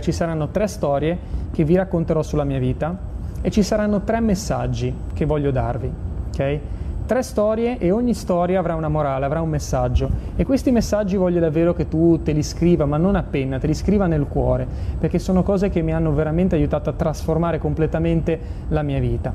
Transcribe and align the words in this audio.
ci 0.00 0.10
saranno 0.10 0.48
tre 0.48 0.66
storie 0.66 1.16
che 1.52 1.62
vi 1.62 1.76
racconterò 1.76 2.20
sulla 2.20 2.42
mia 2.42 2.58
vita 2.58 2.98
e 3.40 3.48
ci 3.52 3.62
saranno 3.62 4.02
tre 4.02 4.18
messaggi 4.18 4.92
che 5.14 5.24
voglio 5.24 5.52
darvi, 5.52 5.88
ok? 6.30 6.58
Tre 7.06 7.22
storie 7.22 7.78
e 7.78 7.92
ogni 7.92 8.12
storia 8.12 8.58
avrà 8.58 8.74
una 8.74 8.88
morale, 8.88 9.24
avrà 9.24 9.40
un 9.40 9.50
messaggio 9.50 10.10
e 10.34 10.44
questi 10.44 10.72
messaggi 10.72 11.14
voglio 11.14 11.38
davvero 11.38 11.74
che 11.74 11.86
tu 11.86 12.20
te 12.24 12.32
li 12.32 12.42
scriva, 12.42 12.86
ma 12.86 12.96
non 12.96 13.14
appena, 13.14 13.60
te 13.60 13.68
li 13.68 13.74
scriva 13.74 14.08
nel 14.08 14.26
cuore, 14.26 14.66
perché 14.98 15.20
sono 15.20 15.44
cose 15.44 15.68
che 15.68 15.80
mi 15.80 15.92
hanno 15.92 16.12
veramente 16.12 16.56
aiutato 16.56 16.90
a 16.90 16.94
trasformare 16.94 17.60
completamente 17.60 18.40
la 18.70 18.82
mia 18.82 18.98
vita. 18.98 19.32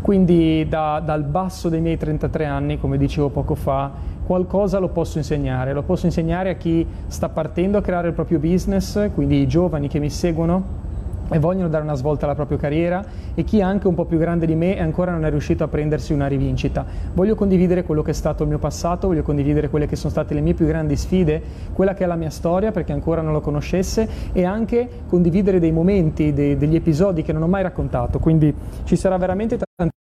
Quindi 0.00 0.68
da, 0.68 1.02
dal 1.04 1.24
basso 1.24 1.68
dei 1.68 1.80
miei 1.80 1.96
33 1.96 2.44
anni, 2.44 2.78
come 2.78 2.96
dicevo 2.96 3.28
poco 3.30 3.56
fa, 3.56 3.90
qualcosa 4.26 4.78
lo 4.78 4.88
posso 4.88 5.18
insegnare, 5.18 5.72
lo 5.72 5.84
posso 5.84 6.06
insegnare 6.06 6.50
a 6.50 6.54
chi 6.54 6.84
sta 7.06 7.28
partendo 7.28 7.78
a 7.78 7.80
creare 7.80 8.08
il 8.08 8.14
proprio 8.14 8.40
business, 8.40 9.10
quindi 9.14 9.40
i 9.40 9.46
giovani 9.46 9.86
che 9.86 10.00
mi 10.00 10.10
seguono 10.10 10.84
e 11.28 11.38
vogliono 11.38 11.68
dare 11.68 11.82
una 11.82 11.94
svolta 11.94 12.24
alla 12.24 12.34
propria 12.34 12.58
carriera 12.58 13.04
e 13.34 13.44
chi 13.44 13.58
è 13.58 13.62
anche 13.62 13.86
un 13.86 13.94
po' 13.94 14.04
più 14.04 14.18
grande 14.18 14.46
di 14.46 14.54
me 14.54 14.76
e 14.76 14.80
ancora 14.80 15.12
non 15.12 15.24
è 15.24 15.30
riuscito 15.30 15.64
a 15.64 15.68
prendersi 15.68 16.12
una 16.12 16.26
rivincita. 16.26 16.84
Voglio 17.14 17.34
condividere 17.34 17.84
quello 17.84 18.02
che 18.02 18.10
è 18.10 18.14
stato 18.14 18.42
il 18.42 18.48
mio 18.48 18.58
passato, 18.58 19.08
voglio 19.08 19.22
condividere 19.22 19.68
quelle 19.68 19.86
che 19.86 19.96
sono 19.96 20.10
state 20.10 20.34
le 20.34 20.40
mie 20.40 20.54
più 20.54 20.66
grandi 20.66 20.96
sfide, 20.96 21.42
quella 21.72 21.94
che 21.94 22.04
è 22.04 22.06
la 22.06 22.16
mia 22.16 22.30
storia 22.30 22.72
perché 22.72 22.92
ancora 22.92 23.22
non 23.22 23.32
lo 23.32 23.40
conoscesse 23.40 24.08
e 24.32 24.44
anche 24.44 24.88
condividere 25.08 25.58
dei 25.58 25.72
momenti, 25.72 26.32
dei, 26.32 26.56
degli 26.56 26.74
episodi 26.74 27.22
che 27.22 27.32
non 27.32 27.42
ho 27.42 27.48
mai 27.48 27.62
raccontato. 27.62 28.18
Quindi 28.18 28.54
ci 28.84 28.96
sarà 28.96 29.16
veramente 29.16 29.56
tanto 29.56 29.94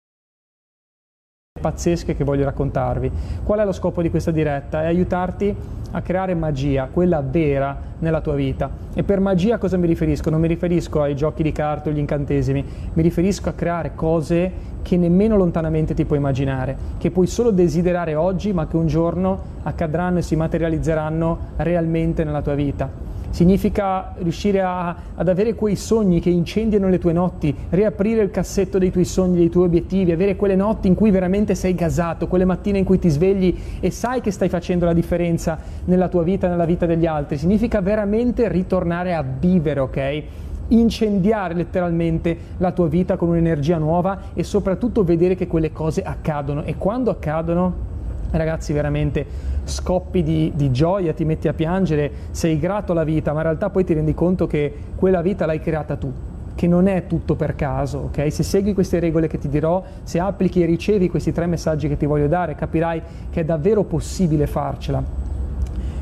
pazzesche 1.65 2.15
che 2.15 2.23
voglio 2.23 2.43
raccontarvi. 2.43 3.11
Qual 3.43 3.57
è 3.57 3.65
lo 3.65 3.71
scopo 3.71 4.03
di 4.03 4.11
questa 4.11 4.29
diretta? 4.29 4.83
È 4.83 4.85
aiutarti 4.85 5.55
a 5.91 6.01
creare 6.01 6.35
magia, 6.35 6.89
quella 6.91 7.23
vera 7.27 7.75
nella 7.99 8.21
tua 8.21 8.35
vita. 8.35 8.69
E 8.93 9.01
per 9.01 9.19
magia 9.19 9.57
cosa 9.57 9.75
mi 9.75 9.87
riferisco? 9.87 10.29
Non 10.29 10.41
mi 10.41 10.47
riferisco 10.47 11.01
ai 11.01 11.15
giochi 11.15 11.41
di 11.41 11.51
carte 11.51 11.89
o 11.89 11.91
agli 11.91 11.97
incantesimi, 11.97 12.63
mi 12.93 13.01
riferisco 13.01 13.49
a 13.49 13.53
creare 13.53 13.93
cose 13.95 14.73
che 14.83 14.95
nemmeno 14.95 15.35
lontanamente 15.37 15.95
ti 15.95 16.05
puoi 16.05 16.19
immaginare, 16.19 16.77
che 16.99 17.09
puoi 17.09 17.25
solo 17.25 17.49
desiderare 17.49 18.13
oggi, 18.13 18.53
ma 18.53 18.67
che 18.67 18.75
un 18.75 18.85
giorno 18.85 19.41
accadranno 19.63 20.19
e 20.19 20.21
si 20.21 20.35
materializzeranno 20.35 21.37
realmente 21.55 22.23
nella 22.23 22.43
tua 22.43 22.53
vita 22.53 23.14
significa 23.35 24.13
riuscire 24.19 24.61
a, 24.61 24.95
ad 25.13 25.27
avere 25.27 25.55
quei 25.55 25.75
sogni 25.75 26.21
che 26.21 26.29
incendiano 26.29 26.87
le 26.87 26.99
tue 26.99 27.11
notti, 27.11 27.53
riaprire 27.71 28.21
il 28.21 28.31
cassetto 28.31 28.77
dei 28.77 28.91
tuoi 28.91 29.03
sogni, 29.03 29.35
dei 29.35 29.49
tuoi 29.49 29.65
obiettivi, 29.65 30.13
avere 30.13 30.37
quelle 30.37 30.55
notti 30.55 30.87
in 30.87 30.95
cui 30.95 31.11
veramente 31.11 31.53
sei 31.53 31.75
gasato, 31.75 32.27
quelle 32.27 32.45
mattine 32.45 32.77
in 32.77 32.85
cui 32.85 32.97
ti 32.97 33.09
svegli 33.09 33.53
e 33.81 33.91
sai 33.91 34.21
che 34.21 34.31
stai 34.31 34.47
facendo 34.47 34.85
la 34.85 34.93
differenza 34.93 35.59
nella 35.83 36.07
tua 36.07 36.23
vita 36.23 36.47
nella 36.47 36.63
vita 36.63 36.85
degli 36.85 37.05
altri, 37.05 37.37
significa 37.37 37.81
veramente 37.81 38.47
ritornare 38.47 39.13
a 39.13 39.21
vivere, 39.21 39.79
ok? 39.81 40.23
incendiare 40.69 41.53
letteralmente 41.53 42.35
la 42.57 42.71
tua 42.71 42.87
vita 42.87 43.17
con 43.17 43.29
un'energia 43.29 43.77
nuova 43.77 44.31
e 44.33 44.43
soprattutto 44.43 45.03
vedere 45.03 45.35
che 45.35 45.45
quelle 45.45 45.71
cose 45.73 46.01
accadono. 46.01 46.63
E 46.63 46.75
quando 46.77 47.11
accadono 47.11 47.94
ragazzi 48.31 48.73
veramente 48.73 49.25
scoppi 49.63 50.23
di, 50.23 50.51
di, 50.55 50.71
gioia, 50.71 51.13
ti 51.13 51.25
metti 51.25 51.47
a 51.47 51.53
piangere, 51.53 52.11
sei 52.31 52.59
grato 52.59 52.91
alla 52.91 53.03
vita, 53.03 53.31
ma 53.31 53.39
in 53.39 53.43
realtà 53.45 53.69
poi 53.69 53.83
ti 53.83 53.93
rendi 53.93 54.13
conto 54.13 54.47
che 54.47 54.73
quella 54.95 55.21
vita 55.21 55.45
l'hai 55.45 55.59
creata 55.59 55.95
tu, 55.95 56.11
che 56.53 56.67
non 56.67 56.87
è 56.87 57.07
tutto 57.07 57.35
per 57.35 57.55
caso, 57.55 58.09
ok? 58.09 58.31
Se 58.31 58.43
segui 58.43 58.73
queste 58.73 58.99
regole 58.99 59.27
che 59.27 59.37
ti 59.37 59.49
dirò, 59.49 59.83
se 60.03 60.19
applichi 60.19 60.61
e 60.61 60.65
ricevi 60.65 61.09
questi 61.09 61.31
tre 61.31 61.45
messaggi 61.45 61.87
che 61.87 61.97
ti 61.97 62.05
voglio 62.05 62.27
dare, 62.27 62.55
capirai 62.55 63.01
che 63.29 63.41
è 63.41 63.45
davvero 63.45 63.83
possibile 63.83 64.47
farcela. 64.47 65.03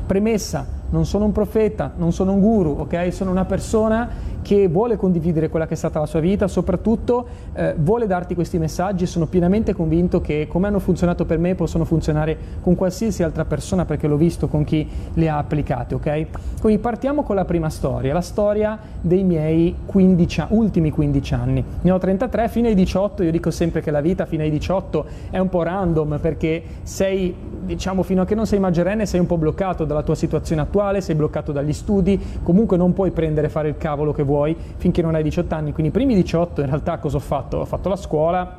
Premessa, 0.06 0.66
non 0.90 1.06
sono 1.06 1.24
un 1.24 1.32
profeta, 1.32 1.92
non 1.96 2.12
sono 2.12 2.32
un 2.32 2.40
guru, 2.40 2.76
ok? 2.80 3.12
Sono 3.12 3.30
una 3.30 3.46
persona 3.46 4.08
che 4.44 4.68
vuole 4.68 4.96
condividere 4.96 5.48
quella 5.48 5.66
che 5.66 5.72
è 5.72 5.76
stata 5.76 5.98
la 5.98 6.06
sua 6.06 6.20
vita, 6.20 6.46
soprattutto 6.48 7.26
eh, 7.54 7.74
vuole 7.78 8.06
darti 8.06 8.34
questi 8.34 8.58
messaggi 8.58 9.06
sono 9.06 9.24
pienamente 9.24 9.72
convinto 9.72 10.20
che 10.20 10.46
come 10.46 10.66
hanno 10.66 10.80
funzionato 10.80 11.24
per 11.24 11.38
me 11.38 11.54
possono 11.54 11.86
funzionare 11.86 12.36
con 12.60 12.74
qualsiasi 12.74 13.22
altra 13.22 13.46
persona 13.46 13.86
perché 13.86 14.06
l'ho 14.06 14.18
visto 14.18 14.46
con 14.46 14.62
chi 14.64 14.86
le 15.14 15.28
ha 15.30 15.38
applicate, 15.38 15.94
ok? 15.94 16.26
Quindi 16.60 16.80
partiamo 16.80 17.22
con 17.22 17.36
la 17.36 17.46
prima 17.46 17.70
storia, 17.70 18.12
la 18.12 18.20
storia 18.20 18.78
dei 19.00 19.24
miei 19.24 19.74
15, 19.86 20.44
ultimi 20.50 20.90
15 20.90 21.34
anni. 21.34 21.64
Ne 21.80 21.90
ho 21.90 21.96
33, 21.96 22.48
fino 22.48 22.68
ai 22.68 22.74
18, 22.74 23.22
io 23.22 23.30
dico 23.30 23.50
sempre 23.50 23.80
che 23.80 23.90
la 23.90 24.02
vita 24.02 24.26
fino 24.26 24.42
ai 24.42 24.50
18 24.50 25.06
è 25.30 25.38
un 25.38 25.48
po' 25.48 25.62
random 25.62 26.18
perché 26.20 26.62
sei, 26.82 27.34
diciamo, 27.64 28.02
fino 28.02 28.20
a 28.20 28.24
che 28.26 28.34
non 28.34 28.46
sei 28.46 28.58
maggiorenne 28.58 29.06
sei 29.06 29.20
un 29.20 29.26
po' 29.26 29.38
bloccato 29.38 29.86
dalla 29.86 30.02
tua 30.02 30.14
situazione 30.14 30.60
attuale, 30.60 31.00
sei 31.00 31.14
bloccato 31.14 31.50
dagli 31.50 31.72
studi, 31.72 32.20
comunque 32.42 32.76
non 32.76 32.92
puoi 32.92 33.10
prendere 33.10 33.46
e 33.46 33.50
fare 33.50 33.68
il 33.68 33.78
cavolo 33.78 34.12
che 34.12 34.22
vuoi 34.22 34.32
vuoi 34.34 34.56
finché 34.76 35.00
non 35.00 35.14
hai 35.14 35.22
18 35.22 35.54
anni. 35.54 35.72
Quindi 35.72 35.90
i 35.90 35.94
primi 35.94 36.14
18 36.14 36.60
in 36.62 36.66
realtà 36.66 36.98
cosa 36.98 37.16
ho 37.16 37.20
fatto? 37.20 37.58
Ho 37.58 37.64
fatto 37.64 37.88
la 37.88 37.96
scuola, 37.96 38.56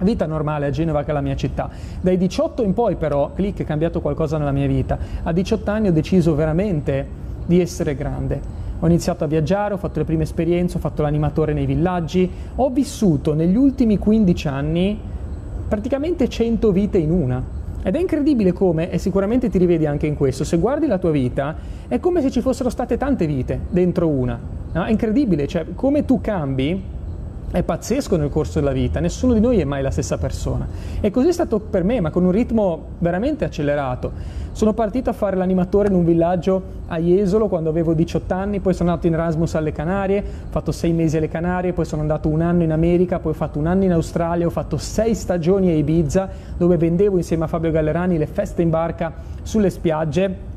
vita 0.00 0.26
normale 0.26 0.66
a 0.66 0.70
Genova 0.70 1.02
che 1.04 1.10
è 1.10 1.12
la 1.12 1.20
mia 1.20 1.36
città. 1.36 1.68
Dai 2.00 2.16
18 2.16 2.62
in 2.62 2.72
poi 2.72 2.96
però, 2.96 3.32
clic, 3.34 3.60
è 3.60 3.64
cambiato 3.64 4.00
qualcosa 4.00 4.38
nella 4.38 4.52
mia 4.52 4.66
vita. 4.66 4.98
A 5.22 5.32
18 5.32 5.70
anni 5.70 5.88
ho 5.88 5.92
deciso 5.92 6.34
veramente 6.34 7.06
di 7.44 7.60
essere 7.60 7.94
grande. 7.94 8.58
Ho 8.80 8.86
iniziato 8.86 9.24
a 9.24 9.26
viaggiare, 9.26 9.74
ho 9.74 9.76
fatto 9.76 9.98
le 9.98 10.06
prime 10.06 10.22
esperienze, 10.22 10.78
ho 10.78 10.80
fatto 10.80 11.02
l'animatore 11.02 11.52
nei 11.52 11.66
villaggi, 11.66 12.30
ho 12.56 12.70
vissuto 12.70 13.34
negli 13.34 13.56
ultimi 13.56 13.98
15 13.98 14.48
anni 14.48 14.98
praticamente 15.68 16.28
100 16.28 16.72
vite 16.72 16.96
in 16.96 17.10
una. 17.10 17.59
Ed 17.82 17.94
è 17.94 17.98
incredibile 17.98 18.52
come, 18.52 18.90
e 18.90 18.98
sicuramente 18.98 19.48
ti 19.48 19.58
rivedi 19.58 19.86
anche 19.86 20.06
in 20.06 20.14
questo, 20.14 20.44
se 20.44 20.58
guardi 20.58 20.86
la 20.86 20.98
tua 20.98 21.10
vita, 21.10 21.56
è 21.88 21.98
come 21.98 22.20
se 22.20 22.30
ci 22.30 22.40
fossero 22.40 22.68
state 22.68 22.96
tante 22.96 23.26
vite 23.26 23.58
dentro 23.70 24.08
una. 24.08 24.38
No? 24.72 24.84
È 24.84 24.90
incredibile, 24.90 25.46
cioè 25.46 25.64
come 25.74 26.04
tu 26.04 26.20
cambi 26.20 26.98
è 27.50 27.64
pazzesco 27.64 28.16
nel 28.16 28.28
corso 28.28 28.60
della 28.60 28.72
vita, 28.72 29.00
nessuno 29.00 29.32
di 29.34 29.40
noi 29.40 29.58
è 29.58 29.64
mai 29.64 29.82
la 29.82 29.90
stessa 29.90 30.18
persona. 30.18 30.68
E 31.00 31.10
così 31.10 31.28
è 31.28 31.32
stato 31.32 31.58
per 31.58 31.82
me, 31.82 32.00
ma 32.00 32.10
con 32.10 32.24
un 32.24 32.30
ritmo 32.30 32.86
veramente 32.98 33.44
accelerato. 33.44 34.12
Sono 34.52 34.72
partito 34.72 35.10
a 35.10 35.12
fare 35.12 35.36
l'animatore 35.36 35.88
in 35.88 35.94
un 35.94 36.04
villaggio 36.04 36.62
a 36.88 36.98
Jesolo 36.98 37.48
quando 37.48 37.68
avevo 37.68 37.92
18 37.92 38.34
anni, 38.34 38.60
poi 38.60 38.74
sono 38.74 38.90
andato 38.90 39.08
in 39.08 39.14
Erasmus 39.14 39.54
alle 39.54 39.72
Canarie, 39.72 40.18
ho 40.20 40.50
fatto 40.50 40.70
sei 40.70 40.92
mesi 40.92 41.16
alle 41.16 41.28
Canarie, 41.28 41.72
poi 41.72 41.84
sono 41.84 42.02
andato 42.02 42.28
un 42.28 42.40
anno 42.40 42.62
in 42.62 42.72
America, 42.72 43.18
poi 43.18 43.32
ho 43.32 43.36
fatto 43.36 43.58
un 43.58 43.66
anno 43.66 43.84
in 43.84 43.92
Australia, 43.92 44.46
ho 44.46 44.50
fatto 44.50 44.76
sei 44.76 45.14
stagioni 45.14 45.70
a 45.70 45.74
Ibiza 45.74 46.28
dove 46.56 46.76
vendevo 46.76 47.16
insieme 47.16 47.44
a 47.44 47.46
Fabio 47.48 47.70
Gallerani 47.70 48.16
le 48.16 48.26
feste 48.26 48.62
in 48.62 48.70
barca 48.70 49.12
sulle 49.42 49.70
spiagge 49.70 50.49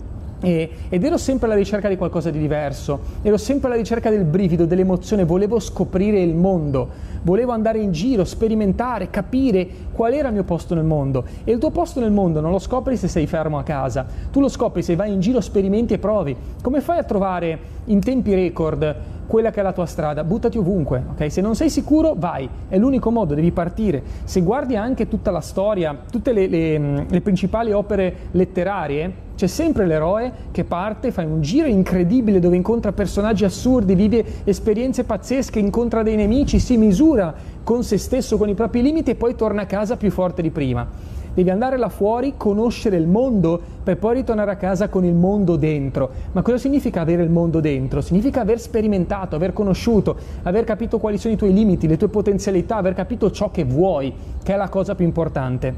e, 0.43 0.69
ed 0.89 1.03
ero 1.03 1.17
sempre 1.17 1.47
alla 1.47 1.55
ricerca 1.55 1.87
di 1.87 1.95
qualcosa 1.95 2.29
di 2.29 2.37
diverso, 2.37 2.99
ero 3.21 3.37
sempre 3.37 3.69
alla 3.69 3.77
ricerca 3.77 4.09
del 4.09 4.25
brivido, 4.25 4.65
dell'emozione, 4.65 5.23
volevo 5.23 5.57
scoprire 5.59 6.19
il 6.21 6.35
mondo, 6.35 6.89
volevo 7.21 7.53
andare 7.53 7.79
in 7.79 7.93
giro, 7.93 8.25
sperimentare, 8.25 9.09
capire 9.09 9.65
qual 9.93 10.13
era 10.13 10.27
il 10.27 10.33
mio 10.33 10.43
posto 10.43 10.75
nel 10.75 10.83
mondo. 10.83 11.23
E 11.45 11.51
il 11.53 11.59
tuo 11.59 11.71
posto 11.71 12.01
nel 12.01 12.11
mondo 12.11 12.41
non 12.41 12.51
lo 12.51 12.59
scopri 12.59 12.97
se 12.97 13.07
sei 13.07 13.25
fermo 13.25 13.57
a 13.57 13.63
casa, 13.63 14.05
tu 14.31 14.41
lo 14.41 14.49
scopri 14.49 14.83
se 14.83 14.95
vai 14.95 15.13
in 15.13 15.21
giro, 15.21 15.39
sperimenti 15.39 15.93
e 15.93 15.97
provi. 15.97 16.35
Come 16.61 16.81
fai 16.81 16.99
a 16.99 17.03
trovare 17.03 17.59
in 17.85 18.01
tempi 18.01 18.33
record 18.33 18.95
quella 19.25 19.51
che 19.51 19.61
è 19.61 19.63
la 19.63 19.71
tua 19.71 19.85
strada? 19.85 20.25
Buttati 20.25 20.57
ovunque, 20.57 21.01
ok? 21.11 21.31
Se 21.31 21.39
non 21.39 21.55
sei 21.55 21.69
sicuro, 21.69 22.15
vai, 22.17 22.49
è 22.67 22.77
l'unico 22.77 23.09
modo, 23.09 23.33
devi 23.33 23.51
partire. 23.51 24.03
Se 24.25 24.41
guardi 24.41 24.75
anche 24.75 25.07
tutta 25.07 25.31
la 25.31 25.39
storia, 25.39 25.97
tutte 26.11 26.33
le, 26.33 26.47
le, 26.47 27.05
le 27.07 27.21
principali 27.21 27.71
opere 27.71 28.13
letterarie, 28.31 29.22
c'è 29.35 29.47
sempre 29.47 29.85
l'eroe 29.85 30.31
che 30.51 30.63
parte, 30.63 31.11
fa 31.11 31.23
un 31.23 31.41
giro 31.41 31.67
incredibile 31.67 32.39
dove 32.39 32.55
incontra 32.55 32.91
personaggi 32.91 33.45
assurdi, 33.45 33.95
vive 33.95 34.23
esperienze 34.43 35.03
pazzesche, 35.03 35.59
incontra 35.59 36.03
dei 36.03 36.15
nemici, 36.15 36.59
si 36.59 36.77
misura 36.77 37.33
con 37.63 37.83
se 37.83 37.97
stesso, 37.97 38.37
con 38.37 38.49
i 38.49 38.53
propri 38.53 38.81
limiti 38.81 39.11
e 39.11 39.15
poi 39.15 39.35
torna 39.35 39.63
a 39.63 39.65
casa 39.65 39.97
più 39.97 40.11
forte 40.11 40.41
di 40.41 40.51
prima. 40.51 40.87
Devi 41.33 41.49
andare 41.49 41.77
là 41.77 41.89
fuori, 41.89 42.35
conoscere 42.37 42.95
il 42.95 43.07
mondo 43.07 43.59
per 43.83 43.97
poi 43.97 44.17
ritornare 44.17 44.51
a 44.51 44.55
casa 44.55 44.87
con 44.87 45.03
il 45.03 45.15
mondo 45.15 45.55
dentro. 45.55 46.11
Ma 46.31 46.43
cosa 46.43 46.59
significa 46.59 47.01
avere 47.01 47.23
il 47.23 47.31
mondo 47.31 47.59
dentro? 47.59 48.01
Significa 48.01 48.41
aver 48.41 48.59
sperimentato, 48.59 49.35
aver 49.35 49.51
conosciuto, 49.51 50.15
aver 50.43 50.63
capito 50.63 50.99
quali 50.99 51.17
sono 51.17 51.33
i 51.33 51.37
tuoi 51.37 51.51
limiti, 51.51 51.87
le 51.87 51.97
tue 51.97 52.09
potenzialità, 52.09 52.75
aver 52.75 52.93
capito 52.93 53.31
ciò 53.31 53.49
che 53.49 53.63
vuoi, 53.63 54.13
che 54.43 54.53
è 54.53 54.57
la 54.57 54.69
cosa 54.69 54.93
più 54.93 55.05
importante. 55.05 55.73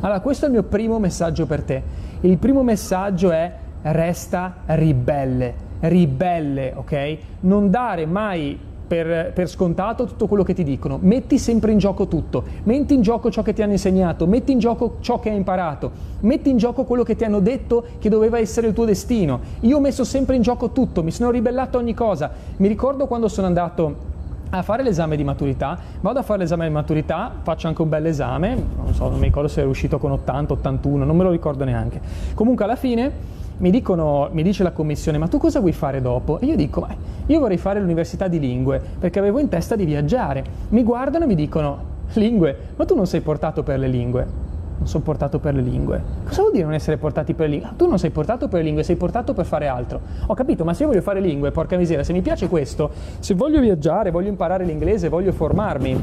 Allora, 0.00 0.20
questo 0.20 0.44
è 0.44 0.48
il 0.48 0.54
mio 0.54 0.64
primo 0.64 0.98
messaggio 0.98 1.46
per 1.46 1.62
te. 1.62 1.82
Il 2.22 2.36
primo 2.38 2.64
messaggio 2.64 3.30
è 3.30 3.52
resta 3.82 4.56
ribelle, 4.66 5.54
ribelle, 5.80 6.72
ok? 6.74 7.18
Non 7.40 7.70
dare 7.70 8.06
mai 8.06 8.58
per, 8.88 9.32
per, 9.32 9.48
scontato 9.48 10.04
tutto 10.04 10.26
quello 10.26 10.42
che 10.42 10.52
ti 10.52 10.64
dicono, 10.64 10.98
metti 11.00 11.38
sempre 11.38 11.70
in 11.70 11.78
gioco 11.78 12.08
tutto, 12.08 12.42
metti 12.64 12.94
in 12.94 13.02
gioco 13.02 13.30
ciò 13.30 13.42
che 13.42 13.52
ti 13.52 13.62
hanno 13.62 13.72
insegnato, 13.72 14.26
metti 14.26 14.50
in 14.50 14.58
gioco 14.58 14.96
ciò 14.98 15.20
che 15.20 15.30
hai 15.30 15.36
imparato, 15.36 15.92
metti 16.20 16.50
in 16.50 16.56
gioco 16.56 16.82
quello 16.82 17.04
che 17.04 17.14
ti 17.14 17.22
hanno 17.22 17.38
detto 17.38 17.84
che 17.98 18.08
doveva 18.08 18.38
essere 18.38 18.66
il 18.66 18.72
tuo 18.72 18.84
destino. 18.84 19.40
Io 19.60 19.76
ho 19.76 19.80
messo 19.80 20.02
sempre 20.02 20.34
in 20.34 20.42
gioco 20.42 20.70
tutto, 20.70 21.04
mi 21.04 21.12
sono 21.12 21.30
ribellato 21.30 21.76
a 21.76 21.80
ogni 21.80 21.94
cosa. 21.94 22.32
Mi 22.56 22.66
ricordo 22.66 23.06
quando 23.06 23.28
sono 23.28 23.46
andato 23.46 24.16
a 24.50 24.62
fare 24.62 24.82
l'esame 24.82 25.16
di 25.16 25.24
maturità, 25.24 25.78
vado 26.00 26.18
a 26.18 26.22
fare 26.22 26.40
l'esame 26.40 26.66
di 26.66 26.72
maturità, 26.72 27.32
faccio 27.42 27.66
anche 27.68 27.82
un 27.82 27.88
bel 27.88 28.06
esame, 28.06 28.56
non 28.76 28.94
so, 28.94 29.08
non 29.08 29.18
mi 29.18 29.26
ricordo 29.26 29.48
se 29.48 29.62
è 29.62 29.64
uscito 29.64 29.98
con 29.98 30.12
80, 30.12 30.54
81, 30.54 31.04
non 31.04 31.16
me 31.16 31.24
lo 31.24 31.30
ricordo 31.30 31.64
neanche. 31.64 32.00
Comunque 32.34 32.64
alla 32.64 32.76
fine 32.76 33.36
mi, 33.58 33.70
dicono, 33.70 34.28
mi 34.32 34.42
dice 34.42 34.62
la 34.62 34.72
commissione, 34.72 35.18
ma 35.18 35.28
tu 35.28 35.38
cosa 35.38 35.60
vuoi 35.60 35.72
fare 35.72 36.00
dopo? 36.00 36.38
E 36.40 36.46
io 36.46 36.56
dico, 36.56 36.80
ma 36.80 36.94
io 37.26 37.38
vorrei 37.38 37.58
fare 37.58 37.80
l'università 37.80 38.28
di 38.28 38.38
lingue, 38.38 38.80
perché 38.98 39.18
avevo 39.18 39.38
in 39.38 39.48
testa 39.48 39.76
di 39.76 39.84
viaggiare. 39.84 40.44
Mi 40.70 40.82
guardano 40.82 41.24
e 41.24 41.26
mi 41.26 41.34
dicono, 41.34 41.96
lingue, 42.14 42.56
ma 42.76 42.84
tu 42.84 42.94
non 42.94 43.06
sei 43.06 43.20
portato 43.20 43.62
per 43.62 43.78
le 43.78 43.88
lingue 43.88 44.47
sono 44.84 45.02
portato 45.02 45.38
per 45.38 45.54
le 45.54 45.62
lingue. 45.62 46.02
Cosa 46.26 46.40
vuol 46.40 46.52
dire 46.52 46.64
non 46.64 46.74
essere 46.74 46.96
portati 46.96 47.34
per 47.34 47.48
le 47.48 47.56
lingue? 47.56 47.70
Tu 47.76 47.86
non 47.86 47.98
sei 47.98 48.10
portato 48.10 48.48
per 48.48 48.60
le 48.60 48.64
lingue, 48.64 48.82
sei 48.82 48.96
portato 48.96 49.34
per 49.34 49.44
fare 49.44 49.66
altro. 49.66 50.00
Ho 50.26 50.34
capito, 50.34 50.64
ma 50.64 50.74
se 50.74 50.82
io 50.82 50.88
voglio 50.88 51.02
fare 51.02 51.20
lingue, 51.20 51.50
porca 51.50 51.76
miseria, 51.76 52.04
se 52.04 52.12
mi 52.12 52.22
piace 52.22 52.48
questo, 52.48 52.90
se 53.18 53.34
voglio 53.34 53.60
viaggiare, 53.60 54.10
voglio 54.10 54.28
imparare 54.28 54.64
l'inglese, 54.64 55.08
voglio 55.08 55.32
formarmi, 55.32 56.02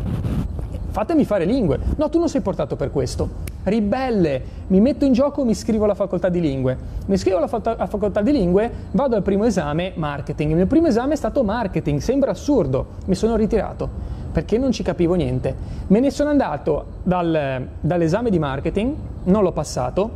fatemi 0.89 1.25
fare 1.25 1.45
lingue. 1.45 1.79
No, 1.97 2.09
tu 2.09 2.19
non 2.19 2.29
sei 2.29 2.41
portato 2.41 2.75
per 2.75 2.91
questo. 2.91 3.53
Ribelle, 3.63 4.41
mi 4.67 4.79
metto 4.79 5.05
in 5.05 5.13
gioco, 5.13 5.43
mi 5.43 5.51
iscrivo 5.51 5.85
alla 5.85 5.95
facoltà 5.95 6.29
di 6.29 6.39
lingue. 6.39 6.77
Mi 7.07 7.15
iscrivo 7.15 7.37
alla 7.37 7.47
facoltà 7.47 8.21
di 8.21 8.31
lingue, 8.31 8.71
vado 8.91 9.15
al 9.15 9.23
primo 9.23 9.45
esame, 9.45 9.93
marketing. 9.95 10.51
Il 10.51 10.55
mio 10.55 10.67
primo 10.67 10.87
esame 10.87 11.13
è 11.13 11.17
stato 11.17 11.43
marketing, 11.43 11.99
sembra 11.99 12.31
assurdo, 12.31 12.85
mi 13.05 13.15
sono 13.15 13.35
ritirato 13.35 14.14
perché 14.35 14.57
non 14.57 14.73
ci 14.73 14.83
capivo 14.83 15.13
niente. 15.13 15.55
Me 15.87 16.01
ne 16.01 16.11
sono 16.11 16.29
andato 16.29 16.87
dal, 17.03 17.69
dall'esame 17.79 18.29
di 18.29 18.37
marketing, 18.37 18.93
non 19.23 19.43
l'ho 19.43 19.53
passato, 19.53 20.09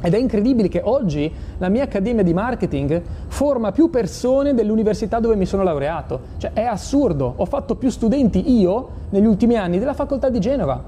ed 0.00 0.14
è 0.14 0.18
incredibile 0.18 0.66
che 0.66 0.80
oggi 0.82 1.32
la 1.58 1.68
mia 1.68 1.84
accademia 1.84 2.24
di 2.24 2.34
marketing 2.34 3.00
forma 3.28 3.70
più 3.70 3.88
persone 3.88 4.52
dell'università 4.52 5.20
dove 5.20 5.36
mi 5.36 5.46
sono 5.46 5.62
laureato. 5.62 6.22
Cioè 6.38 6.54
è 6.54 6.64
assurdo, 6.64 7.34
ho 7.36 7.44
fatto 7.44 7.76
più 7.76 7.88
studenti 7.88 8.58
io 8.58 8.88
negli 9.10 9.26
ultimi 9.26 9.54
anni 9.54 9.78
della 9.78 9.94
facoltà 9.94 10.28
di 10.28 10.40
Genova. 10.40 10.82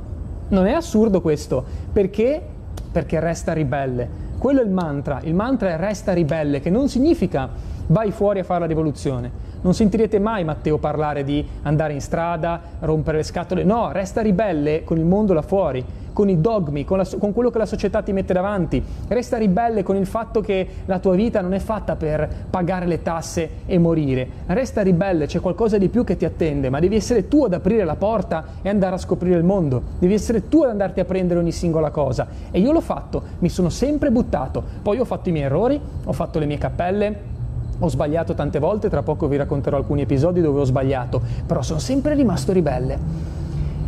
Non 0.48 0.66
è 0.66 0.72
assurdo 0.72 1.20
questo, 1.20 1.64
perché? 1.92 2.42
Perché 2.90 3.20
resta 3.20 3.52
ribelle. 3.52 4.22
Quello 4.36 4.60
è 4.60 4.64
il 4.64 4.70
mantra, 4.70 5.20
il 5.22 5.34
mantra 5.34 5.68
è 5.68 5.76
resta 5.76 6.12
ribelle, 6.12 6.58
che 6.58 6.70
non 6.70 6.88
significa 6.88 7.48
vai 7.86 8.10
fuori 8.10 8.40
a 8.40 8.44
fare 8.44 8.60
la 8.60 8.66
rivoluzione, 8.66 9.30
non 9.64 9.74
sentirete 9.74 10.18
mai 10.18 10.44
Matteo 10.44 10.78
parlare 10.78 11.24
di 11.24 11.44
andare 11.62 11.94
in 11.94 12.00
strada, 12.00 12.60
rompere 12.80 13.18
le 13.18 13.22
scatole, 13.22 13.64
no, 13.64 13.92
resta 13.92 14.20
ribelle 14.20 14.84
con 14.84 14.98
il 14.98 15.04
mondo 15.04 15.32
là 15.32 15.42
fuori, 15.42 15.84
con 16.12 16.28
i 16.28 16.40
dogmi, 16.40 16.84
con, 16.84 16.98
la, 16.98 17.08
con, 17.18 17.32
quello 17.32 17.50
che 17.50 17.58
la 17.58 17.66
società 17.66 18.00
ti 18.00 18.12
mette 18.12 18.32
davanti, 18.32 18.82
resta 19.08 19.36
ribelle 19.36 19.82
con 19.82 19.96
il 19.96 20.06
fatto 20.06 20.40
che 20.40 20.66
la 20.84 20.98
tua 20.98 21.14
vita 21.14 21.40
non 21.40 21.52
è 21.54 21.58
fatta 21.58 21.96
per 21.96 22.28
pagare 22.48 22.86
le 22.86 23.02
tasse 23.02 23.48
e 23.66 23.78
morire, 23.78 24.28
resta 24.46 24.82
ribelle, 24.82 25.26
c'è 25.26 25.40
qualcosa 25.40 25.76
di 25.76 25.88
più 25.88 26.04
che 26.04 26.16
ti 26.16 26.24
attende, 26.24 26.70
ma 26.70 26.78
devi 26.78 26.94
essere 26.96 27.26
tu 27.26 27.44
ad 27.44 27.54
aprire 27.54 27.84
la 27.84 27.96
porta 27.96 28.44
e 28.62 28.68
andare 28.68 28.94
a 28.94 28.98
scoprire 28.98 29.36
il 29.36 29.44
mondo, 29.44 29.82
devi 29.98 30.14
essere 30.14 30.48
tu 30.48 30.62
ad 30.62 30.70
andarti 30.70 31.00
a 31.00 31.04
prendere 31.04 31.40
ogni 31.40 31.52
singola 31.52 31.90
cosa. 31.90 32.26
E 32.50 32.60
io 32.60 32.70
l'ho 32.70 32.80
fatto, 32.80 33.22
mi 33.40 33.48
sono 33.48 33.68
sempre 33.68 34.10
buttato, 34.10 34.62
poi 34.82 35.00
ho 35.00 35.04
fatto 35.04 35.30
i 35.30 35.32
miei 35.32 35.46
errori, 35.46 35.80
ho 36.04 36.12
fatto 36.12 36.38
le 36.38 36.46
mie 36.46 36.58
cappelle, 36.58 37.32
ho 37.78 37.88
sbagliato 37.88 38.34
tante 38.34 38.58
volte, 38.58 38.88
tra 38.88 39.02
poco 39.02 39.26
vi 39.26 39.36
racconterò 39.36 39.76
alcuni 39.76 40.02
episodi 40.02 40.40
dove 40.40 40.60
ho 40.60 40.64
sbagliato, 40.64 41.20
però 41.46 41.62
sono 41.62 41.78
sempre 41.78 42.14
rimasto 42.14 42.52
ribelle. 42.52 43.32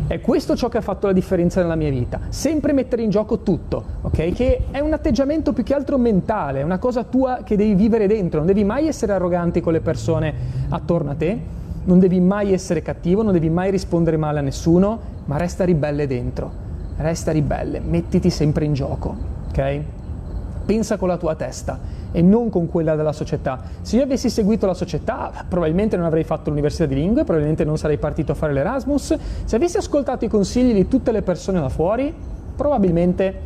È 0.07 0.21
questo 0.21 0.55
ciò 0.55 0.69
che 0.69 0.77
ha 0.77 0.81
fatto 0.81 1.07
la 1.07 1.13
differenza 1.13 1.61
nella 1.61 1.75
mia 1.75 1.89
vita. 1.89 2.19
Sempre 2.29 2.71
mettere 2.71 3.01
in 3.01 3.09
gioco 3.09 3.39
tutto, 3.39 3.83
ok? 4.03 4.31
Che 4.31 4.65
è 4.71 4.79
un 4.79 4.93
atteggiamento 4.93 5.51
più 5.51 5.63
che 5.63 5.73
altro 5.73 5.97
mentale, 5.97 6.61
è 6.61 6.63
una 6.63 6.77
cosa 6.77 7.03
tua 7.03 7.41
che 7.43 7.57
devi 7.57 7.75
vivere 7.75 8.07
dentro. 8.07 8.39
Non 8.39 8.47
devi 8.47 8.63
mai 8.63 8.87
essere 8.87 9.11
arroganti 9.11 9.59
con 9.59 9.73
le 9.73 9.81
persone 9.81 10.33
attorno 10.69 11.11
a 11.11 11.15
te, 11.15 11.39
non 11.83 11.99
devi 11.99 12.21
mai 12.21 12.53
essere 12.53 12.81
cattivo, 12.81 13.21
non 13.21 13.33
devi 13.33 13.49
mai 13.49 13.69
rispondere 13.69 14.15
male 14.15 14.39
a 14.39 14.41
nessuno, 14.41 14.99
ma 15.25 15.35
resta 15.35 15.65
ribelle 15.65 16.07
dentro. 16.07 16.65
Resta 16.97 17.31
ribelle, 17.31 17.81
mettiti 17.81 18.29
sempre 18.29 18.63
in 18.63 18.73
gioco, 18.73 19.15
ok? 19.49 19.79
Pensa 20.65 20.97
con 20.97 21.09
la 21.09 21.17
tua 21.17 21.35
testa 21.35 21.96
e 22.11 22.21
non 22.21 22.49
con 22.49 22.69
quella 22.69 22.95
della 22.95 23.13
società. 23.13 23.61
Se 23.81 23.97
io 23.97 24.03
avessi 24.03 24.29
seguito 24.29 24.65
la 24.65 24.73
società, 24.73 25.31
probabilmente 25.47 25.97
non 25.97 26.05
avrei 26.05 26.23
fatto 26.23 26.49
l'università 26.49 26.85
di 26.85 26.95
lingue, 26.95 27.23
probabilmente 27.23 27.63
non 27.63 27.77
sarei 27.77 27.97
partito 27.97 28.31
a 28.31 28.35
fare 28.35 28.53
l'Erasmus. 28.53 29.17
Se 29.43 29.55
avessi 29.55 29.77
ascoltato 29.77 30.25
i 30.25 30.27
consigli 30.27 30.73
di 30.73 30.87
tutte 30.87 31.11
le 31.11 31.21
persone 31.21 31.59
da 31.59 31.69
fuori, 31.69 32.13
probabilmente 32.55 33.39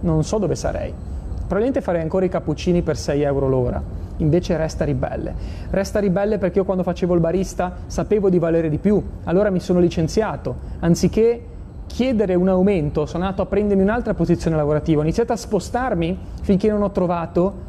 non 0.00 0.24
so 0.24 0.38
dove 0.38 0.54
sarei. 0.54 0.92
Probabilmente 1.38 1.80
farei 1.80 2.02
ancora 2.02 2.26
i 2.26 2.28
cappuccini 2.28 2.82
per 2.82 2.96
6 2.96 3.22
euro 3.22 3.48
l'ora. 3.48 3.82
Invece 4.18 4.56
resta 4.56 4.84
ribelle. 4.84 5.34
Resta 5.70 5.98
ribelle 5.98 6.38
perché 6.38 6.58
io 6.58 6.64
quando 6.64 6.82
facevo 6.82 7.14
il 7.14 7.20
barista 7.20 7.76
sapevo 7.86 8.28
di 8.28 8.38
valere 8.38 8.68
di 8.68 8.78
più, 8.78 9.02
allora 9.24 9.48
mi 9.48 9.60
sono 9.60 9.78
licenziato. 9.78 10.56
Anziché 10.80 11.42
chiedere 11.86 12.34
un 12.34 12.48
aumento, 12.48 13.06
sono 13.06 13.24
andato 13.24 13.42
a 13.42 13.46
prendermi 13.46 13.82
un'altra 13.82 14.12
posizione 14.14 14.56
lavorativa, 14.56 15.00
ho 15.00 15.02
iniziato 15.02 15.32
a 15.32 15.36
spostarmi 15.36 16.18
finché 16.42 16.68
non 16.68 16.82
ho 16.82 16.90
trovato 16.90 17.66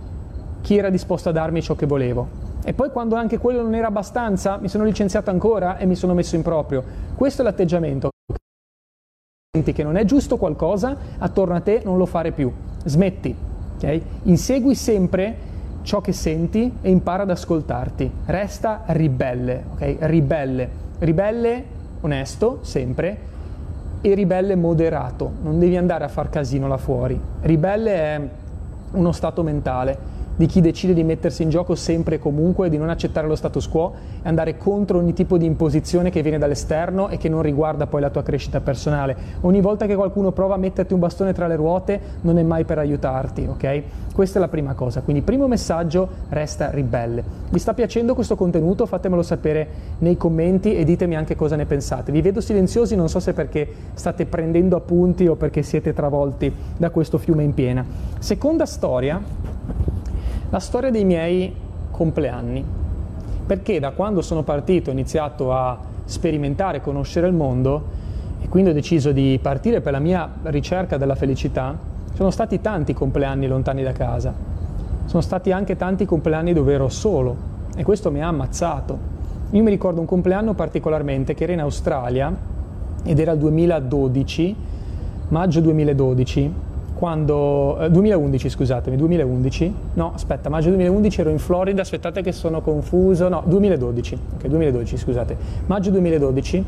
chi 0.69 0.77
era 0.77 0.91
disposto 0.91 1.29
a 1.29 1.31
darmi 1.31 1.63
ciò 1.63 1.73
che 1.73 1.87
volevo. 1.87 2.27
E 2.63 2.73
poi 2.73 2.91
quando 2.91 3.15
anche 3.15 3.39
quello 3.39 3.63
non 3.63 3.73
era 3.73 3.87
abbastanza, 3.87 4.57
mi 4.57 4.67
sono 4.67 4.83
licenziato 4.83 5.31
ancora 5.31 5.79
e 5.79 5.87
mi 5.87 5.95
sono 5.95 6.13
messo 6.13 6.35
in 6.35 6.43
proprio. 6.43 6.83
Questo 7.15 7.41
è 7.41 7.43
l'atteggiamento. 7.43 8.11
Senti 9.51 9.73
che 9.73 9.81
non 9.81 9.97
è 9.97 10.05
giusto 10.05 10.37
qualcosa, 10.37 10.95
attorno 11.17 11.55
a 11.55 11.59
te 11.61 11.81
non 11.83 11.97
lo 11.97 12.05
fare 12.05 12.31
più. 12.33 12.53
Smetti. 12.85 13.35
Okay? 13.77 13.99
Insegui 14.25 14.75
sempre 14.75 15.35
ciò 15.81 16.01
che 16.01 16.13
senti 16.13 16.71
e 16.83 16.91
impara 16.91 17.23
ad 17.23 17.31
ascoltarti. 17.31 18.11
Resta 18.25 18.83
ribelle, 18.89 19.63
ok? 19.73 19.95
Ribelle. 20.01 20.69
Ribelle 20.99 21.63
onesto, 22.01 22.59
sempre, 22.61 23.17
e 24.01 24.13
ribelle 24.13 24.53
moderato. 24.53 25.31
Non 25.41 25.57
devi 25.57 25.77
andare 25.77 26.03
a 26.03 26.09
far 26.09 26.29
casino 26.29 26.67
là 26.67 26.77
fuori. 26.77 27.19
Ribelle 27.41 27.95
è 27.95 28.29
uno 28.91 29.11
stato 29.13 29.41
mentale 29.41 30.17
di 30.39 30.45
chi 30.45 30.61
decide 30.61 30.93
di 30.93 31.03
mettersi 31.03 31.43
in 31.43 31.49
gioco 31.49 31.75
sempre 31.75 32.15
e 32.15 32.19
comunque, 32.19 32.69
di 32.69 32.77
non 32.77 32.89
accettare 32.89 33.27
lo 33.27 33.35
status 33.35 33.67
quo 33.67 33.91
e 34.23 34.27
andare 34.29 34.55
contro 34.55 34.97
ogni 34.97 35.11
tipo 35.11 35.37
di 35.37 35.43
imposizione 35.43 36.09
che 36.09 36.21
viene 36.21 36.37
dall'esterno 36.37 37.09
e 37.09 37.17
che 37.17 37.27
non 37.27 37.41
riguarda 37.41 37.87
poi 37.87 37.99
la 37.99 38.09
tua 38.09 38.23
crescita 38.23 38.61
personale. 38.61 39.17
Ogni 39.41 39.59
volta 39.59 39.85
che 39.85 39.95
qualcuno 39.95 40.31
prova 40.31 40.55
a 40.55 40.57
metterti 40.57 40.93
un 40.93 41.01
bastone 41.01 41.33
tra 41.33 41.45
le 41.45 41.57
ruote 41.57 41.99
non 42.21 42.37
è 42.37 42.43
mai 42.43 42.63
per 42.63 42.77
aiutarti, 42.77 43.47
ok? 43.49 43.83
Questa 44.13 44.37
è 44.37 44.41
la 44.41 44.47
prima 44.47 44.75
cosa. 44.75 45.01
Quindi 45.01 45.23
primo 45.23 45.45
messaggio, 45.49 46.07
resta 46.29 46.69
ribelle. 46.71 47.21
Vi 47.49 47.59
sta 47.59 47.73
piacendo 47.73 48.15
questo 48.15 48.37
contenuto? 48.37 48.85
Fatemelo 48.85 49.23
sapere 49.23 49.67
nei 49.97 50.15
commenti 50.15 50.73
e 50.73 50.85
ditemi 50.85 51.17
anche 51.17 51.35
cosa 51.35 51.57
ne 51.57 51.65
pensate. 51.65 52.13
Vi 52.13 52.21
vedo 52.21 52.39
silenziosi, 52.39 52.95
non 52.95 53.09
so 53.09 53.19
se 53.19 53.33
perché 53.33 53.67
state 53.93 54.25
prendendo 54.25 54.77
appunti 54.77 55.27
o 55.27 55.35
perché 55.35 55.63
siete 55.63 55.91
travolti 55.91 56.49
da 56.77 56.91
questo 56.91 57.17
fiume 57.17 57.43
in 57.43 57.53
piena. 57.53 57.85
Seconda 58.19 58.65
storia 58.65 59.57
la 60.49 60.59
storia 60.59 60.89
dei 60.89 61.05
miei 61.05 61.53
compleanni, 61.91 62.65
perché 63.45 63.79
da 63.79 63.91
quando 63.91 64.21
sono 64.21 64.41
partito 64.41 64.89
ho 64.89 64.93
iniziato 64.93 65.53
a 65.53 65.77
sperimentare, 66.05 66.81
conoscere 66.81 67.27
il 67.27 67.33
mondo 67.33 67.97
e 68.41 68.47
quindi 68.47 68.71
ho 68.71 68.73
deciso 68.73 69.11
di 69.11 69.37
partire 69.41 69.81
per 69.81 69.91
la 69.91 69.99
mia 69.99 70.27
ricerca 70.43 70.97
della 70.97 71.15
felicità, 71.15 71.77
sono 72.13 72.31
stati 72.31 72.61
tanti 72.61 72.93
compleanni 72.93 73.47
lontani 73.47 73.83
da 73.83 73.91
casa, 73.91 74.33
sono 75.05 75.21
stati 75.21 75.51
anche 75.51 75.75
tanti 75.75 76.05
compleanni 76.05 76.53
dove 76.53 76.73
ero 76.73 76.89
solo 76.89 77.35
e 77.75 77.83
questo 77.83 78.09
mi 78.09 78.23
ha 78.23 78.27
ammazzato. 78.27 78.97
Io 79.51 79.63
mi 79.63 79.69
ricordo 79.69 79.99
un 79.99 80.07
compleanno 80.07 80.53
particolarmente 80.53 81.35
che 81.35 81.43
era 81.43 81.53
in 81.53 81.61
Australia 81.61 82.35
ed 83.03 83.19
era 83.19 83.33
il 83.33 83.39
2012, 83.39 84.55
maggio 85.29 85.59
2012, 85.61 86.53
quando, 86.99 87.79
eh, 87.79 87.89
2011 87.89 88.49
scusatemi, 88.49 88.97
2011, 88.97 89.73
no 89.93 90.11
aspetta, 90.13 90.49
maggio 90.49 90.67
2011 90.67 91.21
ero 91.21 91.29
in 91.29 91.39
Florida, 91.39 91.81
aspettate 91.81 92.21
che 92.21 92.33
sono 92.33 92.59
confuso, 92.59 93.29
no 93.29 93.41
2012, 93.45 94.19
ok 94.35 94.47
2012 94.47 94.97
scusate, 94.97 95.37
maggio 95.67 95.91
2012 95.91 96.65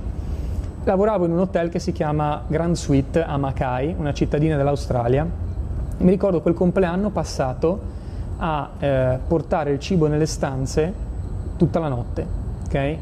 lavoravo 0.85 1.25
in 1.25 1.31
un 1.31 1.39
hotel 1.39 1.67
che 1.67 1.79
si 1.79 1.91
chiama 1.91 2.43
Grand 2.47 2.75
Suite 2.75 3.21
a 3.21 3.35
Mackay, 3.35 3.93
una 3.97 4.13
cittadina 4.13 4.55
dell'Australia, 4.55 5.27
mi 5.97 6.09
ricordo 6.09 6.39
quel 6.39 6.53
compleanno 6.53 7.09
passato 7.09 7.79
a 8.37 8.69
eh, 8.79 9.19
portare 9.27 9.71
il 9.71 9.79
cibo 9.79 10.07
nelle 10.07 10.27
stanze 10.27 10.93
tutta 11.57 11.79
la 11.79 11.89
notte, 11.89 12.25
ok? 12.67 12.97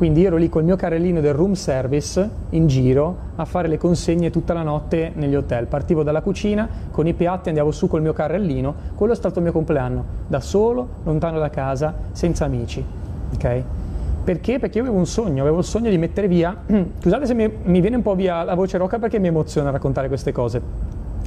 Quindi 0.00 0.24
ero 0.24 0.38
lì 0.38 0.48
col 0.48 0.64
mio 0.64 0.76
carrellino 0.76 1.20
del 1.20 1.34
room 1.34 1.52
service 1.52 2.26
in 2.50 2.66
giro 2.68 3.16
a 3.36 3.44
fare 3.44 3.68
le 3.68 3.76
consegne 3.76 4.30
tutta 4.30 4.54
la 4.54 4.62
notte 4.62 5.12
negli 5.14 5.34
hotel. 5.34 5.66
Partivo 5.66 6.02
dalla 6.02 6.22
cucina 6.22 6.66
con 6.90 7.06
i 7.06 7.12
piatti, 7.12 7.50
andavo 7.50 7.70
su 7.70 7.86
col 7.86 8.00
mio 8.00 8.14
carrellino. 8.14 8.74
Quello 8.94 9.12
è 9.12 9.14
stato 9.14 9.40
il 9.40 9.44
mio 9.44 9.52
compleanno, 9.52 10.02
da 10.26 10.40
solo, 10.40 10.88
lontano 11.02 11.38
da 11.38 11.50
casa, 11.50 11.94
senza 12.12 12.46
amici. 12.46 12.82
Okay? 13.34 13.62
Perché? 14.24 14.58
Perché 14.58 14.78
io 14.78 14.84
avevo 14.84 14.98
un 14.98 15.04
sogno, 15.04 15.42
avevo 15.42 15.58
il 15.58 15.64
sogno 15.64 15.90
di 15.90 15.98
mettere 15.98 16.28
via. 16.28 16.56
Scusate 16.98 17.26
se 17.26 17.34
mi, 17.34 17.52
mi 17.64 17.82
viene 17.82 17.96
un 17.96 18.02
po' 18.02 18.14
via 18.14 18.42
la 18.42 18.54
voce 18.54 18.78
roca 18.78 18.98
perché 18.98 19.18
mi 19.18 19.26
emoziona 19.26 19.68
raccontare 19.68 20.08
queste 20.08 20.32
cose. 20.32 20.62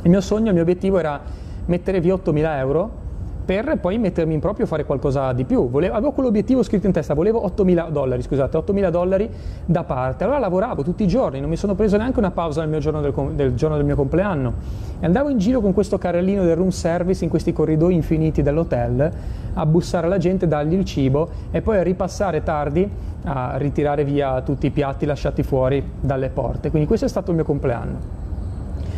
Il 0.02 0.10
mio 0.10 0.20
sogno, 0.20 0.48
il 0.48 0.54
mio 0.54 0.64
obiettivo 0.64 0.98
era 0.98 1.22
mettere 1.68 2.00
via 2.00 2.16
8.000 2.16 2.58
euro 2.58 3.02
per 3.46 3.78
poi 3.80 3.98
mettermi 3.98 4.34
in 4.34 4.40
proprio 4.40 4.66
fare 4.66 4.86
qualcosa 4.86 5.34
di 5.34 5.44
più. 5.44 5.70
Volevo, 5.70 5.94
avevo 5.96 6.12
quell'obiettivo 6.12 6.64
scritto 6.64 6.88
in 6.88 6.94
testa, 6.94 7.14
volevo 7.14 7.42
8.000 7.56 7.90
dollari, 7.90 8.22
scusate, 8.22 8.58
8.000 8.58 8.90
dollari 8.90 9.30
da 9.66 9.84
parte. 9.84 10.24
Allora 10.24 10.40
lavoravo 10.40 10.84
tutti 10.84 11.04
i 11.04 11.08
giorni, 11.08 11.40
non 11.40 11.50
mi 11.50 11.58
sono 11.58 11.76
preso 11.76 11.98
neanche 11.98 12.20
una 12.20 12.32
pausa 12.32 12.64
nel 12.66 12.80
giorno 12.80 13.02
del, 13.02 13.14
del, 13.36 13.54
giorno 13.56 13.76
del 13.76 13.86
mio 13.86 13.96
compleanno. 13.96 14.54
E 15.00 15.06
andavo 15.06 15.30
in 15.30 15.38
giro 15.38 15.60
con 15.60 15.74
questo 15.74 15.98
carrellino 15.98 16.44
del 16.44 16.56
room 16.56 16.70
service 16.70 17.24
in 17.24 17.30
questi 17.30 17.52
corridoi 17.52 17.94
infiniti 17.94 18.42
dell'hotel 18.42 19.12
a 19.56 19.66
bussare 19.66 20.08
alla 20.08 20.18
gente, 20.18 20.48
dargli 20.48 20.74
il 20.74 20.86
cibo 20.86 21.30
e 21.52 21.62
poi 21.62 21.78
a 21.78 21.84
ripassare 21.84 22.44
tardi 22.44 22.90
a 23.26 23.56
ritirare 23.58 24.04
via 24.04 24.42
tutti 24.42 24.66
i 24.66 24.72
piatti 24.72 25.06
lasciati 25.06 25.44
fuori 25.44 25.84
dalle 26.00 26.30
porte. 26.30 26.70
Quindi 26.70 26.88
questo 26.88 27.06
è 27.06 27.10
stato 27.10 27.30
il 27.30 27.36
mio 27.36 27.46
compleanno. 27.46 28.22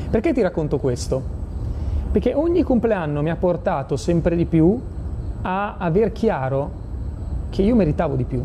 Perché 0.09 0.33
ti 0.33 0.41
racconto 0.41 0.77
questo? 0.77 1.43
Perché 2.15 2.33
ogni 2.33 2.63
compleanno 2.63 3.21
mi 3.21 3.29
ha 3.29 3.35
portato 3.35 3.97
sempre 3.97 4.37
di 4.37 4.45
più 4.45 4.81
a 5.41 5.75
aver 5.75 6.13
chiaro 6.13 6.71
che 7.49 7.61
io 7.61 7.75
meritavo 7.75 8.15
di 8.15 8.23
più. 8.23 8.41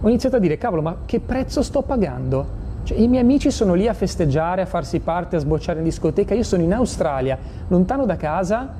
Ho 0.00 0.08
iniziato 0.08 0.34
a 0.34 0.38
dire, 0.40 0.58
cavolo, 0.58 0.82
ma 0.82 0.96
che 1.06 1.20
prezzo 1.20 1.62
sto 1.62 1.82
pagando? 1.82 2.44
Cioè, 2.82 2.98
I 2.98 3.06
miei 3.06 3.22
amici 3.22 3.52
sono 3.52 3.74
lì 3.74 3.86
a 3.86 3.94
festeggiare, 3.94 4.62
a 4.62 4.66
farsi 4.66 4.98
parte, 4.98 5.36
a 5.36 5.38
sbocciare 5.38 5.78
in 5.78 5.84
discoteca. 5.84 6.34
Io 6.34 6.42
sono 6.42 6.64
in 6.64 6.74
Australia, 6.74 7.38
lontano 7.68 8.06
da 8.06 8.16
casa, 8.16 8.74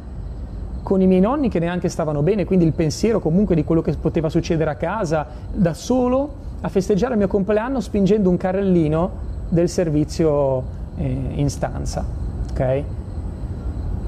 con 0.83 1.00
i 1.00 1.06
miei 1.06 1.21
nonni 1.21 1.49
che 1.49 1.61
neanche 1.61 1.88
stavano 1.88 2.21
bene, 2.23 2.45
quindi 2.45 2.64
il 2.64 2.73
pensiero 2.73 3.21
comunque 3.21 3.54
di 3.54 3.62
quello 3.62 3.80
che 3.80 3.92
poteva 3.92 4.28
succedere 4.28 4.71
a 4.71 4.75
casa, 4.75 5.25
da 5.52 5.73
solo, 5.73 6.35
a 6.62 6.68
festeggiare 6.68 7.12
il 7.12 7.18
mio 7.18 7.28
compleanno 7.28 7.78
spingendo 7.78 8.28
un 8.28 8.37
carrellino 8.37 9.11
del 9.50 9.68
servizio 9.68 10.64
eh, 10.97 11.16
in 11.37 11.49
stanza. 11.49 12.04
Ok? 12.50 12.85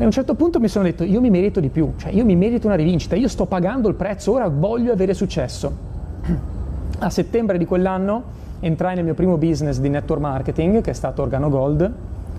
E 0.01 0.03
a 0.03 0.05
un 0.05 0.13
certo 0.13 0.35
punto 0.35 0.61
mi 0.61 0.69
sono 0.69 0.85
detto, 0.85 1.03
io 1.03 1.21
mi 1.21 1.29
merito 1.29 1.59
di 1.59 1.71
più, 1.71 1.95
cioè 1.97 2.13
io 2.13 2.25
mi 2.25 2.37
merito 2.37 2.69
una 2.69 2.77
rivincita, 2.77 3.17
io 3.17 3.27
sto 3.27 3.47
pagando 3.47 3.89
il 3.89 3.97
prezzo, 3.97 4.31
ora 4.31 4.47
voglio 4.47 4.93
avere 4.93 5.13
successo. 5.13 5.77
A 7.01 7.11
settembre 7.11 7.59
di 7.59 7.65
quell'anno 7.65 8.23
entrai 8.61 8.95
nel 8.95 9.03
mio 9.03 9.15
primo 9.15 9.37
business 9.39 9.81
di 9.81 9.89
network 9.89 10.21
marketing, 10.21 10.83
che 10.83 10.91
è 10.91 10.95
stato 10.95 11.23
Organo 11.23 11.49
Gold. 11.49 11.93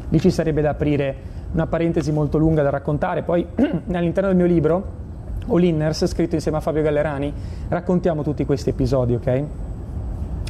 Lì 0.08 0.20
ci 0.22 0.32
sarebbe 0.32 0.62
da 0.62 0.70
aprire 0.70 1.16
una 1.52 1.68
parentesi 1.68 2.14
molto 2.14 2.38
lunga 2.38 2.64
da 2.64 2.70
raccontare. 2.70 3.24
Poi 3.24 3.46
all'interno 3.92 4.30
del 4.30 4.38
mio 4.38 4.46
libro, 4.46 4.84
All 5.48 5.62
Inners, 5.62 6.06
scritto 6.06 6.36
insieme 6.36 6.60
a 6.60 6.62
Fabio 6.62 6.82
Gallerani, 6.82 7.34
raccontiamo 7.68 8.24
tutti 8.24 8.46
questi 8.46 8.70
episodi, 8.70 9.16
ok? 9.16 9.44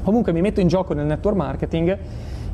Comunque 0.03 0.31
mi 0.31 0.41
metto 0.41 0.59
in 0.59 0.67
gioco 0.67 0.93
nel 0.93 1.07
network 1.07 1.35
marketing 1.35 1.97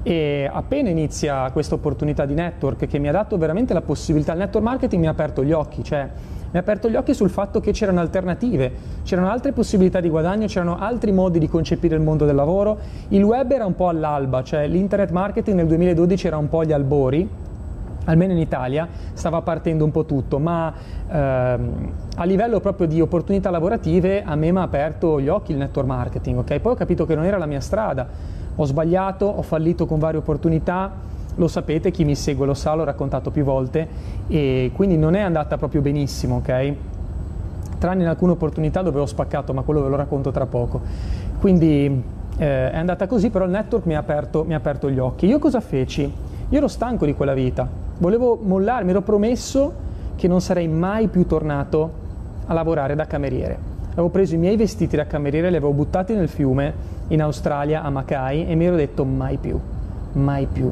e 0.08 0.48
appena 0.54 0.90
inizia 0.90 1.50
questa 1.52 1.74
opportunità 1.74 2.26
di 2.26 2.36
network 2.36 2.86
che 2.86 3.00
mi 3.00 3.08
ha 3.08 3.12
dato 3.12 3.40
veramente 3.40 3.74
la 3.74 3.82
possibilità, 3.82 4.34
il 4.34 4.38
network 4.38 4.64
marketing 4.64 5.02
mi 5.02 5.08
ha 5.08 5.12
aperto 5.12 5.44
gli 5.44 5.52
occhi, 5.52 5.84
cioè 5.84 6.08
mi 6.52 6.58
ha 6.58 6.60
aperto 6.60 6.88
gli 6.92 6.96
occhi 6.96 7.16
sul 7.16 7.32
fatto 7.32 7.60
che 7.60 7.72
c'erano 7.72 8.02
alternative, 8.02 8.72
c'erano 9.04 9.32
altre 9.32 9.52
possibilità 9.52 10.00
di 10.02 10.10
guadagno, 10.10 10.46
c'erano 10.46 10.78
altri 10.78 11.12
modi 11.12 11.40
di 11.40 11.50
concepire 11.50 11.96
il 11.96 12.02
mondo 12.02 12.26
del 12.26 12.36
lavoro. 12.36 12.78
Il 13.08 13.24
web 13.24 13.50
era 13.50 13.66
un 13.66 13.74
po' 13.74 13.90
all'alba, 13.90 14.44
cioè 14.44 14.68
l'internet 14.68 15.10
marketing 15.10 15.58
nel 15.58 15.66
2012 15.66 16.28
era 16.28 16.38
un 16.38 16.50
po' 16.50 16.60
agli 16.60 16.72
albori, 16.72 17.28
almeno 18.06 18.32
in 18.32 18.38
Italia 18.38 18.88
stava 19.12 19.42
partendo 19.42 19.84
un 19.84 19.90
po' 19.90 20.06
tutto, 20.06 20.38
ma 20.38 20.72
ehm, 21.10 21.92
a 22.16 22.24
livello 22.26 22.60
proprio 22.60 22.86
di 22.86 23.02
opportunità 23.02 23.50
lavorative 23.50 24.22
a 24.24 24.36
me 24.36 24.52
mi 24.52 24.60
ha 24.60 24.62
aperto 24.62 25.20
gli 25.20 25.30
occhi 25.30 25.52
il 25.52 25.58
network 25.58 25.88
marketing, 25.88 26.38
ok? 26.38 26.60
Poi 26.60 26.74
ho 26.74 26.76
capito 26.76 27.08
che 27.08 27.16
non 27.16 27.26
era 27.26 27.40
la 27.40 27.48
mia 27.48 27.60
strada 27.60 28.44
ho 28.56 28.64
sbagliato, 28.66 29.26
ho 29.26 29.42
fallito 29.42 29.86
con 29.86 30.00
varie 30.00 30.20
opportunità, 30.20 30.92
lo 31.36 31.48
sapete, 31.48 31.92
chi 31.92 32.06
mi 32.06 32.16
segue 32.16 32.46
lo 32.46 32.54
sa, 32.54 32.74
l'ho 32.74 32.84
raccontato 32.84 33.30
più 33.30 33.44
volte 33.44 33.88
e 34.28 34.72
quindi 34.74 34.98
non 34.98 35.16
è 35.16 35.20
andata 35.20 35.58
proprio 35.58 35.82
benissimo, 35.82 36.38
ok? 36.38 36.74
Tranne 37.78 38.04
in 38.04 38.08
alcune 38.08 38.32
opportunità 38.32 38.82
dove 38.82 39.00
ho 39.00 39.06
spaccato, 39.06 39.54
ma 39.54 39.62
quello 39.64 39.82
ve 39.82 39.90
lo 39.90 39.96
racconto 39.98 40.32
tra 40.32 40.46
poco. 40.46 40.80
Quindi 41.40 42.04
eh, 42.38 42.72
è 42.72 42.78
andata 42.78 43.06
così, 43.08 43.30
però 43.30 43.46
il 43.46 43.52
network 43.52 43.86
mi 43.86 43.96
ha, 43.96 44.00
aperto, 44.00 44.46
mi 44.46 44.54
ha 44.54 44.58
aperto 44.58 44.90
gli 44.90 45.00
occhi. 45.00 45.26
Io 45.26 45.40
cosa 45.40 45.60
feci? 45.60 46.04
Io 46.50 46.58
ero 46.58 46.68
stanco 46.68 47.06
di 47.06 47.14
quella 47.14 47.34
vita, 47.34 47.68
volevo 47.98 48.40
mollare, 48.42 48.86
mi 48.86 48.92
ero 48.92 49.02
promesso 49.02 49.84
che 50.16 50.28
non 50.28 50.40
sarei 50.40 50.68
mai 50.70 51.08
più 51.08 51.26
tornato 51.26 52.04
a 52.46 52.54
lavorare 52.54 52.96
da 52.96 53.06
cameriere. 53.06 53.74
Avevo 53.92 54.10
preso 54.10 54.36
i 54.36 54.38
miei 54.38 54.56
vestiti 54.56 54.96
da 54.96 55.06
cameriere, 55.06 55.50
li 55.50 55.56
avevo 55.56 55.74
buttati 55.74 56.14
nel 56.14 56.30
fiume 56.30 56.74
in 57.10 57.22
Australia 57.22 57.84
a 57.84 57.90
Mackay 57.90 58.46
e 58.46 58.56
mi 58.56 58.66
ero 58.66 58.76
detto 58.76 59.04
mai 59.06 59.38
più, 59.38 59.60
mai 60.14 60.48
più. 60.52 60.72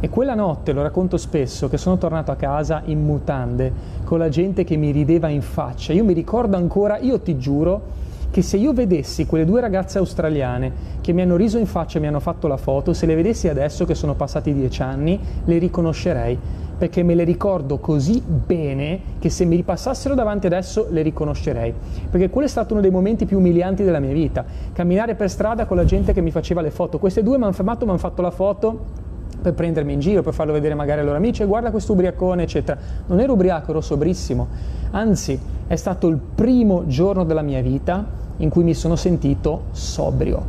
E 0.00 0.08
quella 0.08 0.34
notte, 0.34 0.72
lo 0.72 0.82
racconto 0.82 1.16
spesso, 1.16 1.68
che 1.68 1.78
sono 1.78 1.96
tornato 1.96 2.30
a 2.30 2.36
casa 2.36 2.82
in 2.84 3.04
mutande, 3.04 3.72
con 4.04 4.18
la 4.18 4.28
gente 4.28 4.64
che 4.64 4.76
mi 4.76 4.90
rideva 4.90 5.28
in 5.28 5.40
faccia. 5.40 5.92
Io 5.92 6.04
mi 6.04 6.12
ricordo 6.12 6.56
ancora, 6.56 6.98
io 6.98 7.20
ti 7.20 7.38
giuro, 7.38 8.02
che 8.30 8.42
se 8.42 8.56
io 8.56 8.72
vedessi 8.72 9.26
quelle 9.26 9.44
due 9.44 9.60
ragazze 9.60 9.98
australiane 9.98 10.72
che 11.00 11.12
mi 11.12 11.22
hanno 11.22 11.36
riso 11.36 11.56
in 11.56 11.66
faccia 11.66 11.98
e 11.98 12.00
mi 12.00 12.08
hanno 12.08 12.20
fatto 12.20 12.48
la 12.48 12.56
foto, 12.56 12.92
se 12.92 13.06
le 13.06 13.14
vedessi 13.14 13.48
adesso 13.48 13.84
che 13.84 13.94
sono 13.94 14.14
passati 14.14 14.52
dieci 14.52 14.82
anni, 14.82 15.18
le 15.44 15.58
riconoscerei 15.58 16.36
perché 16.76 17.02
me 17.02 17.14
le 17.14 17.24
ricordo 17.24 17.78
così 17.78 18.20
bene 18.20 19.00
che 19.18 19.30
se 19.30 19.44
mi 19.44 19.56
ripassassero 19.56 20.14
davanti 20.14 20.46
adesso 20.46 20.86
le 20.90 21.02
riconoscerei. 21.02 21.72
Perché 22.10 22.30
quello 22.30 22.46
è 22.46 22.50
stato 22.50 22.72
uno 22.72 22.82
dei 22.82 22.90
momenti 22.90 23.26
più 23.26 23.38
umilianti 23.38 23.84
della 23.84 24.00
mia 24.00 24.12
vita. 24.12 24.44
Camminare 24.72 25.14
per 25.14 25.30
strada 25.30 25.66
con 25.66 25.76
la 25.76 25.84
gente 25.84 26.12
che 26.12 26.20
mi 26.20 26.30
faceva 26.30 26.60
le 26.60 26.70
foto. 26.70 26.98
Queste 26.98 27.22
due 27.22 27.38
mi 27.38 27.44
hanno 27.44 27.52
fermato, 27.52 27.84
mi 27.84 27.90
hanno 27.90 28.00
fatto 28.00 28.22
la 28.22 28.30
foto 28.30 29.02
per 29.40 29.52
prendermi 29.52 29.92
in 29.92 30.00
giro, 30.00 30.22
per 30.22 30.32
farlo 30.32 30.52
vedere 30.52 30.74
magari 30.74 31.00
ai 31.00 31.04
loro 31.04 31.18
amici, 31.18 31.42
e 31.42 31.46
guarda 31.46 31.70
questo 31.70 31.92
ubriacone, 31.92 32.44
eccetera. 32.44 32.78
Non 33.06 33.20
ero 33.20 33.34
ubriaco, 33.34 33.72
ero 33.72 33.80
sobrissimo. 33.82 34.48
Anzi, 34.92 35.38
è 35.66 35.76
stato 35.76 36.06
il 36.08 36.18
primo 36.34 36.86
giorno 36.86 37.24
della 37.24 37.42
mia 37.42 37.60
vita 37.60 38.22
in 38.38 38.48
cui 38.48 38.64
mi 38.64 38.74
sono 38.74 38.96
sentito 38.96 39.64
sobrio. 39.72 40.42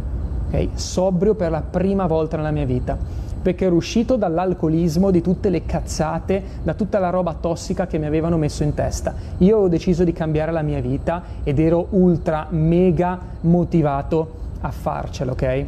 Okay? 0.47 0.69
Sobrio 0.73 1.35
per 1.35 1.51
la 1.51 1.61
prima 1.61 2.07
volta 2.07 2.37
nella 2.37 2.51
mia 2.51 2.65
vita 2.65 2.97
perché 3.45 3.65
ero 3.65 3.75
uscito 3.75 4.15
dall'alcolismo, 4.15 5.11
di 5.11 5.21
tutte 5.21 5.51
le 5.51 5.67
cazzate, 5.67 6.41
da 6.63 6.73
tutta 6.73 6.97
la 6.97 7.11
roba 7.11 7.35
tossica 7.39 7.85
che 7.85 7.99
mi 7.99 8.07
avevano 8.07 8.37
messo 8.37 8.63
in 8.63 8.73
testa. 8.73 9.13
Io 9.37 9.59
ho 9.59 9.67
deciso 9.67 10.03
di 10.03 10.13
cambiare 10.13 10.51
la 10.51 10.63
mia 10.63 10.81
vita 10.81 11.21
ed 11.43 11.59
ero 11.59 11.85
ultra 11.91 12.47
mega 12.49 13.19
motivato 13.41 14.31
a 14.61 14.71
farcelo, 14.71 15.33
ok? 15.33 15.65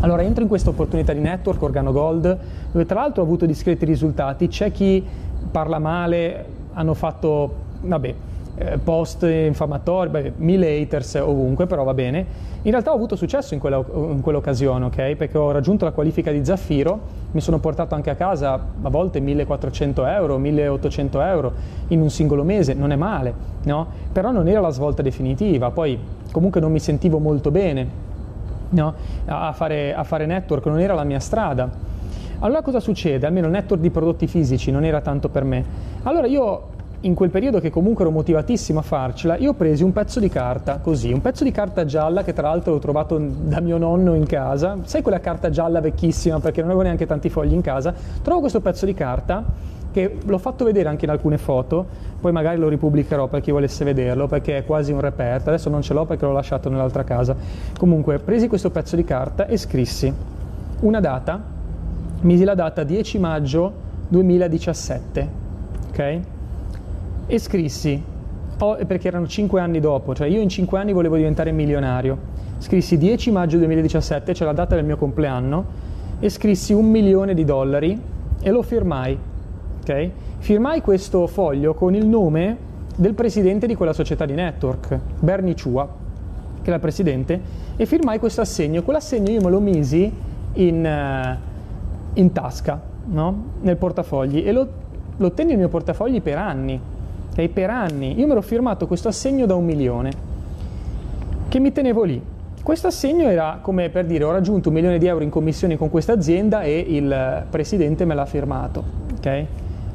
Allora 0.00 0.22
entro 0.22 0.44
in 0.44 0.48
questa 0.48 0.70
opportunità 0.70 1.12
di 1.12 1.20
network 1.20 1.60
Organo 1.60 1.92
Gold, 1.92 2.38
dove 2.72 2.86
tra 2.86 3.00
l'altro 3.00 3.20
ho 3.20 3.26
avuto 3.26 3.44
discreti 3.44 3.84
risultati, 3.84 4.48
c'è 4.48 4.72
chi 4.72 5.04
parla 5.50 5.78
male, 5.78 6.46
hanno 6.72 6.94
fatto, 6.94 7.54
vabbè, 7.82 8.14
eh, 8.56 8.78
post 8.78 9.22
infamatori, 9.22 10.08
beh, 10.10 10.32
mille 10.36 10.80
haters 10.80 11.14
ovunque, 11.16 11.66
però 11.66 11.82
va 11.84 11.94
bene. 11.94 12.52
In 12.62 12.70
realtà 12.70 12.92
ho 12.92 12.94
avuto 12.94 13.16
successo 13.16 13.54
in, 13.54 13.60
quella, 13.60 13.84
in 13.94 14.20
quell'occasione, 14.20 14.84
ok? 14.86 15.14
Perché 15.16 15.36
ho 15.36 15.50
raggiunto 15.50 15.84
la 15.84 15.90
qualifica 15.90 16.30
di 16.30 16.44
Zaffiro, 16.44 17.00
mi 17.32 17.40
sono 17.40 17.58
portato 17.58 17.94
anche 17.94 18.10
a 18.10 18.14
casa 18.14 18.52
a 18.54 18.88
volte 18.88 19.20
1400 19.20 20.06
euro, 20.06 20.38
1800 20.38 21.20
euro 21.20 21.52
in 21.88 22.00
un 22.00 22.10
singolo 22.10 22.42
mese, 22.42 22.74
non 22.74 22.92
è 22.92 22.96
male, 22.96 23.34
no? 23.64 23.86
Però 24.12 24.30
non 24.30 24.48
era 24.48 24.60
la 24.60 24.70
svolta 24.70 25.02
definitiva, 25.02 25.70
poi 25.70 25.98
comunque 26.32 26.60
non 26.60 26.72
mi 26.72 26.80
sentivo 26.80 27.18
molto 27.18 27.50
bene 27.50 28.04
no? 28.70 28.94
a, 29.26 29.52
fare, 29.52 29.94
a 29.94 30.04
fare 30.04 30.26
network, 30.26 30.66
non 30.66 30.80
era 30.80 30.94
la 30.94 31.04
mia 31.04 31.20
strada. 31.20 31.92
Allora 32.40 32.62
cosa 32.62 32.80
succede? 32.80 33.26
Almeno 33.26 33.46
il 33.46 33.52
network 33.52 33.80
di 33.80 33.90
prodotti 33.90 34.26
fisici 34.26 34.70
non 34.70 34.84
era 34.84 35.00
tanto 35.00 35.28
per 35.28 35.44
me. 35.44 35.64
Allora 36.02 36.26
io 36.26 36.72
in 37.04 37.14
quel 37.14 37.30
periodo 37.30 37.60
che 37.60 37.70
comunque 37.70 38.04
ero 38.04 38.12
motivatissimo 38.12 38.78
a 38.78 38.82
farcela, 38.82 39.36
io 39.36 39.50
ho 39.50 39.54
preso 39.54 39.84
un 39.84 39.92
pezzo 39.92 40.20
di 40.20 40.28
carta, 40.28 40.78
così, 40.78 41.12
un 41.12 41.20
pezzo 41.20 41.44
di 41.44 41.50
carta 41.50 41.84
gialla 41.84 42.22
che 42.22 42.32
tra 42.32 42.48
l'altro 42.48 42.74
ho 42.74 42.78
trovato 42.78 43.18
da 43.18 43.60
mio 43.60 43.76
nonno 43.76 44.14
in 44.14 44.26
casa, 44.26 44.78
sai 44.84 45.02
quella 45.02 45.20
carta 45.20 45.50
gialla 45.50 45.80
vecchissima 45.80 46.40
perché 46.40 46.60
non 46.60 46.70
avevo 46.70 46.84
neanche 46.84 47.06
tanti 47.06 47.28
fogli 47.28 47.52
in 47.52 47.60
casa, 47.60 47.94
trovo 48.22 48.40
questo 48.40 48.60
pezzo 48.60 48.86
di 48.86 48.94
carta 48.94 49.44
che 49.92 50.18
l'ho 50.24 50.38
fatto 50.38 50.64
vedere 50.64 50.88
anche 50.88 51.04
in 51.04 51.10
alcune 51.10 51.38
foto, 51.38 51.86
poi 52.20 52.32
magari 52.32 52.58
lo 52.58 52.68
ripubblicherò 52.68 53.28
per 53.28 53.42
chi 53.42 53.50
volesse 53.50 53.84
vederlo 53.84 54.26
perché 54.26 54.56
è 54.56 54.64
quasi 54.64 54.90
un 54.90 55.00
reperto, 55.00 55.50
adesso 55.50 55.68
non 55.68 55.82
ce 55.82 55.92
l'ho 55.92 56.06
perché 56.06 56.24
l'ho 56.24 56.32
lasciato 56.32 56.68
nell'altra 56.70 57.04
casa. 57.04 57.36
Comunque 57.78 58.18
presi 58.18 58.48
questo 58.48 58.70
pezzo 58.70 58.96
di 58.96 59.04
carta 59.04 59.46
e 59.46 59.56
scrissi 59.56 60.12
una 60.80 61.00
data, 61.00 61.40
misi 62.22 62.44
la 62.44 62.54
data 62.54 62.82
10 62.82 63.18
maggio 63.18 63.72
2017, 64.08 65.28
ok? 65.90 66.20
E 67.26 67.38
scrissi, 67.38 68.02
perché 68.56 69.08
erano 69.08 69.26
5 69.26 69.60
anni 69.60 69.80
dopo, 69.80 70.14
cioè 70.14 70.26
io 70.26 70.40
in 70.40 70.48
5 70.48 70.78
anni 70.78 70.92
volevo 70.92 71.16
diventare 71.16 71.52
milionario, 71.52 72.18
scrissi 72.58 72.98
10 72.98 73.30
maggio 73.30 73.58
2017, 73.58 74.32
c'è 74.32 74.38
cioè 74.38 74.46
la 74.46 74.52
data 74.52 74.74
del 74.74 74.84
mio 74.84 74.96
compleanno, 74.96 75.92
e 76.20 76.28
scrissi 76.28 76.72
un 76.72 76.86
milione 76.86 77.34
di 77.34 77.44
dollari 77.44 78.00
e 78.40 78.50
lo 78.50 78.62
firmai. 78.62 79.18
Okay? 79.80 80.12
Firmai 80.38 80.80
questo 80.80 81.26
foglio 81.26 81.74
con 81.74 81.94
il 81.94 82.06
nome 82.06 82.72
del 82.96 83.14
presidente 83.14 83.66
di 83.66 83.74
quella 83.74 83.92
società 83.92 84.24
di 84.24 84.34
network, 84.34 84.98
Bernie 85.18 85.54
Chua, 85.54 85.88
che 86.62 86.70
era 86.70 86.78
presidente, 86.78 87.40
e 87.76 87.86
firmai 87.86 88.18
questo 88.18 88.40
assegno. 88.40 88.82
Quell'assegno 88.82 89.30
io 89.30 89.40
me 89.40 89.50
lo 89.50 89.60
misi 89.60 90.12
in, 90.54 90.84
uh, 90.84 92.18
in 92.18 92.32
tasca, 92.32 92.80
no? 93.06 93.44
nel 93.62 93.76
portafogli, 93.76 94.46
e 94.46 94.52
lo, 94.52 94.68
lo 95.16 95.32
tenni 95.32 95.50
nel 95.50 95.58
mio 95.58 95.68
portafogli 95.68 96.22
per 96.22 96.38
anni 96.38 96.80
Okay? 97.34 97.48
Per 97.48 97.68
anni 97.68 98.16
io 98.16 98.26
mi 98.26 98.32
ero 98.32 98.42
firmato 98.42 98.86
questo 98.86 99.08
assegno 99.08 99.44
da 99.44 99.56
un 99.56 99.64
milione 99.64 100.12
che 101.48 101.58
mi 101.58 101.72
tenevo 101.72 102.04
lì. 102.04 102.22
Questo 102.62 102.86
assegno 102.86 103.28
era 103.28 103.58
come 103.60 103.90
per 103.90 104.06
dire 104.06 104.24
ho 104.24 104.30
raggiunto 104.30 104.68
un 104.68 104.74
milione 104.74 104.98
di 104.98 105.06
euro 105.06 105.22
in 105.22 105.30
commissioni 105.30 105.76
con 105.76 105.90
questa 105.90 106.12
azienda 106.12 106.62
e 106.62 106.78
il 106.78 107.44
presidente 107.50 108.04
me 108.04 108.14
l'ha 108.14 108.24
firmato. 108.24 108.82
Okay? 109.18 109.46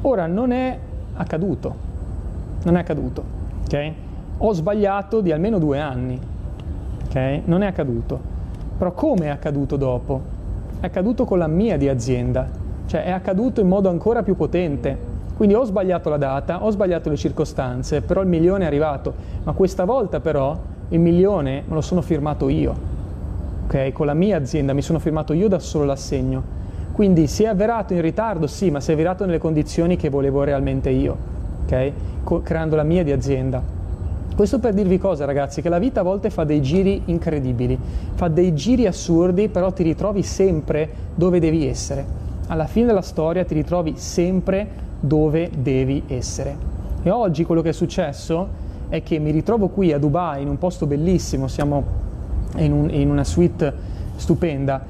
Ora 0.02 0.26
non 0.26 0.52
è 0.52 0.78
accaduto, 1.14 1.74
non 2.62 2.76
è 2.76 2.80
accaduto. 2.80 3.24
Okay? 3.64 3.94
Ho 4.38 4.52
sbagliato 4.52 5.20
di 5.20 5.32
almeno 5.32 5.58
due 5.58 5.80
anni, 5.80 6.18
okay? 7.06 7.42
non 7.46 7.62
è 7.62 7.66
accaduto. 7.66 8.20
Però 8.78 8.92
come 8.92 9.26
è 9.26 9.28
accaduto 9.28 9.76
dopo? 9.76 10.20
È 10.80 10.86
accaduto 10.86 11.24
con 11.24 11.38
la 11.38 11.48
mia 11.48 11.76
di 11.76 11.88
azienda, 11.88 12.48
cioè 12.86 13.04
è 13.04 13.10
accaduto 13.10 13.60
in 13.60 13.68
modo 13.68 13.88
ancora 13.88 14.22
più 14.22 14.36
potente. 14.36 15.09
Quindi 15.40 15.56
ho 15.56 15.64
sbagliato 15.64 16.10
la 16.10 16.18
data, 16.18 16.62
ho 16.64 16.70
sbagliato 16.70 17.08
le 17.08 17.16
circostanze, 17.16 18.02
però 18.02 18.20
il 18.20 18.28
milione 18.28 18.64
è 18.64 18.66
arrivato. 18.66 19.14
Ma 19.42 19.52
questa 19.52 19.86
volta 19.86 20.20
però 20.20 20.54
il 20.90 21.00
milione 21.00 21.62
me 21.66 21.74
lo 21.76 21.80
sono 21.80 22.02
firmato 22.02 22.50
io, 22.50 22.74
ok? 23.64 23.90
Con 23.92 24.04
la 24.04 24.12
mia 24.12 24.36
azienda 24.36 24.74
mi 24.74 24.82
sono 24.82 24.98
firmato 24.98 25.32
io 25.32 25.48
da 25.48 25.58
solo 25.58 25.86
l'assegno. 25.86 26.42
Quindi 26.92 27.26
si 27.26 27.44
è 27.44 27.46
avverato 27.46 27.94
in 27.94 28.02
ritardo, 28.02 28.46
sì, 28.46 28.70
ma 28.70 28.80
si 28.80 28.90
è 28.90 28.92
avverato 28.92 29.24
nelle 29.24 29.38
condizioni 29.38 29.96
che 29.96 30.10
volevo 30.10 30.42
realmente 30.42 30.90
io, 30.90 31.16
ok? 31.64 31.92
Co- 32.22 32.42
creando 32.42 32.76
la 32.76 32.82
mia 32.82 33.02
di 33.02 33.12
azienda. 33.12 33.62
Questo 34.36 34.58
per 34.58 34.74
dirvi 34.74 34.98
cosa 34.98 35.24
ragazzi, 35.24 35.62
che 35.62 35.70
la 35.70 35.78
vita 35.78 36.00
a 36.00 36.02
volte 36.02 36.28
fa 36.28 36.44
dei 36.44 36.60
giri 36.60 37.04
incredibili, 37.06 37.78
fa 38.12 38.28
dei 38.28 38.54
giri 38.54 38.86
assurdi, 38.86 39.48
però 39.48 39.72
ti 39.72 39.84
ritrovi 39.84 40.22
sempre 40.22 40.86
dove 41.14 41.40
devi 41.40 41.66
essere. 41.66 42.04
Alla 42.48 42.66
fine 42.66 42.84
della 42.84 43.00
storia 43.00 43.42
ti 43.46 43.54
ritrovi 43.54 43.94
sempre 43.96 44.88
dove 45.00 45.50
devi 45.56 46.02
essere. 46.06 46.56
E 47.02 47.10
oggi 47.10 47.44
quello 47.44 47.62
che 47.62 47.70
è 47.70 47.72
successo 47.72 48.68
è 48.88 49.02
che 49.02 49.18
mi 49.18 49.30
ritrovo 49.30 49.68
qui 49.68 49.92
a 49.92 49.98
Dubai, 49.98 50.42
in 50.42 50.48
un 50.48 50.58
posto 50.58 50.86
bellissimo, 50.86 51.48
siamo 51.48 51.84
in, 52.56 52.72
un, 52.72 52.90
in 52.90 53.10
una 53.10 53.24
suite 53.24 53.72
stupenda, 54.16 54.84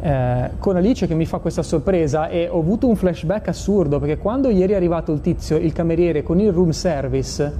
eh, 0.00 0.50
con 0.58 0.76
Alice 0.76 1.06
che 1.06 1.14
mi 1.14 1.24
fa 1.24 1.38
questa 1.38 1.62
sorpresa 1.62 2.28
e 2.28 2.48
ho 2.48 2.60
avuto 2.60 2.86
un 2.86 2.96
flashback 2.96 3.48
assurdo 3.48 3.98
perché 3.98 4.18
quando 4.18 4.50
ieri 4.50 4.74
è 4.74 4.76
arrivato 4.76 5.10
il 5.12 5.20
tizio, 5.20 5.56
il 5.56 5.72
cameriere 5.72 6.22
con 6.22 6.38
il 6.38 6.52
room 6.52 6.70
service, 6.70 7.52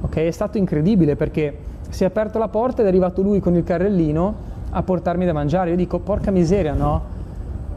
ok, 0.00 0.16
è 0.16 0.30
stato 0.30 0.58
incredibile 0.58 1.14
perché 1.14 1.56
si 1.90 2.02
è 2.02 2.06
aperto 2.06 2.38
la 2.38 2.48
porta 2.48 2.80
ed 2.80 2.86
è 2.86 2.88
arrivato 2.88 3.22
lui 3.22 3.38
con 3.38 3.54
il 3.54 3.62
carrellino 3.62 4.34
a 4.70 4.82
portarmi 4.82 5.24
da 5.24 5.32
mangiare. 5.32 5.70
Io 5.70 5.76
dico, 5.76 6.00
porca 6.00 6.30
miseria, 6.30 6.72
no? 6.72 7.12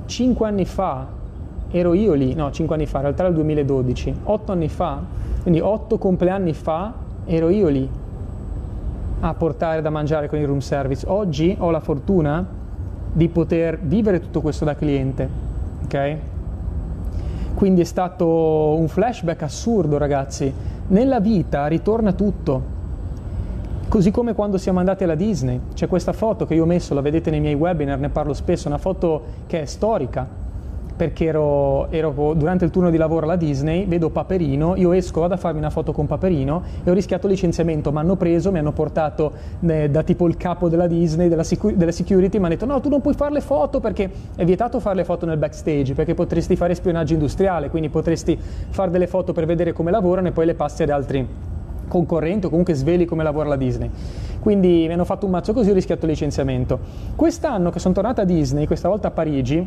Cinque 0.06 0.48
anni 0.48 0.66
fa 0.66 1.06
ero 1.72 1.94
io 1.94 2.14
lì, 2.14 2.34
no, 2.34 2.52
cinque 2.52 2.76
anni 2.76 2.86
fa, 2.86 2.98
in 2.98 3.04
realtà 3.04 3.24
era 3.24 3.30
il 3.30 3.36
2012, 3.36 4.14
otto 4.24 4.52
anni 4.52 4.70
fa, 4.70 5.02
quindi 5.42 5.60
otto 5.60 5.98
compleanni 5.98 6.54
fa 6.54 6.94
ero 7.26 7.50
io 7.50 7.68
lì 7.68 7.90
a 9.20 9.34
portare 9.34 9.82
da 9.82 9.90
mangiare 9.90 10.30
con 10.30 10.40
il 10.40 10.46
room 10.46 10.60
service. 10.60 11.06
Oggi 11.08 11.56
ho 11.58 11.72
la 11.72 11.80
fortuna 11.80 12.46
di 13.12 13.28
poter 13.30 13.80
vivere 13.82 14.20
tutto 14.20 14.42
questo 14.42 14.64
da 14.64 14.76
cliente, 14.76 15.30
ok? 15.86 16.18
Quindi 17.56 17.82
è 17.82 17.86
stato 17.86 18.76
un 18.78 18.88
flashback 18.88 19.42
assurdo, 19.42 19.98
ragazzi. 19.98 20.54
Nella 20.90 21.20
vita 21.20 21.66
ritorna 21.66 22.14
tutto. 22.14 22.76
Così 23.88 24.12
come 24.12 24.36
quando 24.36 24.58
siamo 24.58 24.78
andati 24.78 25.04
alla 25.04 25.16
Disney. 25.16 25.60
C'è 25.74 25.88
questa 25.88 26.14
foto 26.14 26.46
che 26.46 26.54
io 26.54 26.64
ho 26.64 26.68
messo, 26.68 26.94
la 26.94 27.02
vedete 27.02 27.32
nei 27.32 27.40
miei 27.40 27.56
webinar, 27.56 27.98
ne 27.98 28.10
parlo 28.10 28.34
spesso, 28.34 28.68
una 28.68 28.78
foto 28.78 29.24
che 29.48 29.62
è 29.62 29.66
storica 29.66 30.46
perché 30.98 31.26
ero, 31.26 31.90
ero, 31.92 32.34
durante 32.36 32.66
il 32.66 32.72
turno 32.72 32.90
di 32.90 32.98
lavoro 32.98 33.26
alla 33.26 33.36
Disney, 33.36 33.86
vedo 33.86 34.10
Paperino, 34.10 34.76
io 34.76 34.92
esco, 34.92 35.22
vado 35.22 35.36
a 35.36 35.38
farmi 35.38 35.60
una 35.60 35.70
foto 35.70 35.92
con 35.92 36.08
Paperino 36.08 36.64
e 36.84 36.90
ho 36.90 36.94
rischiato 36.94 37.28
licenziamento, 37.28 37.92
mi 37.92 38.00
hanno 38.00 38.16
preso, 38.16 38.52
mi 38.52 38.58
hanno 38.58 38.72
portato 38.72 39.32
eh, 39.62 39.90
da 39.90 40.02
tipo 40.02 40.28
il 40.28 40.36
capo 40.38 40.70
della 40.70 40.88
Disney, 40.88 41.30
della, 41.30 41.44
sicu- 41.44 41.76
della 41.76 41.92
security, 41.92 42.40
mi 42.40 42.46
hanno 42.46 42.56
detto 42.56 42.66
no, 42.66 42.82
tu 42.82 42.90
non 42.90 43.00
puoi 43.00 43.14
fare 43.14 43.32
le 43.32 43.42
foto 43.42 43.80
perché 43.80 44.10
è 44.36 44.44
vietato 44.44 44.80
fare 44.80 44.96
le 44.96 45.04
foto 45.06 45.28
nel 45.28 45.38
backstage, 45.38 45.94
perché 45.94 46.16
potresti 46.16 46.56
fare 46.56 46.74
spionaggio 46.74 47.14
industriale, 47.14 47.70
quindi 47.70 47.90
potresti 47.90 48.36
fare 48.38 48.90
delle 48.90 49.08
foto 49.08 49.34
per 49.34 49.46
vedere 49.46 49.74
come 49.74 49.92
lavorano 49.92 50.30
e 50.30 50.32
poi 50.32 50.48
le 50.48 50.56
passi 50.56 50.82
ad 50.82 50.90
altri 50.90 51.28
concorrenti 51.88 52.48
o 52.48 52.50
comunque 52.50 52.74
sveli 52.74 53.06
come 53.06 53.24
lavora 53.24 53.50
la 53.50 53.56
Disney. 53.56 53.90
Quindi 54.40 54.86
mi 54.88 54.94
hanno 54.94 55.06
fatto 55.06 55.26
un 55.26 55.32
mazzo 55.32 55.54
così, 55.54 55.70
ho 55.70 55.74
rischiato 55.74 56.06
licenziamento. 56.06 56.80
Quest'anno 57.16 57.70
che 57.70 57.80
sono 57.80 57.94
tornata 57.94 58.24
a 58.24 58.26
Disney, 58.26 58.66
questa 58.66 58.90
volta 58.90 59.10
a 59.10 59.12
Parigi, 59.12 59.66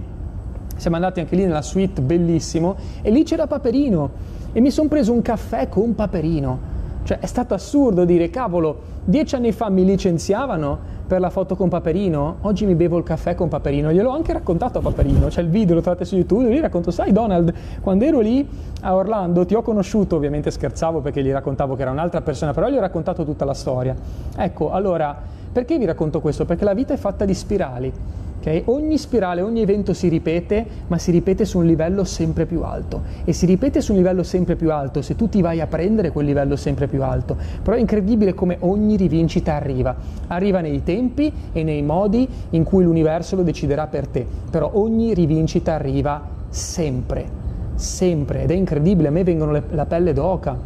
siamo 0.81 0.97
andati 0.97 1.21
anche 1.21 1.37
lì 1.37 1.45
nella 1.45 1.61
suite, 1.61 2.01
bellissimo, 2.01 2.75
e 3.03 3.11
lì 3.11 3.23
c'era 3.23 3.47
Paperino 3.47 4.11
e 4.53 4.61
mi 4.61 4.71
sono 4.71 4.89
preso 4.89 5.13
un 5.13 5.21
caffè 5.21 5.69
con 5.69 5.95
Paperino. 5.95 6.79
Cioè 7.03 7.19
è 7.19 7.27
stato 7.27 7.53
assurdo 7.53 8.05
dire, 8.05 8.31
cavolo, 8.31 8.79
dieci 9.05 9.35
anni 9.35 9.53
fa 9.53 9.69
mi 9.69 9.85
licenziavano 9.85 10.99
per 11.07 11.21
la 11.21 11.29
foto 11.29 11.55
con 11.55 11.69
Paperino, 11.69 12.37
oggi 12.43 12.65
mi 12.65 12.75
bevo 12.75 12.97
il 12.97 13.03
caffè 13.03 13.35
con 13.35 13.49
Paperino, 13.49 13.93
gliel'ho 13.93 14.11
anche 14.11 14.33
raccontato 14.33 14.79
a 14.79 14.81
Paperino, 14.81 15.27
c'è 15.27 15.43
il 15.43 15.49
video, 15.49 15.75
lo 15.75 15.81
trovate 15.83 16.05
su 16.07 16.17
YouTube, 16.17 16.49
gli 16.49 16.61
racconto, 16.61 16.91
sai 16.91 17.13
Donald, 17.13 17.53
quando 17.83 18.05
ero 18.05 18.21
lì 18.21 18.49
a 18.83 18.95
Orlando 18.95 19.45
ti 19.45 19.55
ho 19.55 19.63
conosciuto, 19.63 20.17
ovviamente 20.17 20.51
scherzavo 20.51 21.01
perché 21.01 21.23
gli 21.23 21.31
raccontavo 21.31 21.75
che 21.75 21.83
era 21.83 21.91
un'altra 21.91 22.23
persona, 22.23 22.53
però 22.53 22.69
gli 22.69 22.77
ho 22.77 22.81
raccontato 22.81 23.25
tutta 23.25 23.45
la 23.45 23.55
storia. 23.55 23.95
Ecco, 24.37 24.71
allora, 24.71 25.15
perché 25.53 25.79
vi 25.79 25.85
racconto 25.85 26.21
questo? 26.21 26.47
Perché 26.47 26.65
la 26.65 26.75
vita 26.75 26.95
è 26.95 26.97
fatta 26.97 27.25
di 27.25 27.35
spirali. 27.35 27.93
Okay? 28.41 28.63
Ogni 28.67 28.97
spirale, 28.97 29.43
ogni 29.43 29.61
evento 29.61 29.93
si 29.93 30.09
ripete, 30.09 30.67
ma 30.87 30.97
si 30.97 31.11
ripete 31.11 31.45
su 31.45 31.59
un 31.59 31.67
livello 31.67 32.05
sempre 32.05 32.47
più 32.47 32.63
alto. 32.63 33.03
E 33.25 33.35
si 33.35 33.45
ripete 33.45 33.83
su 33.83 33.93
un 33.93 33.99
livello 33.99 34.23
sempre 34.23 34.57
più 34.57 34.73
alto 34.73 35.03
se 35.03 35.15
tu 35.15 35.29
ti 35.29 35.43
vai 35.43 35.61
a 35.61 35.67
prendere 35.67 36.11
quel 36.11 36.25
livello 36.25 36.57
sempre 36.57 36.89
più 36.89 37.03
alto. 37.03 37.37
Però 37.63 37.77
è 37.77 37.81
incredibile 37.81 38.33
come 38.33 38.57
ogni 38.61 38.97
rivincita 38.97 39.55
arriva. 39.55 39.95
Arriva 40.29 40.61
nei 40.61 40.83
tempi 40.83 41.31
e 41.53 41.63
nei 41.63 41.83
modi 41.83 42.27
in 42.51 42.65
cui 42.65 42.83
l'universo 42.85 43.37
lo 43.37 43.43
deciderà 43.43 43.87
per 43.87 44.07
te. 44.09 44.27
Però 44.51 44.71
ogni 44.75 45.13
rivincita 45.13 45.75
arriva 45.75 46.27
sempre, 46.49 47.27
sempre. 47.75 48.43
Ed 48.43 48.51
è 48.51 48.55
incredibile, 48.55 49.09
a 49.09 49.11
me 49.11 49.23
vengono 49.23 49.53
le, 49.53 49.63
la 49.71 49.85
pelle 49.85 50.15
d'oca. 50.15 50.57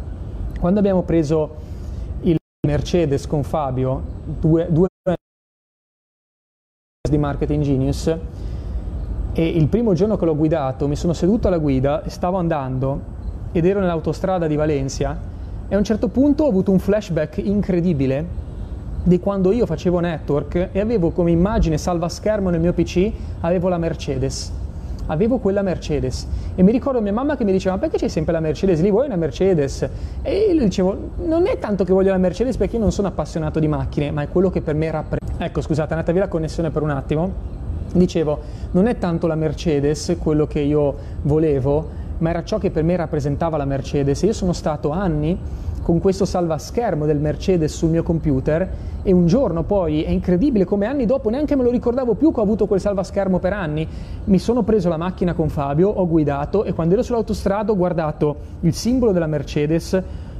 Quando 0.57 0.79
abbiamo 0.79 1.03
preso 1.03 1.55
il 2.21 2.37
Mercedes 2.65 3.27
con 3.27 3.43
Fabio, 3.43 4.01
due, 4.39 4.67
due 4.69 4.87
di 7.09 7.17
Marketing 7.17 7.63
Genius 7.63 8.15
e 9.33 9.47
il 9.47 9.67
primo 9.67 9.93
giorno 9.93 10.15
che 10.17 10.25
l'ho 10.25 10.35
guidato 10.35 10.87
mi 10.87 10.95
sono 10.95 11.13
seduto 11.13 11.47
alla 11.47 11.57
guida, 11.57 12.03
stavo 12.07 12.37
andando 12.37 13.13
ed 13.51 13.65
ero 13.65 13.79
nell'autostrada 13.79 14.47
di 14.47 14.55
Valencia 14.55 15.17
e 15.67 15.75
a 15.75 15.77
un 15.77 15.83
certo 15.83 16.07
punto 16.07 16.43
ho 16.43 16.47
avuto 16.47 16.71
un 16.71 16.79
flashback 16.79 17.37
incredibile 17.37 18.43
di 19.03 19.19
quando 19.19 19.51
io 19.51 19.65
facevo 19.65 19.99
network 19.99 20.69
e 20.71 20.79
avevo 20.79 21.11
come 21.11 21.31
immagine 21.31 21.77
salva 21.77 22.09
schermo 22.09 22.49
nel 22.49 22.59
mio 22.59 22.73
PC, 22.73 23.11
avevo 23.41 23.67
la 23.67 23.77
Mercedes. 23.77 24.64
Avevo 25.07 25.37
quella 25.37 25.61
Mercedes 25.61 26.27
e 26.55 26.63
mi 26.63 26.71
ricordo 26.71 27.01
mia 27.01 27.13
mamma 27.13 27.35
che 27.35 27.43
mi 27.43 27.51
diceva: 27.51 27.75
Ma 27.75 27.81
perché 27.81 27.97
c'è 27.97 28.07
sempre 28.07 28.33
la 28.33 28.39
Mercedes 28.39 28.81
lì? 28.81 28.89
Vuoi 28.89 29.05
una 29.05 29.15
Mercedes? 29.15 29.87
E 30.21 30.51
io 30.53 30.63
dicevo: 30.63 30.97
Non 31.23 31.47
è 31.47 31.59
tanto 31.59 31.83
che 31.83 31.93
voglio 31.93 32.11
la 32.11 32.17
Mercedes 32.17 32.57
perché 32.57 32.75
io 32.75 32.81
non 32.81 32.91
sono 32.91 33.07
appassionato 33.07 33.59
di 33.59 33.67
macchine, 33.67 34.11
ma 34.11 34.23
è 34.23 34.29
quello 34.29 34.49
che 34.49 34.61
per 34.61 34.75
me 34.75 34.91
rappresenta 34.91 35.25
Ecco, 35.37 35.59
scusate, 35.59 35.89
è 35.89 35.91
andata 35.93 36.13
via 36.13 36.21
la 36.21 36.27
connessione 36.29 36.69
per 36.69 36.81
un 36.81 36.91
attimo. 36.91 37.53
Dicevo, 37.91 38.39
non 38.71 38.87
è 38.87 38.97
tanto 38.97 39.27
la 39.27 39.35
Mercedes 39.35 40.15
quello 40.17 40.47
che 40.47 40.59
io 40.59 40.95
volevo, 41.23 42.03
ma 42.19 42.29
era 42.29 42.43
ciò 42.43 42.57
che 42.57 42.71
per 42.71 42.83
me 42.83 42.95
rappresentava 42.95 43.57
la 43.57 43.65
Mercedes. 43.65 44.21
Io 44.21 44.33
sono 44.33 44.53
stato 44.53 44.91
anni 44.91 45.37
con 45.81 45.99
questo 45.99 46.25
salvaschermo 46.25 47.05
del 47.05 47.19
Mercedes 47.19 47.75
sul 47.75 47.89
mio 47.89 48.01
computer 48.01 48.67
e 49.03 49.11
un 49.11 49.27
giorno 49.27 49.61
poi, 49.61 50.01
è 50.01 50.09
incredibile 50.09 50.65
come 50.65 50.87
anni 50.87 51.05
dopo, 51.05 51.29
neanche 51.29 51.55
me 51.55 51.61
lo 51.61 51.69
ricordavo 51.69 52.15
più 52.15 52.31
che 52.31 52.39
ho 52.39 52.43
avuto 52.43 52.65
quel 52.65 52.79
salvaschermo 52.79 53.37
per 53.37 53.53
anni, 53.53 53.87
mi 54.23 54.39
sono 54.39 54.63
preso 54.63 54.89
la 54.89 54.97
macchina 54.97 55.33
con 55.33 55.49
Fabio, 55.49 55.89
ho 55.89 56.07
guidato 56.07 56.63
e 56.63 56.73
quando 56.73 56.95
ero 56.95 57.03
sull'autostrada 57.03 57.71
ho 57.71 57.75
guardato 57.75 58.35
il 58.61 58.73
simbolo 58.73 59.11
della 59.11 59.27
Mercedes 59.27 59.93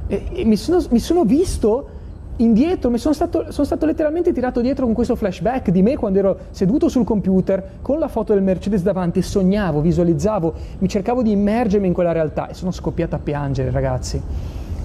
e, 0.08 0.22
e 0.32 0.44
mi, 0.44 0.56
sono, 0.56 0.82
mi 0.90 0.98
sono 0.98 1.22
visto 1.22 1.88
indietro, 2.36 2.90
mi 2.90 2.98
sono 2.98 3.14
stato, 3.14 3.50
sono 3.50 3.66
stato, 3.66 3.86
letteralmente 3.86 4.32
tirato 4.32 4.60
dietro 4.60 4.84
con 4.84 4.94
questo 4.94 5.16
flashback 5.16 5.70
di 5.70 5.82
me 5.82 5.96
quando 5.96 6.18
ero 6.18 6.38
seduto 6.50 6.88
sul 6.88 7.04
computer 7.04 7.78
con 7.80 7.98
la 7.98 8.08
foto 8.08 8.34
del 8.34 8.42
Mercedes 8.42 8.82
davanti, 8.82 9.22
sognavo, 9.22 9.80
visualizzavo, 9.80 10.54
mi 10.78 10.88
cercavo 10.88 11.22
di 11.22 11.30
immergermi 11.30 11.86
in 11.86 11.92
quella 11.92 12.12
realtà 12.12 12.48
e 12.48 12.54
sono 12.54 12.70
scoppiato 12.70 13.14
a 13.14 13.18
piangere, 13.18 13.70
ragazzi. 13.70 14.20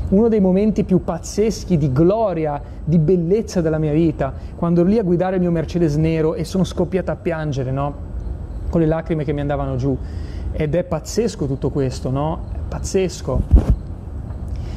Uno 0.10 0.28
dei 0.28 0.42
momenti 0.42 0.84
più 0.84 1.04
pazzeschi 1.04 1.78
di 1.78 1.92
gloria, 1.92 2.62
di 2.84 2.98
bellezza 2.98 3.62
della 3.62 3.78
mia 3.78 3.94
vita, 3.94 4.34
quando 4.56 4.82
ero 4.82 4.90
lì 4.90 4.98
a 4.98 5.04
guidare 5.04 5.36
il 5.36 5.42
mio 5.42 5.52
Mercedes 5.52 5.96
nero 5.96 6.36
e 6.36 6.44
sono 6.44 6.66
scoppiato 6.66 7.12
a 7.12 7.16
piangere, 7.16 7.72
no? 7.72 8.10
Con 8.70 8.82
le 8.82 8.88
lacrime 8.88 9.24
che 9.24 9.32
mi 9.32 9.40
andavano 9.40 9.78
giù. 9.78 9.98
Ed 10.52 10.76
è 10.76 10.84
pazzesco 10.84 11.48
tutto 11.48 11.70
questo, 11.70 12.10
no? 12.10 12.42
È 12.52 12.58
pazzesco. 12.68 13.42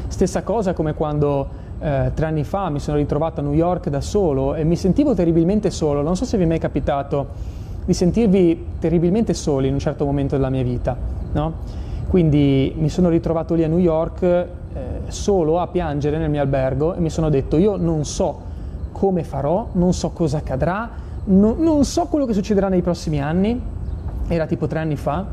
Stessa 0.07 0.43
cosa 0.45 0.73
come 0.73 0.95
quando 0.95 1.63
eh, 1.81 2.13
tre 2.15 2.27
anni 2.27 2.45
fa 2.45 2.69
mi 2.71 2.81
sono 2.81 2.97
ritrovato 2.97 3.41
a 3.41 3.43
New 3.43 3.53
York 3.53 3.89
da 3.89 4.01
solo 4.01 4.55
e 4.55 4.65
mi 4.65 4.77
sentivo 4.77 5.15
terribilmente 5.15 5.71
solo. 5.71 6.03
Non 6.03 6.17
so 6.17 6.25
se 6.25 6.37
vi 6.37 6.45
è 6.45 6.47
mai 6.47 6.59
capitato 6.59 7.27
di 7.85 7.93
sentirvi 7.93 8.67
terribilmente 8.79 9.35
soli 9.35 9.69
in 9.69 9.75
un 9.75 9.79
certo 9.79 10.05
momento 10.05 10.37
della 10.37 10.51
mia 10.51 10.63
vita, 10.63 10.97
no? 11.33 11.53
Quindi 12.09 12.75
mi 12.79 12.89
sono 12.89 13.09
ritrovato 13.09 13.55
lì 13.55 13.65
a 13.65 13.69
New 13.69 13.79
York 13.79 14.23
eh, 14.23 14.47
solo 15.09 15.61
a 15.61 15.67
piangere 15.67 16.19
nel 16.19 16.31
mio 16.31 16.41
albergo 16.41 16.95
e 16.95 17.01
mi 17.01 17.11
sono 17.11 17.29
detto 17.29 17.57
io 17.57 17.77
non 17.77 18.05
so 18.05 18.53
come 18.93 19.25
farò, 19.25 19.69
non 19.73 19.93
so 19.93 20.11
cosa 20.11 20.39
accadrà, 20.39 20.89
no, 21.25 21.55
non 21.59 21.85
so 21.85 22.07
quello 22.07 22.27
che 22.27 22.33
succederà 22.33 22.69
nei 22.69 22.83
prossimi 22.83 23.21
anni, 23.21 23.61
era 24.29 24.47
tipo 24.47 24.67
tre 24.67 24.79
anni 24.79 24.97
fa, 24.97 25.25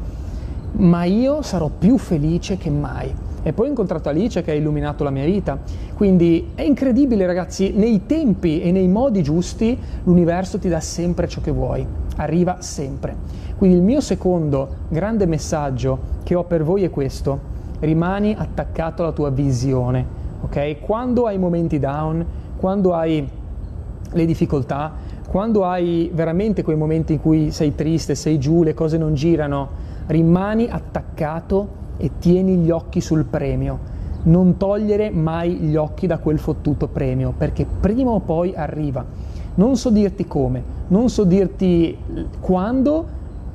ma 0.73 1.03
io 1.03 1.41
sarò 1.41 1.69
più 1.69 1.97
felice 1.97 2.57
che 2.57 2.69
mai. 2.69 3.13
E 3.43 3.53
poi 3.53 3.67
ho 3.67 3.69
incontrato 3.69 4.09
Alice 4.09 4.41
che 4.41 4.51
ha 4.51 4.53
illuminato 4.53 5.03
la 5.03 5.09
mia 5.09 5.25
vita. 5.25 5.59
Quindi 5.95 6.51
è 6.55 6.61
incredibile 6.61 7.25
ragazzi, 7.25 7.71
nei 7.73 8.05
tempi 8.05 8.61
e 8.61 8.71
nei 8.71 8.87
modi 8.87 9.23
giusti 9.23 9.77
l'universo 10.03 10.59
ti 10.59 10.69
dà 10.69 10.79
sempre 10.79 11.27
ciò 11.27 11.41
che 11.41 11.51
vuoi, 11.51 11.85
arriva 12.17 12.57
sempre. 12.59 13.15
Quindi 13.57 13.77
il 13.77 13.83
mio 13.83 14.01
secondo 14.01 14.67
grande 14.89 15.25
messaggio 15.25 15.99
che 16.23 16.35
ho 16.35 16.43
per 16.43 16.63
voi 16.63 16.83
è 16.83 16.89
questo, 16.89 17.49
rimani 17.79 18.35
attaccato 18.37 19.01
alla 19.03 19.11
tua 19.11 19.29
visione, 19.29 20.05
ok? 20.41 20.79
Quando 20.79 21.25
hai 21.25 21.37
momenti 21.37 21.79
down, 21.79 22.25
quando 22.57 22.93
hai 22.93 23.27
le 24.13 24.25
difficoltà, 24.25 24.93
quando 25.27 25.65
hai 25.65 26.11
veramente 26.13 26.61
quei 26.63 26.75
momenti 26.75 27.13
in 27.13 27.21
cui 27.21 27.51
sei 27.51 27.73
triste, 27.73 28.15
sei 28.15 28.37
giù, 28.37 28.63
le 28.63 28.73
cose 28.73 28.97
non 28.97 29.13
girano, 29.13 29.69
rimani 30.07 30.67
attaccato 30.69 31.79
e 32.01 32.11
tieni 32.17 32.57
gli 32.57 32.71
occhi 32.71 32.99
sul 32.99 33.25
premio. 33.25 33.99
Non 34.23 34.57
togliere 34.57 35.11
mai 35.11 35.53
gli 35.53 35.75
occhi 35.75 36.07
da 36.07 36.17
quel 36.17 36.39
fottuto 36.39 36.87
premio, 36.87 37.33
perché 37.37 37.65
prima 37.65 38.09
o 38.09 38.19
poi 38.19 38.55
arriva. 38.55 39.05
Non 39.53 39.77
so 39.77 39.91
dirti 39.91 40.25
come, 40.25 40.63
non 40.87 41.09
so 41.09 41.23
dirti 41.23 41.95
quando, 42.39 43.05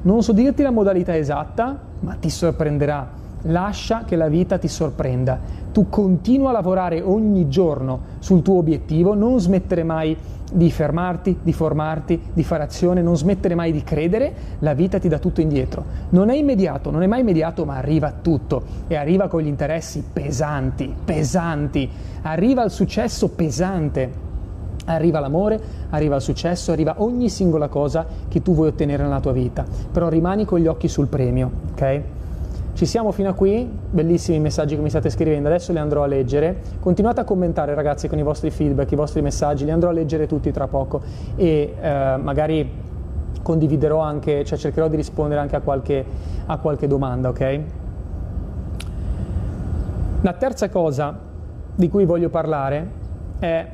non 0.03 0.23
so 0.23 0.33
dirti 0.33 0.63
la 0.63 0.71
modalità 0.71 1.17
esatta, 1.17 1.77
ma 2.01 2.15
ti 2.15 2.31
sorprenderà. 2.31 3.11
Lascia 3.43 4.05
che 4.05 4.15
la 4.15 4.29
vita 4.29 4.59
ti 4.59 4.69
sorprenda. 4.69 5.39
Tu 5.73 5.89
continua 5.89 6.51
a 6.51 6.53
lavorare 6.53 7.03
ogni 7.03 7.49
giorno 7.49 8.01
sul 8.21 8.43
tuo 8.43 8.59
obiettivo, 8.59 9.15
non 9.15 9.41
smettere 9.41 9.83
mai 9.83 10.17
di 10.17 10.36
fermarti, 10.71 11.39
di 11.43 11.53
formarti, 11.53 12.21
di 12.33 12.43
fare 12.43 12.63
azione, 12.63 13.03
non 13.03 13.17
smettere 13.17 13.55
mai 13.55 13.73
di 13.73 13.83
credere, 13.83 14.33
la 14.61 14.75
vita 14.75 14.99
ti 14.99 15.09
dà 15.09 15.19
tutto 15.19 15.41
indietro. 15.41 15.85
Non 16.11 16.31
è 16.31 16.37
immediato, 16.37 16.91
non 16.91 17.03
è 17.03 17.07
mai 17.07 17.21
immediato, 17.21 17.65
ma 17.65 17.77
arriva 17.77 18.13
tutto 18.23 18.63
e 18.87 18.97
arriva 18.97 19.29
con 19.29 19.43
gli 19.43 19.47
interessi 19.47 20.05
pesanti, 20.13 20.95
pesanti, 21.05 21.89
arriva 22.23 22.65
il 22.65 22.71
successo 22.71 23.29
pesante. 23.31 24.25
Arriva 24.89 25.19
l'amore, 25.19 25.61
arriva 25.91 26.15
il 26.15 26.23
successo, 26.23 26.71
arriva 26.71 26.95
ogni 26.99 27.29
singola 27.29 27.67
cosa 27.67 28.07
che 28.29 28.41
tu 28.41 28.55
vuoi 28.55 28.69
ottenere 28.69 29.03
nella 29.03 29.19
tua 29.19 29.33
vita, 29.33 29.65
però 29.91 30.09
rimani 30.09 30.45
con 30.45 30.61
gli 30.61 30.69
occhi 30.69 30.87
sul 30.87 31.09
premio, 31.09 31.51
ok? 31.73 32.03
Ci 32.77 32.85
siamo 32.85 33.11
fino 33.11 33.31
a 33.31 33.33
qui, 33.33 33.67
bellissimi 33.67 34.39
messaggi 34.39 34.77
che 34.77 34.83
mi 34.83 34.91
state 34.91 35.09
scrivendo, 35.09 35.49
adesso 35.49 35.73
li 35.73 35.79
andrò 35.79 36.03
a 36.03 36.07
leggere. 36.07 36.61
Continuate 36.79 37.21
a 37.21 37.25
commentare 37.25 37.73
ragazzi 37.73 38.07
con 38.07 38.19
i 38.19 38.23
vostri 38.23 38.51
feedback, 38.51 38.93
i 38.93 38.97
vostri 38.97 39.23
messaggi, 39.23 39.65
li 39.65 39.71
andrò 39.71 39.89
a 39.89 39.93
leggere 39.93 40.27
tutti 40.27 40.51
tra 40.51 40.69
poco 40.69 41.01
e 41.37 41.75
eh, 41.81 42.17
magari 42.19 42.71
condividerò 43.41 44.01
anche, 44.01 44.45
cioè 44.45 44.59
cercherò 44.59 44.89
di 44.89 44.97
rispondere 44.97 45.41
anche 45.41 45.57
a 45.57 45.61
qualche, 45.61 46.05
a 46.45 46.59
qualche 46.59 46.87
domanda, 46.87 47.31
ok? 47.31 47.61
La 50.21 50.35
terza 50.35 50.69
cosa 50.69 51.19
di 51.75 51.89
cui 51.89 52.05
voglio 52.05 52.29
parlare 52.29 52.91
è 53.39 53.69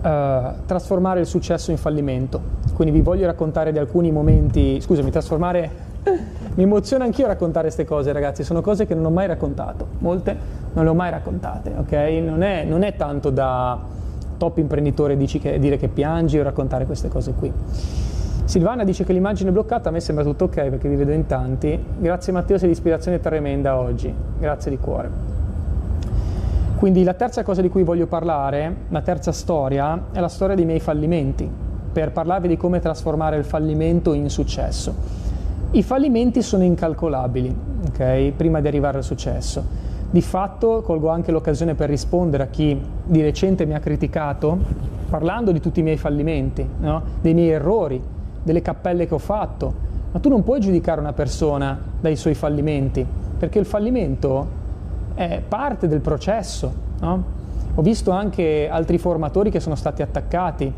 uh, 0.00 0.64
trasformare 0.64 1.20
il 1.20 1.26
successo 1.26 1.70
in 1.72 1.76
fallimento. 1.76 2.40
Quindi 2.72 2.94
vi 2.94 3.02
voglio 3.02 3.26
raccontare 3.26 3.70
di 3.70 3.78
alcuni 3.78 4.10
momenti, 4.10 4.80
scusami, 4.80 5.10
trasformare 5.10 5.85
mi 6.54 6.62
emoziona 6.62 7.04
anch'io 7.04 7.26
raccontare 7.26 7.64
queste 7.64 7.84
cose, 7.84 8.12
ragazzi, 8.12 8.44
sono 8.44 8.60
cose 8.60 8.86
che 8.86 8.94
non 8.94 9.04
ho 9.04 9.10
mai 9.10 9.26
raccontato, 9.26 9.86
molte 9.98 10.36
non 10.72 10.84
le 10.84 10.90
ho 10.90 10.94
mai 10.94 11.10
raccontate, 11.10 11.72
ok? 11.76 11.92
Non 12.22 12.42
è, 12.42 12.64
non 12.64 12.82
è 12.82 12.96
tanto 12.96 13.30
da 13.30 13.78
top 14.36 14.58
imprenditore 14.58 15.16
che, 15.16 15.58
dire 15.58 15.76
che 15.76 15.88
piangi 15.88 16.38
o 16.38 16.42
raccontare 16.42 16.86
queste 16.86 17.08
cose 17.08 17.32
qui. 17.32 17.52
Silvana 18.44 18.84
dice 18.84 19.04
che 19.04 19.12
l'immagine 19.12 19.50
è 19.50 19.52
bloccata, 19.52 19.88
a 19.88 19.92
me 19.92 20.00
sembra 20.00 20.22
tutto 20.22 20.44
ok 20.44 20.68
perché 20.68 20.88
vi 20.88 20.94
vedo 20.94 21.10
in 21.10 21.26
tanti. 21.26 21.82
Grazie 21.98 22.32
Matteo, 22.32 22.58
sei 22.58 22.68
di 22.68 22.74
ispirazione 22.74 23.18
tremenda 23.18 23.76
oggi, 23.76 24.14
grazie 24.38 24.70
di 24.70 24.78
cuore. 24.78 25.10
Quindi 26.76 27.02
la 27.02 27.14
terza 27.14 27.42
cosa 27.42 27.62
di 27.62 27.68
cui 27.68 27.82
voglio 27.82 28.06
parlare, 28.06 28.74
la 28.90 29.00
terza 29.00 29.32
storia, 29.32 30.00
è 30.12 30.20
la 30.20 30.28
storia 30.28 30.54
dei 30.54 30.66
miei 30.66 30.78
fallimenti, 30.78 31.50
per 31.92 32.12
parlarvi 32.12 32.48
di 32.48 32.56
come 32.56 32.80
trasformare 32.80 33.36
il 33.36 33.44
fallimento 33.44 34.12
in 34.12 34.28
successo. 34.28 35.24
I 35.72 35.82
fallimenti 35.82 36.42
sono 36.42 36.62
incalcolabili, 36.62 37.54
okay? 37.88 38.30
prima 38.32 38.60
di 38.60 38.68
arrivare 38.68 38.98
al 38.98 39.04
successo. 39.04 39.84
Di 40.08 40.22
fatto 40.22 40.80
colgo 40.82 41.08
anche 41.08 41.32
l'occasione 41.32 41.74
per 41.74 41.88
rispondere 41.88 42.44
a 42.44 42.46
chi 42.46 42.80
di 43.04 43.20
recente 43.20 43.66
mi 43.66 43.74
ha 43.74 43.80
criticato 43.80 44.58
parlando 45.10 45.52
di 45.52 45.60
tutti 45.60 45.80
i 45.80 45.82
miei 45.82 45.96
fallimenti, 45.96 46.66
no? 46.78 47.02
dei 47.20 47.34
miei 47.34 47.50
errori, 47.50 48.00
delle 48.42 48.62
cappelle 48.62 49.06
che 49.06 49.14
ho 49.14 49.18
fatto. 49.18 49.84
Ma 50.12 50.20
tu 50.20 50.28
non 50.28 50.42
puoi 50.44 50.60
giudicare 50.60 51.00
una 51.00 51.12
persona 51.12 51.78
dai 52.00 52.16
suoi 52.16 52.34
fallimenti, 52.34 53.04
perché 53.36 53.58
il 53.58 53.66
fallimento 53.66 54.64
è 55.14 55.42
parte 55.46 55.88
del 55.88 56.00
processo. 56.00 56.72
No? 57.00 57.24
Ho 57.74 57.82
visto 57.82 58.12
anche 58.12 58.68
altri 58.70 58.98
formatori 58.98 59.50
che 59.50 59.60
sono 59.60 59.74
stati 59.74 60.00
attaccati 60.00 60.72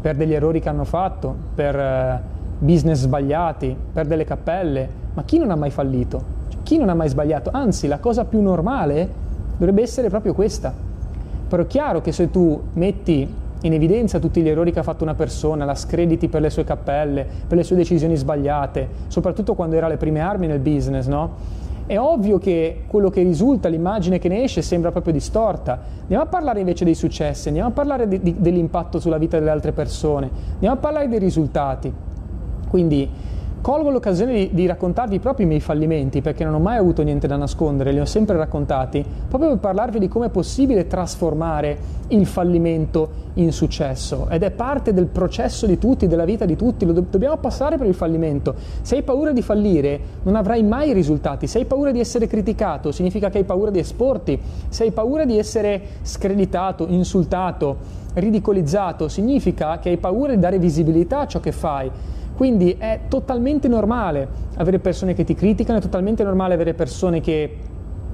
per 0.00 0.16
degli 0.16 0.34
errori 0.34 0.60
che 0.60 0.68
hanno 0.68 0.84
fatto, 0.84 1.34
per 1.54 1.76
eh, 1.76 2.20
business 2.62 3.00
sbagliati, 3.00 3.76
per 3.92 4.06
delle 4.06 4.24
cappelle, 4.24 4.88
ma 5.14 5.24
chi 5.24 5.38
non 5.38 5.50
ha 5.50 5.56
mai 5.56 5.70
fallito? 5.70 6.22
Cioè, 6.48 6.62
chi 6.62 6.78
non 6.78 6.88
ha 6.88 6.94
mai 6.94 7.08
sbagliato? 7.08 7.50
Anzi, 7.52 7.88
la 7.88 7.98
cosa 7.98 8.24
più 8.24 8.40
normale 8.40 9.08
dovrebbe 9.56 9.82
essere 9.82 10.08
proprio 10.08 10.32
questa. 10.32 10.72
Però 11.48 11.62
è 11.62 11.66
chiaro 11.66 12.00
che 12.00 12.12
se 12.12 12.30
tu 12.30 12.60
metti 12.74 13.28
in 13.62 13.72
evidenza 13.72 14.18
tutti 14.18 14.40
gli 14.40 14.48
errori 14.48 14.72
che 14.72 14.78
ha 14.78 14.84
fatto 14.84 15.04
una 15.04 15.14
persona, 15.14 15.64
la 15.64 15.74
screditi 15.74 16.28
per 16.28 16.40
le 16.40 16.50
sue 16.50 16.64
cappelle, 16.64 17.26
per 17.46 17.56
le 17.56 17.64
sue 17.64 17.76
decisioni 17.76 18.16
sbagliate, 18.16 18.88
soprattutto 19.08 19.54
quando 19.54 19.76
era 19.76 19.86
alle 19.86 19.96
prime 19.96 20.20
armi 20.20 20.46
nel 20.46 20.60
business, 20.60 21.06
no? 21.06 21.60
È 21.84 21.98
ovvio 21.98 22.38
che 22.38 22.84
quello 22.86 23.10
che 23.10 23.22
risulta, 23.22 23.68
l'immagine 23.68 24.18
che 24.18 24.28
ne 24.28 24.44
esce, 24.44 24.62
sembra 24.62 24.92
proprio 24.92 25.12
distorta. 25.12 25.80
Andiamo 26.02 26.22
a 26.22 26.26
parlare 26.26 26.60
invece 26.60 26.84
dei 26.84 26.94
successi, 26.94 27.48
andiamo 27.48 27.70
a 27.70 27.72
parlare 27.72 28.06
di, 28.06 28.20
di, 28.20 28.36
dell'impatto 28.38 29.00
sulla 29.00 29.18
vita 29.18 29.38
delle 29.38 29.50
altre 29.50 29.72
persone, 29.72 30.30
andiamo 30.54 30.76
a 30.76 30.78
parlare 30.78 31.08
dei 31.08 31.18
risultati. 31.18 31.92
Quindi 32.72 33.06
colgo 33.60 33.90
l'occasione 33.90 34.32
di, 34.32 34.50
di, 34.54 34.66
raccontarvi 34.66 35.18
proprio 35.18 35.44
i 35.44 35.48
miei 35.48 35.60
fallimenti 35.60 36.22
perché 36.22 36.42
non 36.42 36.54
ho 36.54 36.58
mai 36.58 36.78
avuto 36.78 37.02
niente 37.02 37.26
da 37.26 37.36
nascondere, 37.36 37.92
li 37.92 38.00
ho 38.00 38.06
sempre 38.06 38.38
raccontati, 38.38 39.04
proprio 39.28 39.50
per 39.50 39.58
parlarvi 39.58 39.98
di 39.98 40.08
come 40.08 40.26
è 40.26 40.30
possibile 40.30 40.86
trasformare 40.86 41.76
il 42.08 42.24
fallimento 42.24 43.20
in 43.34 43.52
successo 43.52 44.26
ed 44.30 44.42
è 44.42 44.50
parte 44.52 44.94
del 44.94 45.04
processo 45.04 45.66
di 45.66 45.76
tutti, 45.76 46.06
della 46.06 46.24
vita 46.24 46.46
di 46.46 46.56
tutti, 46.56 46.86
do- 46.86 47.04
dobbiamo 47.10 47.36
passare 47.36 47.76
per 47.76 47.86
il 47.86 47.94
fallimento. 47.94 48.54
Se 48.80 48.96
hai 48.96 49.02
paura 49.02 49.32
di 49.32 49.42
fallire 49.42 50.00
non 50.22 50.34
avrai 50.34 50.62
mai 50.62 50.94
risultati, 50.94 51.46
se 51.46 51.58
hai 51.58 51.66
paura 51.66 51.90
di 51.90 52.00
essere 52.00 52.26
criticato 52.26 52.90
significa 52.90 53.28
che 53.28 53.36
hai 53.36 53.44
paura 53.44 53.70
di 53.70 53.80
esporti, 53.80 54.40
se 54.70 54.84
hai 54.84 54.92
paura 54.92 55.26
di 55.26 55.36
essere 55.36 55.82
screditato, 56.00 56.86
insultato, 56.88 58.00
ridicolizzato 58.14 59.08
significa 59.08 59.78
che 59.78 59.90
hai 59.90 59.98
paura 59.98 60.34
di 60.34 60.40
dare 60.40 60.58
visibilità 60.58 61.20
a 61.20 61.26
ciò 61.26 61.38
che 61.38 61.52
fai. 61.52 61.90
Quindi 62.36 62.76
è 62.78 63.00
totalmente 63.08 63.68
normale 63.68 64.28
avere 64.56 64.78
persone 64.78 65.14
che 65.14 65.24
ti 65.24 65.34
criticano, 65.34 65.78
è 65.78 65.82
totalmente 65.82 66.24
normale 66.24 66.54
avere 66.54 66.74
persone 66.74 67.20
che 67.20 67.56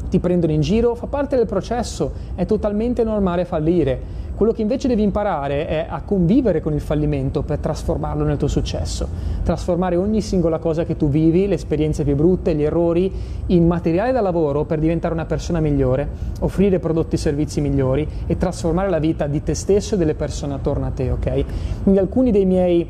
ti 0.09 0.19
prendono 0.19 0.53
in 0.53 0.61
giro, 0.61 0.95
fa 0.95 1.07
parte 1.07 1.37
del 1.37 1.47
processo, 1.47 2.13
è 2.35 2.47
totalmente 2.47 3.05
normale 3.05 3.45
fallire. 3.45 4.27
Quello 4.35 4.53
che 4.53 4.63
invece 4.63 4.87
devi 4.87 5.03
imparare 5.03 5.67
è 5.67 5.87
a 5.89 6.01
convivere 6.03 6.61
con 6.61 6.73
il 6.73 6.81
fallimento 6.81 7.43
per 7.43 7.59
trasformarlo 7.59 8.23
nel 8.25 8.37
tuo 8.37 8.47
successo, 8.47 9.09
trasformare 9.43 9.97
ogni 9.97 10.21
singola 10.21 10.59
cosa 10.59 10.85
che 10.85 10.97
tu 10.97 11.09
vivi, 11.09 11.49
le 11.49 11.55
esperienze 11.55 12.05
più 12.05 12.15
brutte, 12.15 12.55
gli 12.55 12.63
errori, 12.63 13.13
in 13.47 13.67
materiale 13.67 14.13
da 14.13 14.21
lavoro 14.21 14.65
per 14.65 14.79
diventare 14.79 15.13
una 15.13 15.25
persona 15.25 15.59
migliore, 15.59 16.09
offrire 16.41 16.79
prodotti 16.79 17.17
e 17.17 17.19
servizi 17.19 17.61
migliori 17.61 18.07
e 18.27 18.37
trasformare 18.37 18.89
la 18.89 19.01
vita 19.01 19.27
di 19.27 19.43
te 19.43 19.55
stesso 19.55 19.97
e 19.97 19.99
delle 19.99 20.15
persone 20.15 20.55
attorno 20.55 20.87
a 20.87 20.91
te, 20.91 21.11
ok? 21.11 21.45
Quindi 21.83 21.99
alcuni 21.99 22.31
dei 22.31 22.45
miei 22.45 22.87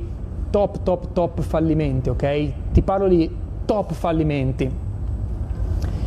top, 0.50 0.82
top, 0.82 1.12
top 1.12 1.40
fallimenti, 1.40 2.08
ok? 2.08 2.52
Ti 2.72 2.82
parlo 2.82 3.08
di 3.08 3.30
top 3.64 3.92
fallimenti. 3.92 4.70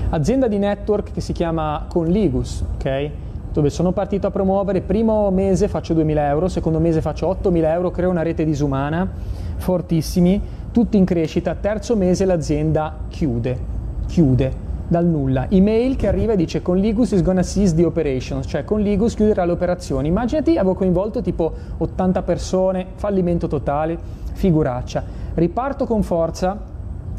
Azienda 0.10 0.48
di 0.48 0.58
network 0.58 1.12
che 1.14 1.22
si 1.22 1.32
chiama 1.32 1.86
Conligus, 1.88 2.64
ok? 2.76 3.10
Dove 3.54 3.70
sono 3.70 3.92
partito 3.92 4.28
a 4.28 4.32
promuovere, 4.32 4.82
primo 4.82 5.30
mese 5.30 5.68
faccio 5.68 5.94
2.000 5.94 6.18
euro, 6.18 6.48
secondo 6.48 6.80
mese 6.80 7.02
faccio 7.02 7.28
8.000 7.42 7.64
euro, 7.66 7.92
creo 7.92 8.10
una 8.10 8.22
rete 8.22 8.46
disumana, 8.46 9.10
fortissimi, 9.58 10.42
tutti 10.72 10.98
in 10.98 11.06
crescita, 11.06 11.56
terzo 11.56 11.96
mese 11.96 12.26
l'azienda 12.26 12.96
chiude, 13.10 13.60
chiude 14.08 14.70
dal 14.88 15.06
nulla. 15.06 15.50
Email 15.50 15.96
che 15.96 16.08
arriva 16.08 16.34
e 16.34 16.36
dice 16.36 16.62
con 16.62 16.78
Ligus 16.78 17.12
is 17.12 17.22
gonna 17.22 17.44
cease 17.44 17.74
the 17.76 17.86
operations, 17.86 18.46
cioè 18.46 18.66
con 18.66 18.82
Ligus 18.82 19.16
chiuderà 19.16 19.46
le 19.46 19.54
operazioni. 19.54 20.10
Immaginati 20.10 20.58
avevo 20.58 20.74
coinvolto 20.74 21.22
tipo 21.22 21.54
80 21.78 22.22
persone, 22.24 22.88
fallimento 22.96 23.48
totale, 23.48 23.98
figuraccia. 24.34 25.04
Riparto 25.34 25.86
con 25.86 26.04
forza, 26.04 26.58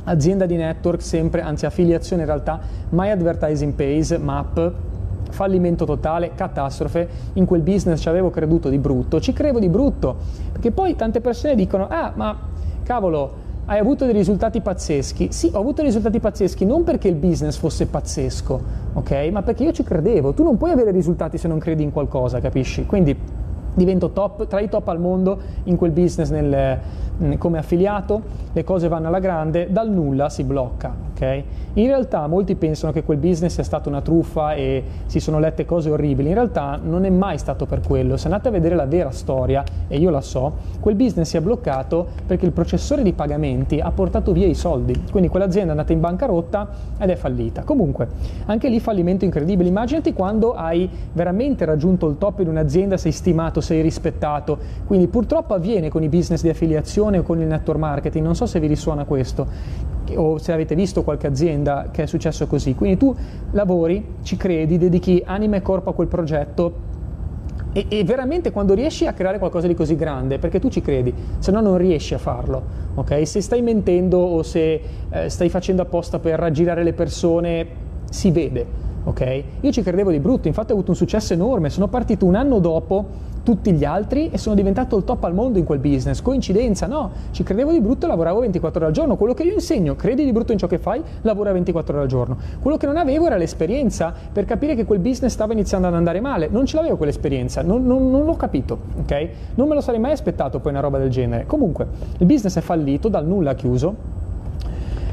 azienda 0.04 0.46
di 0.46 0.56
network 0.56 1.02
sempre, 1.02 1.40
anzi 1.42 1.66
affiliazione 1.66 2.22
in 2.22 2.28
realtà, 2.28 2.60
My 2.90 3.10
Advertising 3.10 3.72
Pays, 3.72 4.10
MAP, 4.10 4.72
fallimento 5.30 5.84
totale, 5.84 6.32
catastrofe, 6.34 7.08
in 7.34 7.44
quel 7.44 7.62
business 7.62 8.00
ci 8.00 8.08
avevo 8.08 8.30
creduto 8.30 8.68
di 8.68 8.78
brutto, 8.78 9.20
ci 9.20 9.32
credo 9.32 9.58
di 9.58 9.68
brutto, 9.68 10.16
perché 10.52 10.70
poi 10.70 10.94
tante 10.94 11.20
persone 11.20 11.54
dicono, 11.54 11.86
ah 11.88 12.12
ma 12.14 12.36
cavolo, 12.82 13.40
hai 13.66 13.78
avuto 13.78 14.04
dei 14.04 14.12
risultati 14.12 14.60
pazzeschi. 14.60 15.28
Sì, 15.30 15.50
ho 15.52 15.58
avuto 15.58 15.76
dei 15.76 15.86
risultati 15.86 16.18
pazzeschi 16.18 16.64
non 16.64 16.82
perché 16.82 17.08
il 17.08 17.14
business 17.14 17.56
fosse 17.56 17.86
pazzesco, 17.86 18.60
ok? 18.94 19.28
Ma 19.30 19.42
perché 19.42 19.62
io 19.62 19.72
ci 19.72 19.84
credevo. 19.84 20.34
Tu 20.34 20.42
non 20.42 20.56
puoi 20.56 20.72
avere 20.72 20.90
risultati 20.90 21.38
se 21.38 21.46
non 21.46 21.58
credi 21.58 21.82
in 21.82 21.92
qualcosa, 21.92 22.40
capisci? 22.40 22.84
Quindi 22.86 23.16
divento 23.74 24.10
top, 24.10 24.46
tra 24.46 24.60
i 24.60 24.68
top 24.68 24.88
al 24.88 25.00
mondo 25.00 25.38
in 25.64 25.76
quel 25.76 25.90
business 25.90 26.30
nel, 26.30 26.78
come 27.38 27.58
affiliato, 27.58 28.22
le 28.52 28.64
cose 28.64 28.88
vanno 28.88 29.08
alla 29.08 29.20
grande, 29.20 29.68
dal 29.70 29.90
nulla 29.90 30.28
si 30.28 30.44
blocca. 30.44 31.11
Okay? 31.22 31.44
In 31.74 31.86
realtà 31.86 32.26
molti 32.26 32.56
pensano 32.56 32.92
che 32.92 33.04
quel 33.04 33.18
business 33.18 33.54
sia 33.54 33.62
stata 33.62 33.88
una 33.88 34.00
truffa 34.00 34.54
e 34.54 34.82
si 35.06 35.20
sono 35.20 35.38
lette 35.38 35.64
cose 35.64 35.88
orribili, 35.88 36.28
in 36.28 36.34
realtà 36.34 36.78
non 36.82 37.04
è 37.04 37.10
mai 37.10 37.38
stato 37.38 37.64
per 37.64 37.80
quello. 37.80 38.16
Se 38.16 38.26
andate 38.26 38.48
a 38.48 38.50
vedere 38.50 38.74
la 38.74 38.86
vera 38.86 39.10
storia, 39.10 39.62
e 39.86 39.98
io 39.98 40.10
la 40.10 40.20
so, 40.20 40.52
quel 40.80 40.96
business 40.96 41.28
si 41.28 41.36
è 41.36 41.40
bloccato 41.40 42.08
perché 42.26 42.44
il 42.44 42.52
processore 42.52 43.02
di 43.02 43.12
pagamenti 43.12 43.78
ha 43.78 43.90
portato 43.92 44.32
via 44.32 44.46
i 44.46 44.54
soldi, 44.54 45.00
quindi 45.10 45.28
quell'azienda 45.28 45.68
è 45.68 45.70
andata 45.70 45.92
in 45.92 46.00
bancarotta 46.00 46.68
ed 46.98 47.08
è 47.08 47.14
fallita. 47.14 47.62
Comunque, 47.62 48.08
anche 48.46 48.68
lì 48.68 48.80
fallimento 48.80 49.24
incredibile. 49.24 49.68
Immaginati 49.68 50.12
quando 50.12 50.54
hai 50.54 50.90
veramente 51.12 51.64
raggiunto 51.64 52.08
il 52.08 52.18
top 52.18 52.40
in 52.40 52.48
un'azienda, 52.48 52.96
sei 52.96 53.12
stimato, 53.12 53.60
sei 53.60 53.80
rispettato, 53.80 54.58
quindi 54.86 55.06
purtroppo 55.06 55.54
avviene 55.54 55.88
con 55.88 56.02
i 56.02 56.08
business 56.08 56.42
di 56.42 56.48
affiliazione 56.48 57.18
o 57.18 57.22
con 57.22 57.40
il 57.40 57.46
network 57.46 57.78
marketing, 57.78 58.24
non 58.24 58.34
so 58.34 58.44
se 58.44 58.58
vi 58.58 58.66
risuona 58.66 59.04
questo 59.04 59.90
o 60.16 60.38
se 60.38 60.52
avete 60.52 60.74
visto 60.74 61.02
qualche 61.02 61.26
azienda 61.26 61.88
che 61.90 62.02
è 62.02 62.06
successo 62.06 62.46
così. 62.46 62.74
Quindi 62.74 62.96
tu 62.96 63.14
lavori, 63.52 64.16
ci 64.22 64.36
credi, 64.36 64.78
dedichi 64.78 65.22
anima 65.24 65.56
e 65.56 65.62
corpo 65.62 65.90
a 65.90 65.94
quel 65.94 66.08
progetto 66.08 66.90
e, 67.72 67.86
e, 67.88 68.04
veramente 68.04 68.50
quando 68.50 68.74
riesci 68.74 69.06
a 69.06 69.14
creare 69.14 69.38
qualcosa 69.38 69.66
di 69.66 69.74
così 69.74 69.96
grande, 69.96 70.38
perché 70.38 70.60
tu 70.60 70.68
ci 70.68 70.82
credi, 70.82 71.12
se 71.38 71.50
no 71.50 71.60
non 71.62 71.78
riesci 71.78 72.12
a 72.12 72.18
farlo, 72.18 72.62
ok? 72.94 73.26
Se 73.26 73.40
stai 73.40 73.62
mentendo 73.62 74.18
o 74.18 74.42
se 74.42 74.80
eh, 75.08 75.28
stai 75.30 75.48
facendo 75.48 75.80
apposta 75.80 76.18
per 76.18 76.38
raggirare 76.38 76.84
le 76.84 76.92
persone, 76.92 77.66
si 78.10 78.30
vede, 78.30 78.66
ok? 79.04 79.42
Io 79.60 79.72
ci 79.72 79.82
credevo 79.82 80.10
di 80.10 80.20
brutto, 80.20 80.48
infatti 80.48 80.70
ho 80.70 80.74
avuto 80.74 80.90
un 80.90 80.96
successo 80.96 81.32
enorme, 81.32 81.70
sono 81.70 81.88
partito 81.88 82.26
un 82.26 82.34
anno 82.34 82.58
dopo 82.58 83.30
tutti 83.42 83.72
gli 83.72 83.84
altri 83.84 84.30
e 84.30 84.38
sono 84.38 84.54
diventato 84.54 84.96
il 84.96 85.04
top 85.04 85.24
al 85.24 85.34
mondo 85.34 85.58
in 85.58 85.64
quel 85.64 85.78
business. 85.78 86.20
Coincidenza? 86.22 86.86
No, 86.86 87.10
ci 87.32 87.42
credevo 87.42 87.72
di 87.72 87.80
brutto 87.80 88.06
e 88.06 88.08
lavoravo 88.08 88.40
24 88.40 88.78
ore 88.78 88.88
al 88.88 88.92
giorno. 88.92 89.16
Quello 89.16 89.34
che 89.34 89.42
io 89.42 89.52
insegno, 89.52 89.96
credi 89.96 90.24
di 90.24 90.32
brutto 90.32 90.52
in 90.52 90.58
ciò 90.58 90.66
che 90.66 90.78
fai, 90.78 91.02
lavora 91.22 91.52
24 91.52 91.94
ore 91.94 92.02
al 92.02 92.08
giorno. 92.08 92.36
Quello 92.60 92.76
che 92.76 92.86
non 92.86 92.96
avevo 92.96 93.26
era 93.26 93.36
l'esperienza 93.36 94.14
per 94.32 94.44
capire 94.44 94.74
che 94.74 94.84
quel 94.84 95.00
business 95.00 95.32
stava 95.32 95.52
iniziando 95.52 95.86
ad 95.86 95.94
andare 95.94 96.20
male. 96.20 96.48
Non 96.50 96.66
ce 96.66 96.76
l'avevo 96.76 96.96
quell'esperienza, 96.96 97.62
non, 97.62 97.84
non, 97.84 98.10
non 98.10 98.24
l'ho 98.24 98.36
capito, 98.36 98.78
ok? 99.00 99.28
Non 99.56 99.68
me 99.68 99.74
lo 99.74 99.80
sarei 99.80 100.00
mai 100.00 100.12
aspettato 100.12 100.60
poi 100.60 100.72
una 100.72 100.80
roba 100.80 100.98
del 100.98 101.10
genere. 101.10 101.46
Comunque, 101.46 101.86
il 102.18 102.26
business 102.26 102.56
è 102.56 102.60
fallito, 102.60 103.08
dal 103.08 103.26
nulla 103.26 103.50
ha 103.50 103.54
chiuso 103.54 104.20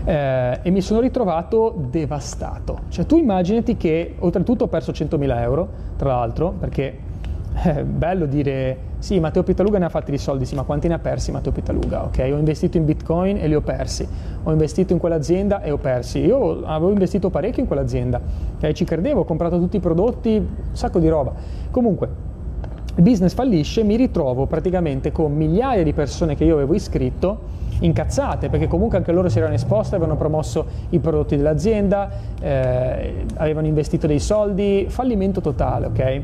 eh, 0.05 0.59
e 0.61 0.69
mi 0.69 0.81
sono 0.81 0.99
ritrovato 0.99 1.75
devastato. 1.89 2.79
Cioè 2.89 3.05
tu 3.05 3.17
immaginati 3.17 3.77
che 3.77 4.15
oltretutto 4.19 4.65
ho 4.65 4.67
perso 4.67 4.91
100.000 4.91 5.41
euro, 5.41 5.67
tra 5.97 6.09
l'altro, 6.09 6.51
perché 6.51 7.07
è 7.53 7.83
bello 7.83 8.25
dire 8.25 8.87
sì, 8.99 9.19
Matteo 9.19 9.43
Pitaluga 9.43 9.77
ne 9.77 9.85
ha 9.85 9.89
fatti 9.89 10.11
di 10.11 10.17
soldi, 10.17 10.45
sì, 10.45 10.55
ma 10.55 10.63
quanti 10.63 10.89
ne 10.89 10.95
ha 10.95 10.99
persi 10.99 11.31
Matteo 11.31 11.53
Pitaluga? 11.53 12.03
Ok, 12.03 12.19
ho 12.19 12.37
investito 12.37 12.75
in 12.77 12.83
Bitcoin 12.83 13.37
e 13.37 13.47
li 13.47 13.55
ho 13.55 13.61
persi, 13.61 14.05
ho 14.43 14.51
investito 14.51 14.91
in 14.91 14.99
quell'azienda 14.99 15.61
e 15.61 15.71
ho 15.71 15.77
persi. 15.77 16.19
Io 16.19 16.65
avevo 16.65 16.91
investito 16.91 17.29
parecchio 17.29 17.61
in 17.61 17.67
quell'azienda, 17.67 18.19
okay? 18.57 18.73
ci 18.73 18.83
credevo, 18.83 19.21
ho 19.21 19.23
comprato 19.23 19.57
tutti 19.57 19.77
i 19.77 19.79
prodotti, 19.79 20.35
un 20.35 20.75
sacco 20.75 20.99
di 20.99 21.07
roba. 21.07 21.33
Comunque, 21.71 22.09
il 22.95 23.03
business 23.03 23.33
fallisce, 23.33 23.83
mi 23.83 23.95
ritrovo 23.95 24.45
praticamente 24.45 25.13
con 25.13 25.33
migliaia 25.33 25.83
di 25.83 25.93
persone 25.93 26.35
che 26.35 26.43
io 26.43 26.55
avevo 26.55 26.73
iscritto 26.73 27.39
incazzate 27.79 28.49
perché 28.49 28.67
comunque 28.67 28.97
anche 28.97 29.11
loro 29.11 29.29
si 29.29 29.37
erano 29.37 29.53
esposte, 29.53 29.95
avevano 29.95 30.17
promosso 30.17 30.65
i 30.89 30.99
prodotti 30.99 31.35
dell'azienda, 31.35 32.09
eh, 32.41 33.25
avevano 33.35 33.67
investito 33.67 34.07
dei 34.07 34.19
soldi, 34.19 34.85
fallimento 34.89 35.41
totale, 35.41 35.85
ok? 35.87 36.21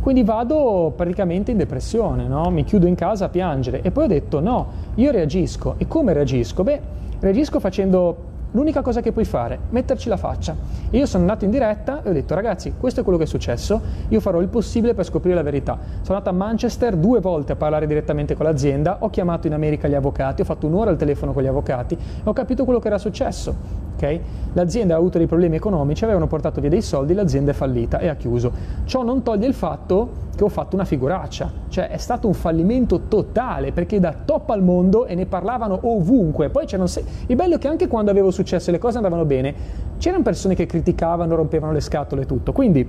Quindi 0.00 0.22
vado 0.22 0.92
praticamente 0.96 1.50
in 1.50 1.56
depressione, 1.56 2.26
no? 2.26 2.50
mi 2.50 2.64
chiudo 2.64 2.86
in 2.86 2.94
casa 2.94 3.26
a 3.26 3.28
piangere 3.28 3.82
e 3.82 3.90
poi 3.90 4.04
ho 4.04 4.08
detto 4.08 4.40
no, 4.40 4.66
io 4.94 5.10
reagisco. 5.10 5.74
E 5.76 5.86
come 5.86 6.12
reagisco? 6.12 6.62
Beh, 6.62 6.80
reagisco 7.20 7.60
facendo 7.60 8.16
L'unica 8.52 8.80
cosa 8.80 9.02
che 9.02 9.12
puoi 9.12 9.26
fare, 9.26 9.58
metterci 9.68 10.08
la 10.08 10.16
faccia. 10.16 10.56
Io 10.90 11.04
sono 11.04 11.24
andato 11.24 11.44
in 11.44 11.50
diretta 11.50 12.02
e 12.02 12.08
ho 12.08 12.12
detto 12.14 12.34
ragazzi, 12.34 12.72
questo 12.78 13.00
è 13.00 13.02
quello 13.02 13.18
che 13.18 13.24
è 13.24 13.26
successo, 13.26 13.80
io 14.08 14.20
farò 14.20 14.40
il 14.40 14.48
possibile 14.48 14.94
per 14.94 15.04
scoprire 15.04 15.34
la 15.34 15.42
verità. 15.42 15.78
Sono 16.00 16.16
andato 16.16 16.30
a 16.30 16.32
Manchester 16.32 16.96
due 16.96 17.20
volte 17.20 17.52
a 17.52 17.56
parlare 17.56 17.86
direttamente 17.86 18.34
con 18.34 18.46
l'azienda, 18.46 18.98
ho 19.00 19.10
chiamato 19.10 19.46
in 19.46 19.52
America 19.52 19.86
gli 19.86 19.94
avvocati, 19.94 20.40
ho 20.40 20.44
fatto 20.46 20.66
un'ora 20.66 20.88
al 20.88 20.96
telefono 20.96 21.32
con 21.34 21.42
gli 21.42 21.46
avvocati 21.46 21.94
e 21.94 21.98
ho 22.24 22.32
capito 22.32 22.64
quello 22.64 22.78
che 22.80 22.86
era 22.86 22.98
successo. 22.98 23.87
Okay? 23.98 24.20
L'azienda 24.52 24.94
ha 24.94 24.96
avuto 24.96 25.18
dei 25.18 25.26
problemi 25.26 25.56
economici, 25.56 26.04
avevano 26.04 26.28
portato 26.28 26.60
via 26.60 26.70
dei 26.70 26.82
soldi, 26.82 27.14
l'azienda 27.14 27.50
è 27.50 27.54
fallita 27.54 27.98
e 27.98 28.06
ha 28.06 28.14
chiuso. 28.14 28.52
Ciò 28.84 29.02
non 29.02 29.22
toglie 29.22 29.46
il 29.46 29.54
fatto 29.54 30.26
che 30.36 30.44
ho 30.44 30.48
fatto 30.48 30.76
una 30.76 30.84
figuraccia, 30.84 31.50
cioè 31.68 31.88
è 31.88 31.96
stato 31.96 32.28
un 32.28 32.32
fallimento 32.32 33.00
totale 33.08 33.72
perché 33.72 33.98
da 33.98 34.14
top 34.24 34.50
al 34.50 34.62
mondo 34.62 35.06
e 35.06 35.16
ne 35.16 35.26
parlavano 35.26 35.80
ovunque. 35.82 36.48
Poi 36.48 36.64
c'erano 36.64 36.86
se- 36.86 37.04
il 37.26 37.34
bello 37.34 37.56
è 37.56 37.58
che 37.58 37.66
anche 37.66 37.88
quando 37.88 38.12
avevo 38.12 38.30
successo 38.30 38.70
e 38.70 38.72
le 38.72 38.78
cose 38.78 38.98
andavano 38.98 39.24
bene, 39.24 39.52
c'erano 39.98 40.22
persone 40.22 40.54
che 40.54 40.64
criticavano, 40.64 41.34
rompevano 41.34 41.72
le 41.72 41.80
scatole 41.80 42.22
e 42.22 42.26
tutto. 42.26 42.52
Quindi 42.52 42.88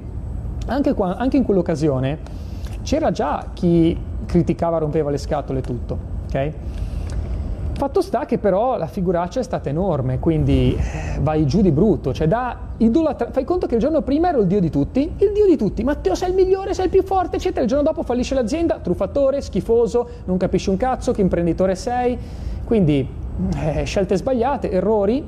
anche, 0.68 0.94
qua, 0.94 1.18
anche 1.18 1.38
in 1.38 1.44
quell'occasione 1.44 2.18
c'era 2.84 3.10
già 3.10 3.48
chi 3.54 3.98
criticava, 4.28 4.78
rompeva 4.78 5.10
le 5.10 5.18
scatole 5.18 5.60
e 5.60 5.62
tutto. 5.64 5.98
Okay? 6.28 6.54
Fatto 7.80 8.02
sta 8.02 8.26
che 8.26 8.40
però 8.40 8.78
la 8.78 8.88
figuraccia 8.88 9.40
è 9.40 9.44
stata 9.44 9.70
enorme, 9.70 10.20
quindi 10.20 10.76
eh, 10.76 11.18
vai 11.22 11.46
giù 11.46 11.62
di 11.62 11.72
brutto, 11.72 12.14
cioè 12.14 12.28
da 12.28 12.58
idolatra... 12.76 13.32
Fai 13.32 13.46
conto 13.46 13.68
che 13.68 13.76
il 13.76 13.80
giorno 13.80 14.02
prima 14.02 14.28
ero 14.28 14.42
il 14.42 14.48
dio 14.48 14.60
di 14.60 14.70
tutti, 14.70 15.10
il 15.16 15.32
dio 15.32 15.46
di 15.46 15.56
tutti, 15.56 15.82
Matteo 15.86 16.14
sei 16.14 16.32
il 16.32 16.36
migliore, 16.36 16.74
sei 16.74 16.88
il 16.88 16.92
più 16.92 17.04
forte, 17.04 17.38
eccetera. 17.38 17.62
Il 17.62 17.70
giorno 17.70 17.86
dopo 17.86 18.04
fallisce 18.04 18.36
l'azienda, 18.36 18.80
truffatore, 18.80 19.40
schifoso, 19.40 20.10
non 20.26 20.36
capisci 20.36 20.70
un 20.70 20.76
cazzo, 20.76 21.14
che 21.14 21.22
imprenditore 21.22 21.76
sei. 21.76 22.18
Quindi 22.66 23.08
eh, 23.56 23.84
scelte 23.86 24.18
sbagliate, 24.18 24.70
errori, 24.70 25.26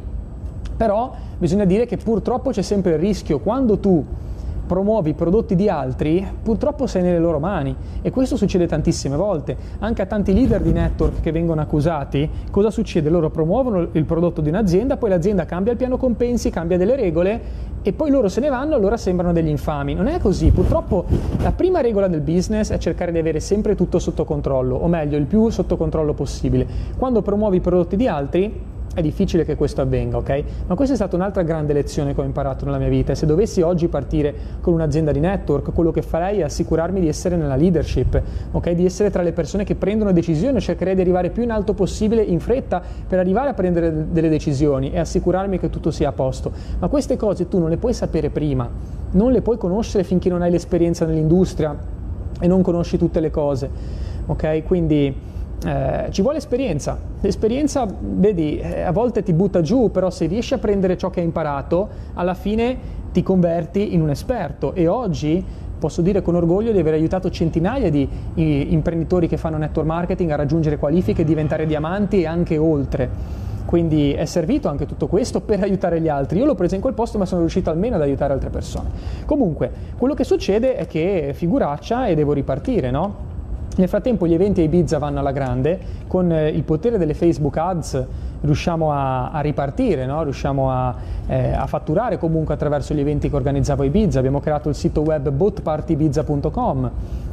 però 0.75 1.13
bisogna 1.37 1.63
dire 1.63 1.85
che 1.85 1.95
purtroppo 1.95 2.49
c'è 2.49 2.63
sempre 2.63 2.95
il 2.95 2.99
rischio 2.99 3.39
quando 3.39 3.79
tu 3.79 4.05
promuovi 4.71 5.09
i 5.09 5.13
prodotti 5.15 5.55
di 5.55 5.67
altri, 5.67 6.25
purtroppo 6.41 6.87
sei 6.87 7.01
nelle 7.01 7.19
loro 7.19 7.39
mani 7.39 7.75
e 8.01 8.09
questo 8.09 8.37
succede 8.37 8.67
tantissime 8.67 9.17
volte. 9.17 9.57
Anche 9.79 10.01
a 10.01 10.05
tanti 10.05 10.33
leader 10.33 10.61
di 10.61 10.71
network 10.71 11.19
che 11.19 11.33
vengono 11.33 11.59
accusati, 11.59 12.29
cosa 12.49 12.69
succede? 12.69 13.09
Loro 13.09 13.29
promuovono 13.29 13.89
il 13.91 14.05
prodotto 14.05 14.39
di 14.39 14.47
un'azienda, 14.47 14.95
poi 14.95 15.09
l'azienda 15.09 15.43
cambia 15.43 15.73
il 15.73 15.77
piano 15.77 15.97
compensi, 15.97 16.49
cambia 16.51 16.77
delle 16.77 16.95
regole 16.95 17.41
e 17.81 17.91
poi 17.91 18.11
loro 18.11 18.29
se 18.29 18.39
ne 18.39 18.47
vanno, 18.47 18.75
allora 18.75 18.95
sembrano 18.95 19.33
degli 19.33 19.49
infami. 19.49 19.93
Non 19.93 20.07
è 20.07 20.19
così, 20.19 20.51
purtroppo 20.51 21.03
la 21.41 21.51
prima 21.51 21.81
regola 21.81 22.07
del 22.07 22.21
business 22.21 22.71
è 22.71 22.77
cercare 22.77 23.11
di 23.11 23.17
avere 23.17 23.41
sempre 23.41 23.75
tutto 23.75 23.99
sotto 23.99 24.23
controllo, 24.23 24.77
o 24.77 24.87
meglio, 24.87 25.17
il 25.17 25.25
più 25.25 25.49
sotto 25.49 25.75
controllo 25.75 26.13
possibile. 26.13 26.65
Quando 26.97 27.21
promuovi 27.21 27.57
i 27.57 27.59
prodotti 27.59 27.97
di 27.97 28.07
altri, 28.07 28.70
è 28.93 29.01
difficile 29.01 29.45
che 29.45 29.55
questo 29.55 29.81
avvenga, 29.81 30.17
ok? 30.17 30.43
Ma 30.67 30.75
questa 30.75 30.93
è 30.93 30.97
stata 30.97 31.15
un'altra 31.15 31.43
grande 31.43 31.71
lezione 31.71 32.13
che 32.13 32.19
ho 32.19 32.25
imparato 32.25 32.65
nella 32.65 32.77
mia 32.77 32.89
vita. 32.89 33.15
Se 33.15 33.25
dovessi 33.25 33.61
oggi 33.61 33.87
partire 33.87 34.33
con 34.59 34.73
un'azienda 34.73 35.13
di 35.13 35.21
network, 35.21 35.71
quello 35.71 35.91
che 35.91 36.01
farei 36.01 36.39
è 36.39 36.43
assicurarmi 36.43 36.99
di 36.99 37.07
essere 37.07 37.37
nella 37.37 37.55
leadership, 37.55 38.21
ok? 38.51 38.71
Di 38.71 38.83
essere 38.83 39.09
tra 39.09 39.21
le 39.21 39.31
persone 39.31 39.63
che 39.63 39.75
prendono 39.75 40.11
decisioni, 40.11 40.59
cercherei 40.59 40.95
di 40.95 41.01
arrivare 41.01 41.29
più 41.29 41.43
in 41.43 41.51
alto 41.51 41.73
possibile 41.73 42.21
in 42.21 42.41
fretta 42.41 42.81
per 43.07 43.17
arrivare 43.17 43.49
a 43.49 43.53
prendere 43.53 44.11
delle 44.11 44.29
decisioni 44.29 44.91
e 44.91 44.99
assicurarmi 44.99 45.57
che 45.57 45.69
tutto 45.69 45.89
sia 45.89 46.09
a 46.09 46.11
posto. 46.11 46.51
Ma 46.79 46.89
queste 46.89 47.15
cose 47.15 47.47
tu 47.47 47.59
non 47.59 47.69
le 47.69 47.77
puoi 47.77 47.93
sapere 47.93 48.29
prima, 48.29 48.69
non 49.11 49.31
le 49.31 49.41
puoi 49.41 49.57
conoscere 49.57 50.03
finché 50.03 50.27
non 50.27 50.41
hai 50.41 50.51
l'esperienza 50.51 51.05
nell'industria 51.05 51.77
e 52.41 52.47
non 52.47 52.61
conosci 52.61 52.97
tutte 52.97 53.21
le 53.21 53.31
cose, 53.31 53.69
ok? 54.25 54.63
Quindi 54.63 55.29
eh, 55.65 56.07
ci 56.09 56.21
vuole 56.21 56.37
esperienza. 56.37 56.97
L'esperienza, 57.19 57.87
vedi, 57.99 58.57
eh, 58.57 58.81
a 58.81 58.91
volte 58.91 59.21
ti 59.21 59.33
butta 59.33 59.61
giù, 59.61 59.91
però 59.91 60.09
se 60.09 60.25
riesci 60.25 60.53
a 60.53 60.57
prendere 60.57 60.97
ciò 60.97 61.09
che 61.09 61.19
hai 61.19 61.25
imparato, 61.25 61.89
alla 62.13 62.33
fine 62.33 62.99
ti 63.11 63.21
converti 63.21 63.93
in 63.93 64.01
un 64.01 64.09
esperto. 64.09 64.73
E 64.73 64.87
oggi 64.87 65.43
posso 65.77 66.01
dire 66.01 66.21
con 66.21 66.35
orgoglio 66.35 66.71
di 66.71 66.79
aver 66.79 66.93
aiutato 66.93 67.29
centinaia 67.29 67.89
di 67.89 68.07
imprenditori 68.35 69.27
che 69.27 69.37
fanno 69.37 69.57
network 69.57 69.87
marketing 69.87 70.29
a 70.31 70.35
raggiungere 70.35 70.77
qualifiche, 70.77 71.23
diventare 71.23 71.65
diamanti 71.65 72.21
e 72.21 72.27
anche 72.27 72.57
oltre. 72.57 73.09
Quindi 73.65 74.13
è 74.13 74.25
servito 74.25 74.67
anche 74.67 74.85
tutto 74.85 75.07
questo 75.07 75.41
per 75.41 75.61
aiutare 75.61 76.01
gli 76.01 76.09
altri. 76.09 76.39
Io 76.39 76.45
l'ho 76.45 76.55
preso 76.55 76.75
in 76.75 76.81
quel 76.81 76.93
posto, 76.93 77.17
ma 77.17 77.25
sono 77.25 77.41
riuscito 77.41 77.69
almeno 77.69 77.95
ad 77.95 78.01
aiutare 78.01 78.33
altre 78.33 78.49
persone. 78.49 78.89
Comunque, 79.25 79.71
quello 79.97 80.13
che 80.13 80.23
succede 80.23 80.75
è 80.75 80.87
che 80.87 81.31
figuraccia 81.33 82.07
e 82.07 82.15
devo 82.15 82.33
ripartire, 82.33 82.91
no? 82.91 83.29
Nel 83.77 83.87
frattempo 83.87 84.27
gli 84.27 84.33
eventi 84.33 84.59
a 84.59 84.63
Ibiza 84.65 84.97
vanno 84.97 85.19
alla 85.19 85.31
grande, 85.31 85.79
con 86.07 86.29
eh, 86.31 86.49
il 86.49 86.63
potere 86.63 86.97
delle 86.97 87.13
Facebook 87.13 87.55
Ads 87.55 88.05
riusciamo 88.41 88.91
a, 88.91 89.31
a 89.31 89.39
ripartire, 89.39 90.05
no? 90.05 90.23
riusciamo 90.23 90.71
a, 90.71 90.95
eh, 91.27 91.53
a, 91.53 91.65
fatturare 91.67 92.17
comunque 92.17 92.53
attraverso 92.53 92.93
gli 92.93 92.99
eventi 92.99 93.29
che 93.29 93.35
organizzavo 93.35 93.83
a 93.83 93.85
Ibiza, 93.85 94.19
abbiamo 94.19 94.39
creato 94.39 94.67
il 94.67 94.75
sito 94.75 95.01
web 95.01 95.29
boatpartybiza.com 95.29 96.91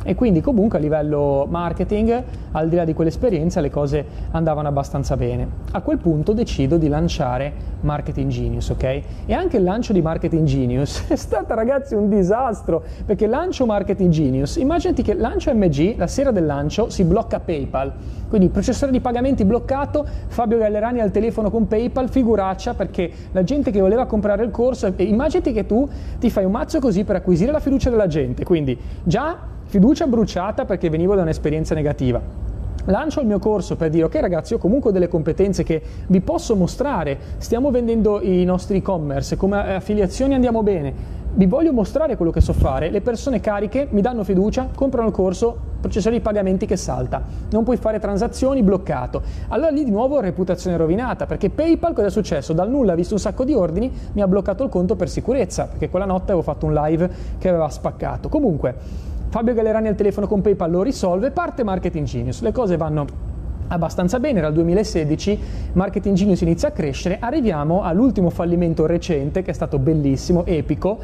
e 0.08 0.14
quindi 0.14 0.40
comunque 0.40 0.78
a 0.78 0.80
livello 0.80 1.46
marketing, 1.50 2.22
al 2.52 2.70
di 2.70 2.76
là 2.76 2.86
di 2.86 2.94
quell'esperienza, 2.94 3.60
le 3.60 3.68
cose 3.68 4.02
andavano 4.30 4.66
abbastanza 4.66 5.18
bene. 5.18 5.46
A 5.72 5.82
quel 5.82 5.98
punto 5.98 6.32
decido 6.32 6.78
di 6.78 6.88
lanciare 6.88 7.52
Marketing 7.82 8.30
Genius, 8.30 8.70
ok? 8.70 8.82
E 9.26 9.34
anche 9.34 9.58
il 9.58 9.64
lancio 9.64 9.92
di 9.92 10.00
Marketing 10.00 10.46
Genius 10.46 11.04
è 11.12 11.14
stato 11.14 11.54
ragazzi 11.54 11.94
un 11.94 12.08
disastro, 12.08 12.82
perché 13.04 13.26
lancio 13.26 13.66
Marketing 13.66 14.10
Genius, 14.10 14.56
immaginati 14.56 15.02
che 15.02 15.12
lancio 15.12 15.52
MG, 15.54 15.98
la 15.98 16.06
sera 16.06 16.30
del 16.30 16.46
lancio 16.46 16.88
si 16.88 17.04
blocca 17.04 17.38
PayPal, 17.38 17.92
quindi 18.30 18.48
processore 18.48 18.90
di 18.90 19.00
pagamenti 19.00 19.44
bloccato, 19.44 20.06
Fabio 20.28 20.56
Gallerani 20.56 21.00
al 21.00 21.10
telefono 21.10 21.50
con 21.50 21.68
PayPal, 21.68 22.08
figuraccia 22.08 22.72
perché 22.72 23.10
la 23.32 23.44
gente 23.44 23.70
che 23.70 23.80
voleva 23.80 24.06
comprare 24.06 24.42
il 24.42 24.50
corso, 24.52 24.90
immaginati 24.96 25.52
che 25.52 25.66
tu 25.66 25.86
ti 26.18 26.30
fai 26.30 26.46
un 26.46 26.52
mazzo 26.52 26.80
così 26.80 27.04
per 27.04 27.16
acquisire 27.16 27.52
la 27.52 27.60
fiducia 27.60 27.90
della 27.90 28.06
gente, 28.06 28.42
quindi 28.42 28.74
già 29.02 29.56
fiducia 29.68 30.06
bruciata 30.06 30.64
perché 30.64 30.88
venivo 30.88 31.14
da 31.14 31.22
un'esperienza 31.22 31.74
negativa. 31.74 32.20
Lancio 32.86 33.20
il 33.20 33.26
mio 33.26 33.38
corso 33.38 33.76
per 33.76 33.90
dire 33.90 34.04
ok 34.04 34.14
ragazzi, 34.14 34.54
ho 34.54 34.58
comunque 34.58 34.92
delle 34.92 35.08
competenze 35.08 35.62
che 35.62 35.82
vi 36.06 36.22
posso 36.22 36.56
mostrare, 36.56 37.18
stiamo 37.36 37.70
vendendo 37.70 38.22
i 38.22 38.44
nostri 38.44 38.78
e-commerce, 38.78 39.36
come 39.36 39.74
affiliazioni 39.74 40.32
andiamo 40.32 40.62
bene, 40.62 41.16
vi 41.34 41.44
voglio 41.44 41.74
mostrare 41.74 42.16
quello 42.16 42.30
che 42.30 42.40
so 42.40 42.54
fare, 42.54 42.88
le 42.88 43.02
persone 43.02 43.40
cariche 43.40 43.88
mi 43.90 44.00
danno 44.00 44.24
fiducia, 44.24 44.70
comprano 44.74 45.08
il 45.08 45.12
corso, 45.12 45.54
processore 45.82 46.16
di 46.16 46.22
pagamenti 46.22 46.64
che 46.64 46.76
salta, 46.76 47.22
non 47.50 47.62
puoi 47.62 47.76
fare 47.76 47.98
transazioni, 47.98 48.62
bloccato. 48.62 49.20
Allora 49.48 49.68
lì 49.68 49.84
di 49.84 49.90
nuovo 49.90 50.18
reputazione 50.20 50.78
rovinata, 50.78 51.26
perché 51.26 51.50
PayPal 51.50 51.92
cosa 51.92 52.06
è 52.06 52.10
successo? 52.10 52.54
Dal 52.54 52.70
nulla 52.70 52.92
ha 52.92 52.96
visto 52.96 53.12
un 53.12 53.20
sacco 53.20 53.44
di 53.44 53.52
ordini, 53.52 53.92
mi 54.14 54.22
ha 54.22 54.26
bloccato 54.26 54.64
il 54.64 54.70
conto 54.70 54.96
per 54.96 55.10
sicurezza, 55.10 55.66
perché 55.66 55.90
quella 55.90 56.06
notte 56.06 56.32
avevo 56.32 56.40
fatto 56.42 56.64
un 56.64 56.72
live 56.72 57.10
che 57.36 57.50
aveva 57.50 57.68
spaccato. 57.68 58.30
Comunque, 58.30 58.74
Fabio 59.30 59.52
Gallerani 59.52 59.88
al 59.88 59.94
telefono 59.94 60.26
con 60.26 60.40
PayPal 60.40 60.70
lo 60.70 60.82
risolve, 60.82 61.30
parte 61.30 61.62
Marketing 61.62 62.06
Genius. 62.06 62.40
Le 62.40 62.50
cose 62.50 62.78
vanno 62.78 63.04
abbastanza 63.68 64.18
bene, 64.18 64.38
era 64.38 64.48
il 64.48 64.54
2016, 64.54 65.38
Marketing 65.74 66.16
Genius 66.16 66.40
inizia 66.40 66.68
a 66.68 66.70
crescere, 66.70 67.18
arriviamo 67.20 67.82
all'ultimo 67.82 68.30
fallimento 68.30 68.86
recente 68.86 69.42
che 69.42 69.50
è 69.50 69.54
stato 69.54 69.78
bellissimo, 69.78 70.46
epico, 70.46 70.98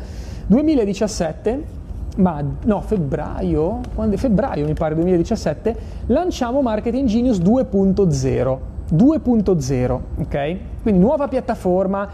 2017 0.46 1.82
ma 2.16 2.42
no, 2.64 2.80
febbraio, 2.80 3.80
quando, 3.94 4.16
febbraio 4.16 4.64
mi 4.64 4.74
pare 4.74 4.94
2017, 4.94 5.76
lanciamo 6.06 6.62
Marketing 6.62 7.08
Genius 7.08 7.40
2.0. 7.40 8.58
2.0, 8.94 10.00
ok? 10.20 10.56
Quindi 10.82 11.00
nuova 11.00 11.26
piattaforma 11.26 12.08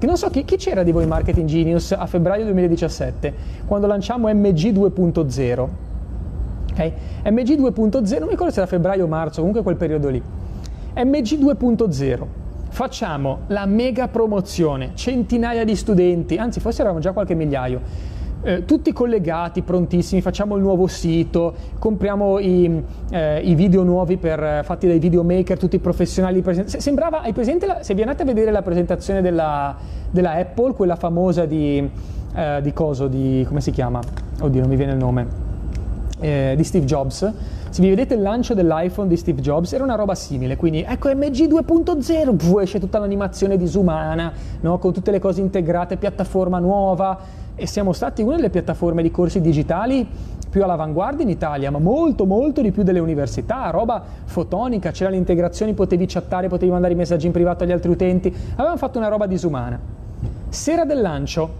non 0.00 0.16
so 0.16 0.28
chi, 0.30 0.44
chi, 0.44 0.56
c'era 0.56 0.82
di 0.82 0.92
voi 0.92 1.04
in 1.04 1.08
Marketing 1.08 1.48
Genius 1.48 1.92
a 1.92 2.06
febbraio 2.06 2.44
2017 2.44 3.34
quando 3.66 3.86
lanciamo 3.86 4.32
MG 4.32 4.72
2.0. 4.72 5.68
Okay? 6.72 6.92
MG 7.24 7.58
2.0, 7.58 8.18
non 8.18 8.24
mi 8.24 8.30
ricordo 8.30 8.52
se 8.52 8.58
era 8.58 8.66
febbraio 8.66 9.04
o 9.04 9.08
marzo, 9.08 9.38
comunque 9.38 9.62
quel 9.62 9.76
periodo 9.76 10.08
lì. 10.08 10.22
MG 10.96 11.38
2.0. 11.38 12.26
Facciamo 12.68 13.40
la 13.48 13.66
mega 13.66 14.08
promozione, 14.08 14.92
centinaia 14.94 15.64
di 15.64 15.76
studenti, 15.76 16.36
anzi 16.36 16.58
forse 16.58 16.80
eravamo 16.80 17.00
già 17.00 17.12
qualche 17.12 17.34
migliaio 17.34 18.12
eh, 18.44 18.64
tutti 18.66 18.92
collegati, 18.92 19.62
prontissimi, 19.62 20.20
facciamo 20.20 20.56
il 20.56 20.62
nuovo 20.62 20.86
sito, 20.86 21.54
compriamo 21.78 22.38
i, 22.38 22.82
eh, 23.10 23.40
i 23.40 23.54
video 23.54 23.82
nuovi 23.82 24.18
per, 24.18 24.62
fatti 24.64 24.86
dai 24.86 24.98
videomaker, 24.98 25.58
tutti 25.58 25.78
professionali. 25.78 26.44
Sembrava, 26.66 27.22
hai 27.22 27.32
presente, 27.32 27.66
la, 27.66 27.82
se 27.82 27.94
vi 27.94 28.02
andate 28.02 28.22
a 28.22 28.26
vedere 28.26 28.50
la 28.50 28.62
presentazione 28.62 29.22
della, 29.22 29.74
della 30.10 30.32
Apple, 30.32 30.74
quella 30.74 30.96
famosa 30.96 31.46
di, 31.46 31.88
eh, 32.34 32.60
di 32.62 32.72
coso, 32.74 33.08
di, 33.08 33.44
come 33.48 33.62
si 33.62 33.70
chiama? 33.70 34.00
Oddio, 34.40 34.60
non 34.60 34.68
mi 34.68 34.76
viene 34.76 34.92
il 34.92 34.98
nome. 34.98 35.42
Eh, 36.20 36.54
di 36.56 36.64
Steve 36.64 36.84
Jobs. 36.84 37.32
Se 37.70 37.82
vi 37.82 37.88
vedete 37.88 38.14
il 38.14 38.22
lancio 38.22 38.54
dell'iPhone 38.54 39.08
di 39.08 39.16
Steve 39.16 39.40
Jobs, 39.40 39.72
era 39.72 39.82
una 39.82 39.96
roba 39.96 40.14
simile. 40.14 40.56
Quindi 40.56 40.84
ecco 40.86 41.08
MG 41.08 41.48
2.0, 41.48 42.60
esce 42.60 42.78
tutta 42.78 42.98
l'animazione 43.00 43.56
disumana, 43.56 44.32
no? 44.60 44.78
con 44.78 44.92
tutte 44.92 45.10
le 45.10 45.18
cose 45.18 45.40
integrate, 45.40 45.96
piattaforma 45.96 46.60
nuova 46.60 47.18
e 47.56 47.66
siamo 47.66 47.92
stati 47.92 48.22
una 48.22 48.36
delle 48.36 48.50
piattaforme 48.50 49.02
di 49.02 49.10
corsi 49.10 49.40
digitali 49.40 50.06
più 50.54 50.62
all'avanguardia 50.62 51.24
in 51.24 51.30
Italia, 51.30 51.70
ma 51.70 51.78
molto 51.78 52.26
molto 52.26 52.62
di 52.62 52.70
più 52.70 52.84
delle 52.84 53.00
università, 53.00 53.70
roba 53.70 54.02
fotonica, 54.24 54.92
c'era 54.92 55.10
l'integrazione, 55.10 55.72
potevi 55.72 56.06
chattare, 56.06 56.48
potevi 56.48 56.70
mandare 56.70 56.92
i 56.92 56.96
messaggi 56.96 57.26
in 57.26 57.32
privato 57.32 57.64
agli 57.64 57.72
altri 57.72 57.90
utenti, 57.90 58.32
avevamo 58.52 58.76
fatto 58.76 58.98
una 58.98 59.08
roba 59.08 59.26
disumana. 59.26 59.80
Sera 60.48 60.84
del 60.84 61.00
lancio, 61.00 61.50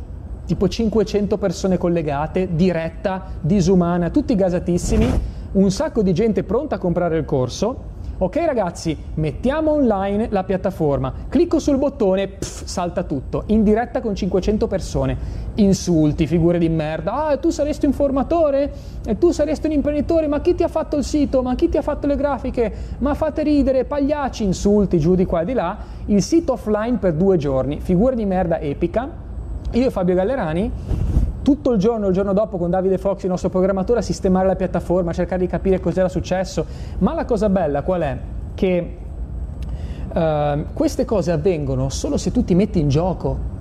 tipo 0.46 0.68
500 0.68 1.38
persone 1.38 1.76
collegate, 1.76 2.54
diretta, 2.54 3.24
disumana, 3.40 4.10
tutti 4.10 4.36
gasatissimi, 4.36 5.10
un 5.52 5.70
sacco 5.72 6.02
di 6.02 6.12
gente 6.12 6.44
pronta 6.44 6.76
a 6.76 6.78
comprare 6.78 7.18
il 7.18 7.24
corso. 7.24 7.92
Ok 8.18 8.36
ragazzi, 8.36 8.96
mettiamo 9.14 9.72
online 9.72 10.28
la 10.30 10.44
piattaforma, 10.44 11.12
clicco 11.28 11.58
sul 11.58 11.78
bottone, 11.78 12.28
pff, 12.28 12.53
salta 12.64 13.02
tutto, 13.02 13.44
in 13.46 13.62
diretta 13.62 14.00
con 14.00 14.14
500 14.14 14.66
persone, 14.66 15.16
insulti, 15.54 16.26
figure 16.26 16.58
di 16.58 16.68
merda, 16.68 17.26
ah 17.26 17.36
tu 17.36 17.50
saresti 17.50 17.86
un 17.86 17.92
formatore, 17.92 18.72
e 19.06 19.18
tu 19.18 19.30
saresti 19.30 19.66
un 19.66 19.72
imprenditore, 19.72 20.26
ma 20.26 20.40
chi 20.40 20.54
ti 20.54 20.62
ha 20.62 20.68
fatto 20.68 20.96
il 20.96 21.04
sito, 21.04 21.42
ma 21.42 21.54
chi 21.54 21.68
ti 21.68 21.76
ha 21.76 21.82
fatto 21.82 22.06
le 22.06 22.16
grafiche, 22.16 22.72
ma 22.98 23.14
fate 23.14 23.42
ridere, 23.42 23.84
pagliacci, 23.84 24.44
insulti 24.44 24.98
giù 24.98 25.14
di 25.14 25.24
qua 25.24 25.42
e 25.42 25.44
di 25.44 25.52
là, 25.52 25.76
il 26.06 26.22
sito 26.22 26.52
offline 26.52 26.98
per 26.98 27.14
due 27.14 27.36
giorni, 27.36 27.80
figure 27.80 28.14
di 28.14 28.24
merda 28.24 28.58
epica, 28.58 29.08
io 29.70 29.86
e 29.86 29.90
Fabio 29.90 30.14
Gallerani 30.14 30.72
tutto 31.44 31.72
il 31.72 31.78
giorno, 31.78 32.08
il 32.08 32.14
giorno 32.14 32.32
dopo 32.32 32.56
con 32.56 32.70
Davide 32.70 32.96
Fox, 32.96 33.24
il 33.24 33.28
nostro 33.28 33.50
programmatore, 33.50 33.98
a 33.98 34.02
sistemare 34.02 34.46
la 34.46 34.56
piattaforma, 34.56 35.10
a 35.10 35.12
cercare 35.12 35.42
di 35.42 35.46
capire 35.46 35.78
cos'era 35.78 36.08
successo. 36.08 36.64
Ma 37.00 37.12
la 37.12 37.26
cosa 37.26 37.50
bella 37.50 37.82
qual 37.82 38.00
è? 38.00 38.18
Che 38.54 38.96
uh, 40.14 40.72
queste 40.72 41.04
cose 41.04 41.30
avvengono 41.30 41.88
solo 41.88 42.16
se 42.16 42.30
tu 42.30 42.44
ti 42.44 42.54
metti 42.54 42.78
in 42.78 42.88
gioco. 42.88 43.52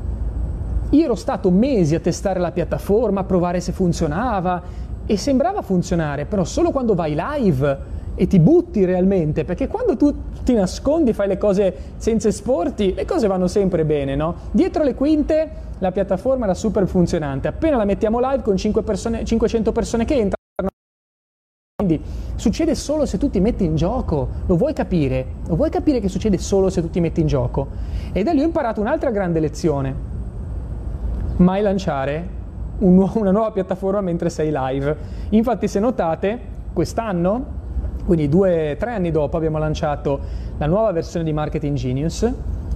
Io 0.92 1.04
ero 1.04 1.16
stato 1.16 1.50
mesi 1.50 1.96
a 1.96 2.00
testare 2.00 2.40
la 2.40 2.52
piattaforma, 2.52 3.22
a 3.22 3.24
provare 3.24 3.60
se 3.60 3.72
funzionava 3.72 4.62
e 5.06 5.18
sembrava 5.18 5.62
funzionare, 5.62 6.26
però 6.26 6.44
solo 6.44 6.72
quando 6.72 6.94
vai 6.94 7.16
live 7.18 7.92
e 8.16 8.28
ti 8.28 8.40
butti 8.40 8.86
realmente, 8.86 9.44
perché 9.44 9.68
quando 9.68 9.98
tu 9.98 10.14
ti 10.44 10.54
nascondi, 10.54 11.14
fai 11.14 11.28
le 11.28 11.38
cose 11.38 11.76
senza 11.98 12.28
esporti, 12.28 12.94
le 12.94 13.06
cose 13.06 13.26
vanno 13.28 13.48
sempre 13.48 13.86
bene, 13.86 14.16
no? 14.16 14.36
Dietro 14.52 14.84
le 14.84 14.94
quinte 14.94 15.50
la 15.80 15.92
piattaforma 15.92 16.46
era 16.46 16.54
super 16.54 16.86
funzionante, 16.88 17.48
appena 17.48 17.76
la 17.76 17.86
mettiamo 17.86 18.20
live 18.20 18.44
con 18.44 18.56
5 18.56 18.84
persone, 18.84 19.26
500 19.26 19.72
persone 19.72 20.06
che 20.06 20.14
entrano, 20.14 20.43
quindi 21.84 22.02
succede 22.36 22.76
solo 22.76 23.06
se 23.06 23.18
tu 23.18 23.30
ti 23.30 23.42
metti 23.42 23.66
in 23.66 23.76
gioco, 23.76 24.30
lo 24.46 24.56
vuoi 24.56 24.74
capire? 24.74 25.26
Lo 25.48 25.56
vuoi 25.56 25.70
capire 25.70 26.00
che 26.00 26.08
succede 26.08 26.38
solo 26.38 26.70
se 26.70 26.82
tu 26.82 26.90
ti 26.90 27.02
metti 27.02 27.20
in 27.20 27.28
gioco? 27.28 27.68
E 28.14 28.24
da 28.24 28.32
lì 28.32 28.40
ho 28.40 28.46
imparato 28.46 28.80
un'altra 28.80 29.12
grande 29.12 29.40
lezione, 29.40 29.96
mai 31.38 31.62
lanciare 31.62 32.42
un 32.80 32.96
nu- 32.96 33.12
una 33.16 33.32
nuova 33.32 33.52
piattaforma 33.52 34.02
mentre 34.02 34.30
sei 34.30 34.52
live. 34.54 34.96
Infatti 35.30 35.68
se 35.68 35.80
notate, 35.80 36.40
quest'anno 36.72 37.62
quindi 38.06 38.28
due, 38.28 38.76
tre 38.78 38.92
anni 38.92 39.12
dopo 39.12 39.38
abbiamo 39.38 39.58
lanciato 39.58 40.20
la 40.58 40.66
nuova 40.66 40.92
versione 40.92 41.26
di 41.26 41.34
Marketing 41.34 41.76
Genius, 41.76 42.30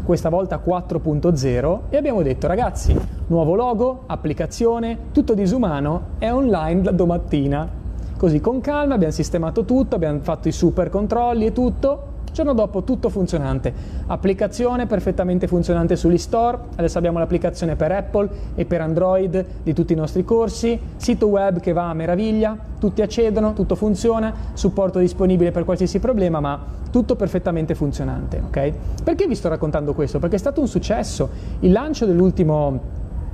questa 0.03 0.29
volta 0.29 0.57
4.0, 0.57 1.81
e 1.89 1.97
abbiamo 1.97 2.21
detto 2.21 2.47
ragazzi, 2.47 2.97
nuovo 3.27 3.55
logo, 3.55 4.03
applicazione, 4.07 4.97
tutto 5.11 5.33
disumano, 5.33 6.01
è 6.17 6.31
online 6.31 6.81
da 6.81 6.91
domattina. 6.91 7.85
Così 8.17 8.41
con 8.41 8.61
calma 8.61 8.95
abbiamo 8.95 9.13
sistemato 9.13 9.63
tutto, 9.63 9.95
abbiamo 9.95 10.19
fatto 10.21 10.47
i 10.47 10.51
super 10.51 10.89
controlli 10.89 11.45
e 11.45 11.51
tutto, 11.51 12.15
Giorno 12.37 12.53
dopo 12.53 12.83
tutto 12.83 13.09
funzionante, 13.09 13.73
applicazione 14.05 14.85
perfettamente 14.85 15.47
funzionante 15.47 15.95
sugli 15.95 16.19
store, 16.19 16.57
adesso 16.75 16.99
abbiamo 16.99 17.17
l'applicazione 17.17 17.75
per 17.75 17.91
Apple 17.91 18.29
e 18.53 18.65
per 18.65 18.81
Android 18.81 19.45
di 19.63 19.73
tutti 19.73 19.93
i 19.93 19.95
nostri 19.95 20.23
corsi, 20.23 20.79
sito 20.97 21.27
web 21.27 21.59
che 21.59 21.73
va 21.73 21.89
a 21.89 21.95
meraviglia, 21.95 22.55
tutti 22.79 23.01
accedono, 23.01 23.53
tutto 23.53 23.73
funziona, 23.73 24.31
supporto 24.53 24.99
disponibile 24.99 25.49
per 25.49 25.63
qualsiasi 25.63 25.97
problema, 25.97 26.39
ma 26.39 26.59
tutto 26.91 27.15
perfettamente 27.15 27.73
funzionante, 27.73 28.41
ok? 28.45 28.73
Perché 29.03 29.25
vi 29.25 29.33
sto 29.33 29.49
raccontando 29.49 29.95
questo? 29.95 30.19
Perché 30.19 30.35
è 30.35 30.39
stato 30.39 30.61
un 30.61 30.67
successo. 30.67 31.29
Il 31.61 31.71
lancio 31.71 32.05
dell'ultimo, 32.05 32.79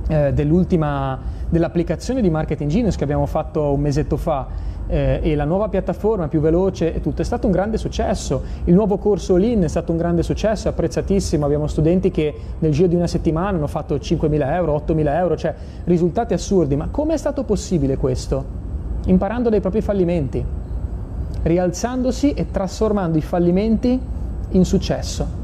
eh, 0.08 0.32
dell'ultima, 0.32 1.20
dell'applicazione 1.48 2.22
di 2.22 2.30
Marketing 2.30 2.70
Genius 2.70 2.96
che 2.96 3.04
abbiamo 3.04 3.26
fatto 3.26 3.70
un 3.72 3.80
mesetto 3.80 4.16
fa 4.16 4.72
eh, 4.86 5.20
e 5.22 5.34
la 5.34 5.44
nuova 5.44 5.68
piattaforma 5.68 6.28
più 6.28 6.40
veloce 6.40 6.94
e 6.94 7.00
tutto 7.00 7.22
è 7.22 7.24
stato 7.24 7.46
un 7.46 7.52
grande 7.52 7.78
successo. 7.78 8.42
Il 8.64 8.74
nuovo 8.74 8.98
corso 8.98 9.36
Lean 9.36 9.62
è 9.62 9.68
stato 9.68 9.92
un 9.92 9.98
grande 9.98 10.22
successo, 10.22 10.68
apprezzatissimo. 10.68 11.44
Abbiamo 11.44 11.66
studenti 11.66 12.10
che 12.10 12.34
nel 12.58 12.72
giro 12.72 12.88
di 12.88 12.94
una 12.94 13.06
settimana 13.06 13.56
hanno 13.56 13.66
fatto 13.66 13.94
5.000 13.94 14.52
euro, 14.52 14.82
8.000 14.86 15.16
euro, 15.16 15.36
cioè 15.36 15.54
risultati 15.84 16.34
assurdi. 16.34 16.76
Ma 16.76 16.88
come 16.90 17.14
è 17.14 17.16
stato 17.16 17.44
possibile 17.44 17.96
questo? 17.96 18.44
Imparando 19.06 19.48
dai 19.48 19.60
propri 19.60 19.80
fallimenti. 19.80 20.44
rialzandosi 21.42 22.32
e 22.32 22.50
trasformando 22.50 23.18
i 23.18 23.22
fallimenti 23.22 24.00
in 24.50 24.64
successo. 24.64 25.42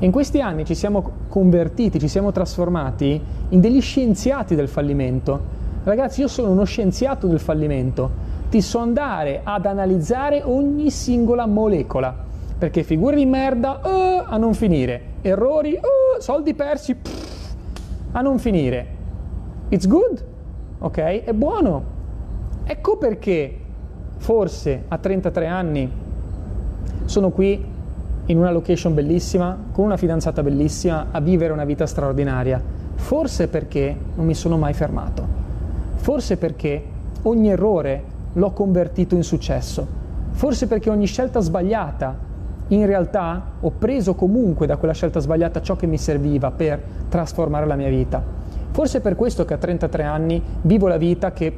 In 0.00 0.10
questi 0.10 0.40
anni 0.40 0.64
ci 0.64 0.74
siamo 0.74 1.08
convertiti, 1.28 2.00
ci 2.00 2.08
siamo 2.08 2.32
trasformati 2.32 3.20
in 3.50 3.60
degli 3.60 3.80
scienziati 3.80 4.54
del 4.54 4.68
fallimento. 4.68 5.40
Ragazzi, 5.84 6.20
io 6.20 6.28
sono 6.28 6.50
uno 6.50 6.64
scienziato 6.64 7.26
del 7.26 7.38
fallimento. 7.38 8.10
Ti 8.54 8.62
so 8.62 8.78
andare 8.78 9.40
ad 9.42 9.66
analizzare 9.66 10.40
ogni 10.44 10.88
singola 10.88 11.44
molecola. 11.44 12.14
Perché 12.56 12.84
figure 12.84 13.16
di 13.16 13.26
merda 13.26 13.80
uh, 13.82 14.26
a 14.28 14.36
non 14.36 14.54
finire, 14.54 15.14
errori, 15.22 15.72
uh, 15.72 16.20
soldi 16.20 16.54
persi 16.54 16.94
pff, 16.94 17.54
a 18.12 18.20
non 18.20 18.38
finire. 18.38 18.86
It's 19.70 19.88
good, 19.88 20.24
ok? 20.78 21.24
È 21.24 21.32
buono. 21.32 21.82
Ecco 22.62 22.96
perché 22.96 23.58
forse 24.18 24.84
a 24.86 24.98
33 24.98 25.46
anni 25.48 25.92
sono 27.06 27.30
qui 27.30 27.60
in 28.26 28.38
una 28.38 28.52
location 28.52 28.94
bellissima, 28.94 29.58
con 29.72 29.86
una 29.86 29.96
fidanzata 29.96 30.44
bellissima, 30.44 31.06
a 31.10 31.18
vivere 31.18 31.52
una 31.52 31.64
vita 31.64 31.86
straordinaria. 31.86 32.62
Forse 32.94 33.48
perché 33.48 33.96
non 34.14 34.24
mi 34.24 34.34
sono 34.34 34.56
mai 34.56 34.74
fermato. 34.74 35.26
Forse 35.96 36.36
perché 36.36 36.84
ogni 37.22 37.48
errore 37.48 38.12
l'ho 38.34 38.50
convertito 38.52 39.14
in 39.14 39.24
successo. 39.24 39.86
Forse 40.30 40.66
perché 40.66 40.90
ogni 40.90 41.06
scelta 41.06 41.40
sbagliata, 41.40 42.16
in 42.68 42.86
realtà 42.86 43.52
ho 43.60 43.70
preso 43.70 44.14
comunque 44.14 44.66
da 44.66 44.76
quella 44.76 44.94
scelta 44.94 45.20
sbagliata 45.20 45.60
ciò 45.60 45.76
che 45.76 45.86
mi 45.86 45.98
serviva 45.98 46.50
per 46.50 46.80
trasformare 47.08 47.66
la 47.66 47.76
mia 47.76 47.88
vita. 47.88 48.22
Forse 48.70 48.98
è 48.98 49.00
per 49.00 49.14
questo 49.14 49.44
che 49.44 49.54
a 49.54 49.58
33 49.58 50.02
anni 50.02 50.42
vivo 50.62 50.88
la 50.88 50.96
vita 50.96 51.32
che 51.32 51.56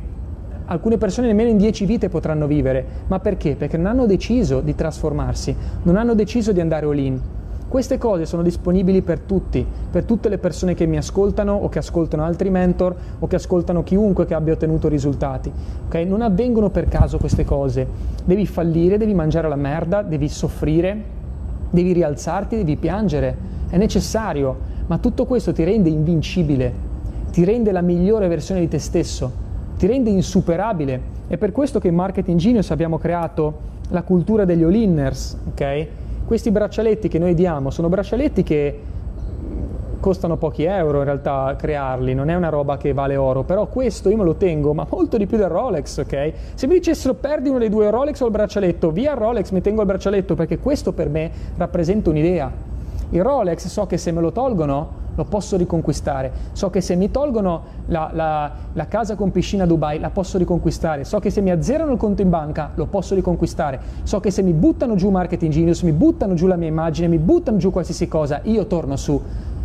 alcune 0.66 0.98
persone 0.98 1.28
nemmeno 1.28 1.48
in 1.48 1.56
dieci 1.56 1.86
vite 1.86 2.08
potranno 2.08 2.46
vivere. 2.46 2.84
Ma 3.06 3.20
perché? 3.20 3.56
Perché 3.56 3.76
non 3.76 3.86
hanno 3.86 4.06
deciso 4.06 4.60
di 4.60 4.74
trasformarsi, 4.74 5.56
non 5.82 5.96
hanno 5.96 6.14
deciso 6.14 6.52
di 6.52 6.60
andare 6.60 6.86
all-in. 6.86 7.20
Queste 7.68 7.98
cose 7.98 8.26
sono 8.26 8.42
disponibili 8.42 9.02
per 9.02 9.20
tutti, 9.20 9.66
per 9.90 10.04
tutte 10.04 10.28
le 10.28 10.38
persone 10.38 10.74
che 10.74 10.86
mi 10.86 10.96
ascoltano 10.96 11.52
o 11.52 11.68
che 11.68 11.78
ascoltano 11.78 12.24
altri 12.24 12.48
mentor 12.48 12.94
o 13.18 13.26
che 13.26 13.36
ascoltano 13.36 13.82
chiunque 13.82 14.24
che 14.24 14.34
abbia 14.34 14.52
ottenuto 14.52 14.88
risultati. 14.88 15.50
Okay? 15.86 16.04
Non 16.06 16.22
avvengono 16.22 16.70
per 16.70 16.88
caso 16.88 17.18
queste 17.18 17.44
cose. 17.44 17.86
Devi 18.24 18.46
fallire, 18.46 18.98
devi 18.98 19.14
mangiare 19.14 19.48
la 19.48 19.56
merda, 19.56 20.02
devi 20.02 20.28
soffrire, 20.28 21.02
devi 21.70 21.92
rialzarti, 21.92 22.56
devi 22.56 22.76
piangere. 22.76 23.36
È 23.68 23.76
necessario, 23.76 24.56
ma 24.86 24.98
tutto 24.98 25.24
questo 25.24 25.52
ti 25.52 25.64
rende 25.64 25.88
invincibile, 25.88 26.72
ti 27.32 27.44
rende 27.44 27.72
la 27.72 27.80
migliore 27.80 28.28
versione 28.28 28.60
di 28.60 28.68
te 28.68 28.78
stesso 28.78 29.44
ti 29.76 29.86
rende 29.86 30.10
insuperabile. 30.10 31.14
È 31.26 31.36
per 31.36 31.52
questo 31.52 31.78
che 31.78 31.88
in 31.88 31.94
Marketing 31.94 32.38
Genius 32.38 32.70
abbiamo 32.70 32.98
creato 32.98 33.74
la 33.90 34.02
cultura 34.02 34.44
degli 34.44 34.62
all-inners, 34.62 35.36
ok? 35.48 35.86
Questi 36.26 36.50
braccialetti 36.50 37.06
che 37.06 37.20
noi 37.20 37.34
diamo 37.34 37.70
sono 37.70 37.88
braccialetti 37.88 38.42
che 38.42 38.80
costano 40.00 40.36
pochi 40.36 40.64
euro 40.64 40.98
in 40.98 41.04
realtà 41.04 41.54
crearli, 41.56 42.14
non 42.14 42.30
è 42.30 42.34
una 42.34 42.48
roba 42.48 42.76
che 42.76 42.92
vale 42.92 43.14
oro, 43.14 43.44
però 43.44 43.66
questo 43.66 44.08
io 44.08 44.16
me 44.16 44.24
lo 44.24 44.34
tengo, 44.34 44.74
ma 44.74 44.84
molto 44.90 45.16
di 45.18 45.26
più 45.26 45.36
del 45.36 45.48
Rolex, 45.48 45.98
ok? 45.98 46.32
Se 46.54 46.66
mi 46.66 46.74
dicessero 46.74 47.14
perdi 47.14 47.48
uno 47.48 47.58
dei 47.58 47.68
due 47.68 47.90
Rolex 47.90 48.20
o 48.20 48.26
il 48.26 48.32
braccialetto, 48.32 48.90
via 48.90 49.12
il 49.12 49.18
Rolex 49.18 49.50
mi 49.52 49.60
tengo 49.60 49.82
il 49.82 49.86
braccialetto 49.86 50.34
perché 50.34 50.58
questo 50.58 50.92
per 50.92 51.08
me 51.08 51.30
rappresenta 51.56 52.10
un'idea. 52.10 52.50
Il 53.10 53.22
Rolex 53.22 53.68
so 53.68 53.86
che 53.86 53.96
se 53.96 54.10
me 54.10 54.20
lo 54.20 54.32
tolgono 54.32 55.04
lo 55.16 55.24
posso 55.24 55.56
riconquistare. 55.56 56.30
So 56.52 56.70
che 56.70 56.80
se 56.80 56.94
mi 56.94 57.10
tolgono 57.10 57.62
la, 57.86 58.10
la, 58.12 58.52
la, 58.72 58.86
casa 58.86 59.16
con 59.16 59.32
piscina 59.32 59.64
a 59.64 59.66
Dubai, 59.66 59.98
la 59.98 60.10
posso 60.10 60.38
riconquistare. 60.38 61.04
So 61.04 61.18
che 61.18 61.30
se 61.30 61.40
mi 61.40 61.50
azzerano 61.50 61.92
il 61.92 61.98
conto 61.98 62.22
in 62.22 62.30
banca, 62.30 62.70
lo 62.74 62.86
posso 62.86 63.14
riconquistare. 63.14 63.80
So 64.04 64.20
che 64.20 64.30
se 64.30 64.42
mi 64.42 64.52
buttano 64.52 64.94
giù 64.94 65.10
Marketing 65.10 65.52
Genius, 65.52 65.82
mi 65.82 65.92
buttano 65.92 66.34
giù 66.34 66.46
la 66.46 66.56
mia 66.56 66.68
immagine, 66.68 67.08
mi 67.08 67.18
buttano 67.18 67.56
giù 67.56 67.70
qualsiasi 67.70 68.06
cosa, 68.06 68.40
io 68.44 68.66
torno 68.66 68.96
su. 68.96 69.20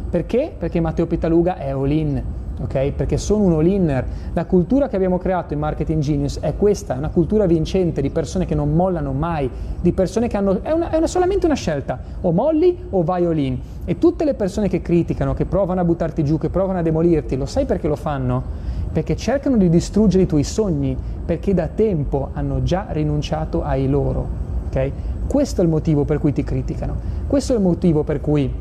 Perché? 0.10 0.54
Perché 0.58 0.80
Matteo 0.80 1.06
Pitaluga 1.06 1.58
è 1.58 1.70
all-in 1.70 2.22
ok? 2.62 2.92
Perché 2.92 3.18
sono 3.18 3.44
un 3.44 3.54
all-inner. 3.54 4.06
La 4.34 4.46
cultura 4.46 4.88
che 4.88 4.96
abbiamo 4.96 5.18
creato 5.18 5.54
in 5.54 5.60
Marketing 5.60 6.02
Genius 6.02 6.40
è 6.40 6.56
questa, 6.56 6.96
è 6.96 6.98
una 6.98 7.10
cultura 7.10 7.46
vincente 7.46 8.02
di 8.02 8.10
persone 8.10 8.46
che 8.46 8.56
non 8.56 8.74
mollano 8.74 9.12
mai, 9.12 9.50
di 9.80 9.92
persone 9.92 10.28
che 10.28 10.38
hanno... 10.38 10.62
è, 10.62 10.72
una, 10.72 10.90
è 10.90 10.98
una, 10.98 11.08
solamente 11.08 11.46
una 11.46 11.56
scelta, 11.56 12.00
o 12.22 12.32
molli 12.32 12.78
o 12.90 13.04
vai 13.04 13.26
all-in. 13.26 13.60
E 13.86 13.98
tutte 13.98 14.26
le 14.26 14.34
persone 14.34 14.68
che 14.68 14.82
criticano, 14.82 15.34
che 15.34 15.46
provano 15.46 15.82
a 15.82 15.84
buttarti 15.84 16.24
giù, 16.24 16.38
che 16.38 16.50
provano 16.50 16.80
a 16.80 16.82
demolirti, 16.82 17.36
lo 17.36 17.46
sai 17.46 17.66
perché 17.66 17.88
lo 17.88 17.96
fanno? 17.96 18.70
Perché 18.92 19.16
cercano 19.16 19.58
di 19.58 19.70
distruggere 19.70 20.24
i 20.24 20.28
tuoi 20.28 20.44
sogni, 20.44 20.98
perché 21.26 21.54
da 21.54 21.68
tempo 21.68 22.30
hanno 22.34 22.62
già 22.64 22.88
rinunciato 22.90 23.64
ai 23.64 23.88
loro, 23.88 24.28
ok? 24.68 24.92
Questo 25.28 25.62
è 25.62 25.64
il 25.64 25.70
motivo 25.70 26.04
per 26.04 26.20
cui 26.20 26.34
ti 26.34 26.44
criticano, 26.44 26.96
questo 27.28 27.54
è 27.54 27.56
il 27.56 27.62
motivo 27.62 28.04
per 28.04 28.20
cui 28.20 28.52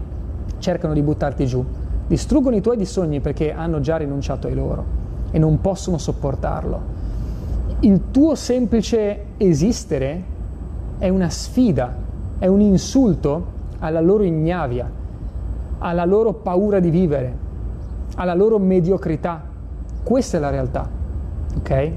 cercano 0.59 0.93
di 0.93 1.03
buttarti 1.03 1.47
giù 1.47 1.65
distruggono 2.11 2.57
i 2.57 2.61
tuoi 2.61 2.85
sogni 2.85 3.21
perché 3.21 3.53
hanno 3.53 3.79
già 3.79 3.97
rinunciato 3.97 4.49
ai 4.49 4.55
loro 4.55 4.85
e 5.31 5.39
non 5.39 5.61
possono 5.61 5.97
sopportarlo. 5.97 6.99
Il 7.81 8.11
tuo 8.11 8.35
semplice 8.35 9.27
esistere 9.37 10.25
è 10.99 11.09
una 11.09 11.31
sfida, 11.31 11.95
è 12.41 12.49
un 12.49 12.61
insulto 12.63 13.59
alla 13.79 14.01
loro 14.01 14.25
ignavia, 14.25 14.91
alla 15.79 16.05
loro 16.05 16.33
paura 16.33 16.81
di 16.81 16.91
vivere, 16.91 17.33
alla 18.17 18.35
loro 18.35 18.59
mediocrità. 18.59 19.45
Questa 20.03 20.37
è 20.37 20.41
la 20.41 20.51
realtà, 20.51 20.91
ok? 21.59 21.91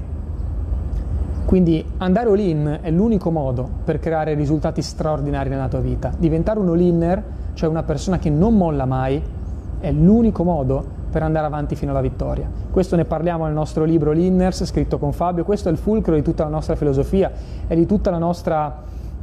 Quindi 1.44 1.84
andare 1.96 2.30
all-in 2.30 2.78
è 2.82 2.90
l'unico 2.92 3.32
modo 3.32 3.68
per 3.82 3.98
creare 3.98 4.34
risultati 4.34 4.80
straordinari 4.80 5.48
nella 5.48 5.66
tua 5.66 5.80
vita. 5.80 6.12
Diventare 6.16 6.60
un 6.60 6.68
all-inner, 6.68 7.20
cioè 7.54 7.68
una 7.68 7.82
persona 7.82 8.20
che 8.20 8.30
non 8.30 8.56
molla 8.56 8.84
mai, 8.84 9.33
è 9.80 9.90
l'unico 9.92 10.44
modo 10.44 11.02
per 11.10 11.22
andare 11.22 11.46
avanti 11.46 11.76
fino 11.76 11.92
alla 11.92 12.00
vittoria. 12.00 12.48
Questo 12.70 12.96
ne 12.96 13.04
parliamo 13.04 13.44
nel 13.44 13.54
nostro 13.54 13.84
libro 13.84 14.10
Linners, 14.10 14.64
scritto 14.64 14.98
con 14.98 15.12
Fabio, 15.12 15.44
questo 15.44 15.68
è 15.68 15.72
il 15.72 15.78
fulcro 15.78 16.14
di 16.14 16.22
tutta 16.22 16.42
la 16.42 16.50
nostra 16.50 16.74
filosofia 16.74 17.30
e 17.68 17.76
di 17.76 17.86
tutta 17.86 18.10
la 18.10 18.18
nostra, 18.18 18.82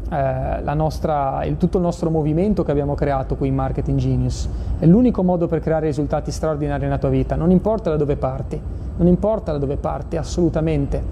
eh, 0.10 0.64
la 0.64 0.74
nostra, 0.74 1.44
il, 1.44 1.58
tutto 1.58 1.78
il 1.78 1.84
nostro 1.84 2.10
movimento 2.10 2.64
che 2.64 2.72
abbiamo 2.72 2.96
creato 2.96 3.36
qui 3.36 3.50
in 3.50 3.56
Marketing 3.56 4.00
Genius. 4.00 4.48
È 4.80 4.86
l'unico 4.86 5.22
modo 5.22 5.48
per 5.48 5.60
creare 5.60 5.88
risultati 5.88 6.32
straordinari 6.32 6.84
nella 6.84 6.98
tua 6.98 7.10
vita, 7.10 7.36
non 7.36 7.52
importa 7.52 7.90
da 7.90 7.98
dove 7.98 8.16
parti, 8.16 8.62
non 8.96 9.08
importa 9.08 9.52
da 9.52 9.58
dove 9.58 9.76
parti, 9.76 10.16
assolutamente, 10.16 11.04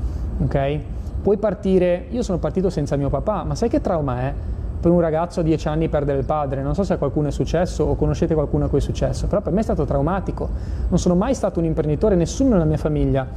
ok? 0.43 0.79
Puoi 1.21 1.35
partire, 1.35 2.05
io 2.11 2.23
sono 2.23 2.37
partito 2.37 2.69
senza 2.69 2.95
mio 2.95 3.09
papà, 3.09 3.43
ma 3.43 3.53
sai 3.53 3.67
che 3.67 3.81
trauma 3.81 4.21
è? 4.21 4.33
Per 4.79 4.91
un 4.91 4.99
ragazzo 4.99 5.41
a 5.41 5.43
10 5.43 5.67
anni 5.67 5.89
perdere 5.89 6.19
il 6.19 6.25
padre. 6.25 6.61
Non 6.61 6.73
so 6.73 6.83
se 6.83 6.93
a 6.93 6.97
qualcuno 6.97 7.27
è 7.27 7.31
successo 7.31 7.83
o 7.83 7.95
conoscete 7.95 8.33
qualcuno 8.33 8.65
a 8.65 8.69
cui 8.69 8.79
è 8.79 8.81
successo, 8.81 9.27
però 9.27 9.41
per 9.41 9.53
me 9.53 9.59
è 9.59 9.63
stato 9.63 9.85
traumatico. 9.85 10.49
Non 10.87 10.99
sono 10.99 11.15
mai 11.15 11.33
stato 11.33 11.59
un 11.59 11.65
imprenditore, 11.65 12.15
nessuno 12.15 12.51
nella 12.51 12.65
mia 12.65 12.77
famiglia 12.77 13.27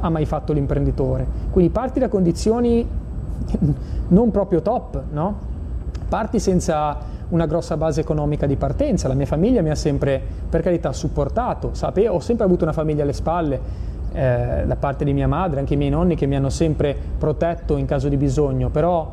ha 0.00 0.08
mai 0.10 0.26
fatto 0.26 0.52
l'imprenditore. 0.52 1.26
Quindi 1.50 1.70
parti 1.70 1.98
da 1.98 2.08
condizioni 2.08 2.86
non 4.08 4.30
proprio 4.30 4.60
top, 4.60 5.02
no? 5.10 5.52
Parti 6.08 6.38
senza 6.38 7.12
una 7.28 7.46
grossa 7.46 7.76
base 7.76 8.00
economica 8.00 8.46
di 8.46 8.56
partenza. 8.56 9.08
La 9.08 9.14
mia 9.14 9.26
famiglia 9.26 9.62
mi 9.62 9.70
ha 9.70 9.74
sempre, 9.74 10.20
per 10.48 10.60
carità, 10.60 10.92
supportato. 10.92 11.70
Sape, 11.72 12.08
ho 12.08 12.20
sempre 12.20 12.44
avuto 12.44 12.64
una 12.64 12.72
famiglia 12.72 13.02
alle 13.02 13.12
spalle 13.12 13.60
eh, 14.12 14.64
da 14.66 14.76
parte 14.76 15.04
di 15.04 15.12
mia 15.12 15.26
madre, 15.26 15.60
anche 15.60 15.74
i 15.74 15.76
miei 15.76 15.90
nonni 15.90 16.14
che 16.14 16.26
mi 16.26 16.36
hanno 16.36 16.50
sempre 16.50 16.96
protetto 17.18 17.76
in 17.76 17.86
caso 17.86 18.08
di 18.08 18.16
bisogno, 18.16 18.68
però 18.68 19.12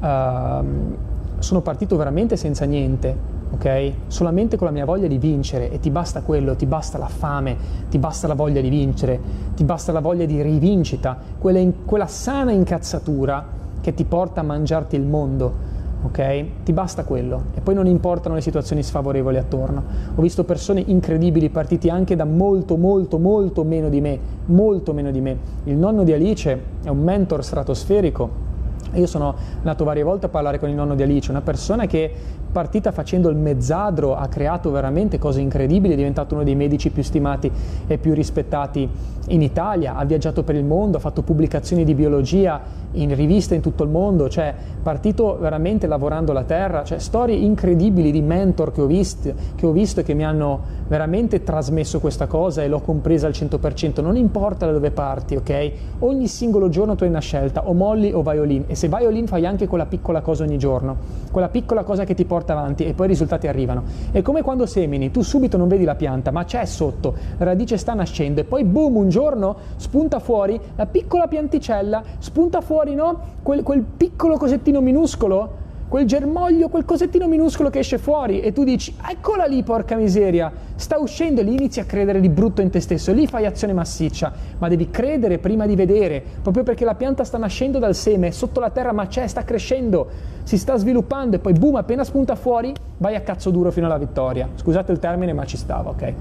sono 0.00 1.60
partito 1.60 1.96
veramente 1.96 2.36
senza 2.36 2.64
niente, 2.64 3.16
ok? 3.50 3.92
Solamente 4.08 4.56
con 4.56 4.66
la 4.66 4.72
mia 4.72 4.84
voglia 4.84 5.06
di 5.06 5.18
vincere 5.18 5.70
e 5.70 5.80
ti 5.80 5.90
basta 5.90 6.22
quello, 6.22 6.56
ti 6.56 6.66
basta 6.66 6.98
la 6.98 7.08
fame, 7.08 7.56
ti 7.88 7.98
basta 7.98 8.26
la 8.26 8.34
voglia 8.34 8.60
di 8.60 8.68
vincere, 8.68 9.20
ti 9.54 9.64
basta 9.64 9.92
la 9.92 10.00
voglia 10.00 10.26
di 10.26 10.40
rivincita, 10.42 11.16
quella, 11.38 11.58
in, 11.58 11.84
quella 11.84 12.06
sana 12.06 12.52
incazzatura 12.52 13.56
che 13.80 13.94
ti 13.94 14.04
porta 14.04 14.40
a 14.40 14.44
mangiarti 14.44 14.96
il 14.96 15.04
mondo, 15.04 15.66
ok? 16.02 16.44
Ti 16.64 16.72
basta 16.72 17.04
quello 17.04 17.44
e 17.54 17.60
poi 17.60 17.74
non 17.74 17.86
importano 17.86 18.34
le 18.34 18.40
situazioni 18.40 18.82
sfavorevoli 18.82 19.38
attorno. 19.38 19.82
Ho 20.14 20.20
visto 20.20 20.44
persone 20.44 20.82
incredibili 20.86 21.48
partiti 21.48 21.88
anche 21.88 22.16
da 22.16 22.24
molto, 22.24 22.76
molto, 22.76 23.18
molto 23.18 23.64
meno 23.64 23.88
di 23.88 24.00
me, 24.00 24.18
molto 24.46 24.92
meno 24.92 25.10
di 25.10 25.20
me. 25.20 25.36
Il 25.64 25.76
nonno 25.76 26.04
di 26.04 26.12
Alice 26.12 26.62
è 26.82 26.88
un 26.88 27.02
mentor 27.02 27.44
stratosferico 27.44 28.46
io 28.94 29.06
sono 29.06 29.34
andato 29.58 29.84
varie 29.84 30.02
volte 30.02 30.26
a 30.26 30.28
parlare 30.28 30.58
con 30.58 30.68
il 30.68 30.74
nonno 30.74 30.94
di 30.94 31.02
Alice, 31.02 31.30
una 31.30 31.40
persona 31.40 31.86
che 31.86 32.12
partita 32.50 32.92
facendo 32.92 33.28
il 33.28 33.36
mezzadro, 33.36 34.14
ha 34.16 34.26
creato 34.28 34.70
veramente 34.70 35.18
cose 35.18 35.40
incredibili, 35.40 35.94
è 35.94 35.96
diventato 35.96 36.34
uno 36.34 36.44
dei 36.44 36.54
medici 36.54 36.90
più 36.90 37.02
stimati 37.02 37.50
e 37.86 37.98
più 37.98 38.14
rispettati 38.14 38.88
in 39.28 39.42
Italia, 39.42 39.96
ha 39.96 40.04
viaggiato 40.04 40.42
per 40.42 40.54
il 40.54 40.64
mondo, 40.64 40.96
ha 40.96 41.00
fatto 41.00 41.22
pubblicazioni 41.22 41.84
di 41.84 41.94
biologia 41.94 42.60
in 42.92 43.14
riviste 43.14 43.54
in 43.54 43.60
tutto 43.60 43.82
il 43.84 43.90
mondo, 43.90 44.28
cioè 44.28 44.54
partito 44.82 45.36
veramente 45.38 45.86
lavorando 45.86 46.32
la 46.32 46.44
terra, 46.44 46.84
cioè 46.84 46.98
storie 46.98 47.36
incredibili 47.36 48.10
di 48.10 48.22
mentor 48.22 48.72
che 48.72 48.80
ho, 48.80 48.86
visto, 48.86 49.32
che 49.54 49.66
ho 49.66 49.72
visto 49.72 50.00
e 50.00 50.02
che 50.02 50.14
mi 50.14 50.24
hanno 50.24 50.76
veramente 50.88 51.42
trasmesso 51.42 52.00
questa 52.00 52.26
cosa 52.26 52.62
e 52.62 52.68
l'ho 52.68 52.80
compresa 52.80 53.26
al 53.26 53.34
100%, 53.34 54.00
non 54.00 54.16
importa 54.16 54.64
da 54.64 54.72
dove 54.72 54.90
parti, 54.90 55.36
ok? 55.36 55.72
Ogni 56.00 56.26
singolo 56.26 56.70
giorno 56.70 56.94
tu 56.94 57.04
hai 57.04 57.10
una 57.10 57.20
scelta, 57.20 57.68
o 57.68 57.74
molli 57.74 58.12
o 58.12 58.22
vai 58.22 58.38
all 58.38 58.50
in, 58.50 58.64
e 58.66 58.74
se 58.74 58.88
vai 58.88 59.04
all 59.04 59.16
in 59.16 59.26
fai 59.26 59.44
anche 59.44 59.66
quella 59.66 59.86
piccola 59.86 60.22
cosa 60.22 60.44
ogni 60.44 60.56
giorno, 60.56 60.96
quella 61.30 61.48
piccola 61.48 61.82
cosa 61.82 62.04
che 62.04 62.14
ti 62.14 62.24
porta 62.24 62.37
avanti 62.46 62.84
e 62.84 62.94
poi 62.94 63.06
i 63.06 63.08
risultati 63.08 63.46
arrivano. 63.46 63.82
È 64.10 64.22
come 64.22 64.42
quando 64.42 64.66
semini, 64.66 65.10
tu 65.10 65.22
subito 65.22 65.56
non 65.56 65.68
vedi 65.68 65.84
la 65.84 65.94
pianta, 65.94 66.30
ma 66.30 66.44
c'è 66.44 66.64
sotto, 66.64 67.14
la 67.36 67.44
radice 67.44 67.76
sta 67.76 67.94
nascendo 67.94 68.40
e 68.40 68.44
poi 68.44 68.64
boom, 68.64 68.96
un 68.96 69.08
giorno 69.08 69.56
spunta 69.76 70.18
fuori 70.18 70.60
la 70.76 70.86
piccola 70.86 71.26
pianticella, 71.26 72.02
spunta 72.18 72.60
fuori, 72.60 72.94
no? 72.94 73.20
Quel, 73.42 73.62
quel 73.62 73.82
piccolo 73.82 74.36
cosettino 74.36 74.80
minuscolo 74.80 75.66
quel 75.88 76.04
germoglio, 76.04 76.68
quel 76.68 76.84
cosettino 76.84 77.26
minuscolo 77.26 77.70
che 77.70 77.78
esce 77.78 77.96
fuori 77.96 78.40
e 78.40 78.52
tu 78.52 78.62
dici 78.62 78.94
eccola 79.08 79.46
lì 79.46 79.62
porca 79.62 79.96
miseria, 79.96 80.52
sta 80.76 80.98
uscendo 80.98 81.40
e 81.40 81.44
lì 81.44 81.54
inizi 81.54 81.80
a 81.80 81.84
credere 81.84 82.20
di 82.20 82.28
brutto 82.28 82.60
in 82.60 82.68
te 82.70 82.80
stesso, 82.80 83.12
lì 83.12 83.26
fai 83.26 83.46
azione 83.46 83.72
massiccia, 83.72 84.32
ma 84.58 84.68
devi 84.68 84.90
credere 84.90 85.38
prima 85.38 85.66
di 85.66 85.74
vedere, 85.74 86.22
proprio 86.42 86.62
perché 86.62 86.84
la 86.84 86.94
pianta 86.94 87.24
sta 87.24 87.38
nascendo 87.38 87.78
dal 87.78 87.94
seme, 87.94 88.32
sotto 88.32 88.60
la 88.60 88.70
terra 88.70 88.92
ma 88.92 89.06
c'è, 89.06 89.26
sta 89.26 89.44
crescendo, 89.44 90.08
si 90.42 90.58
sta 90.58 90.76
sviluppando 90.76 91.36
e 91.36 91.38
poi 91.38 91.54
boom, 91.54 91.76
appena 91.76 92.04
spunta 92.04 92.36
fuori, 92.36 92.74
vai 92.98 93.14
a 93.14 93.20
cazzo 93.22 93.50
duro 93.50 93.70
fino 93.70 93.86
alla 93.86 93.98
vittoria. 93.98 94.48
Scusate 94.54 94.92
il 94.92 94.98
termine 94.98 95.32
ma 95.32 95.46
ci 95.46 95.56
stava, 95.56 95.90
ok? 95.90 96.14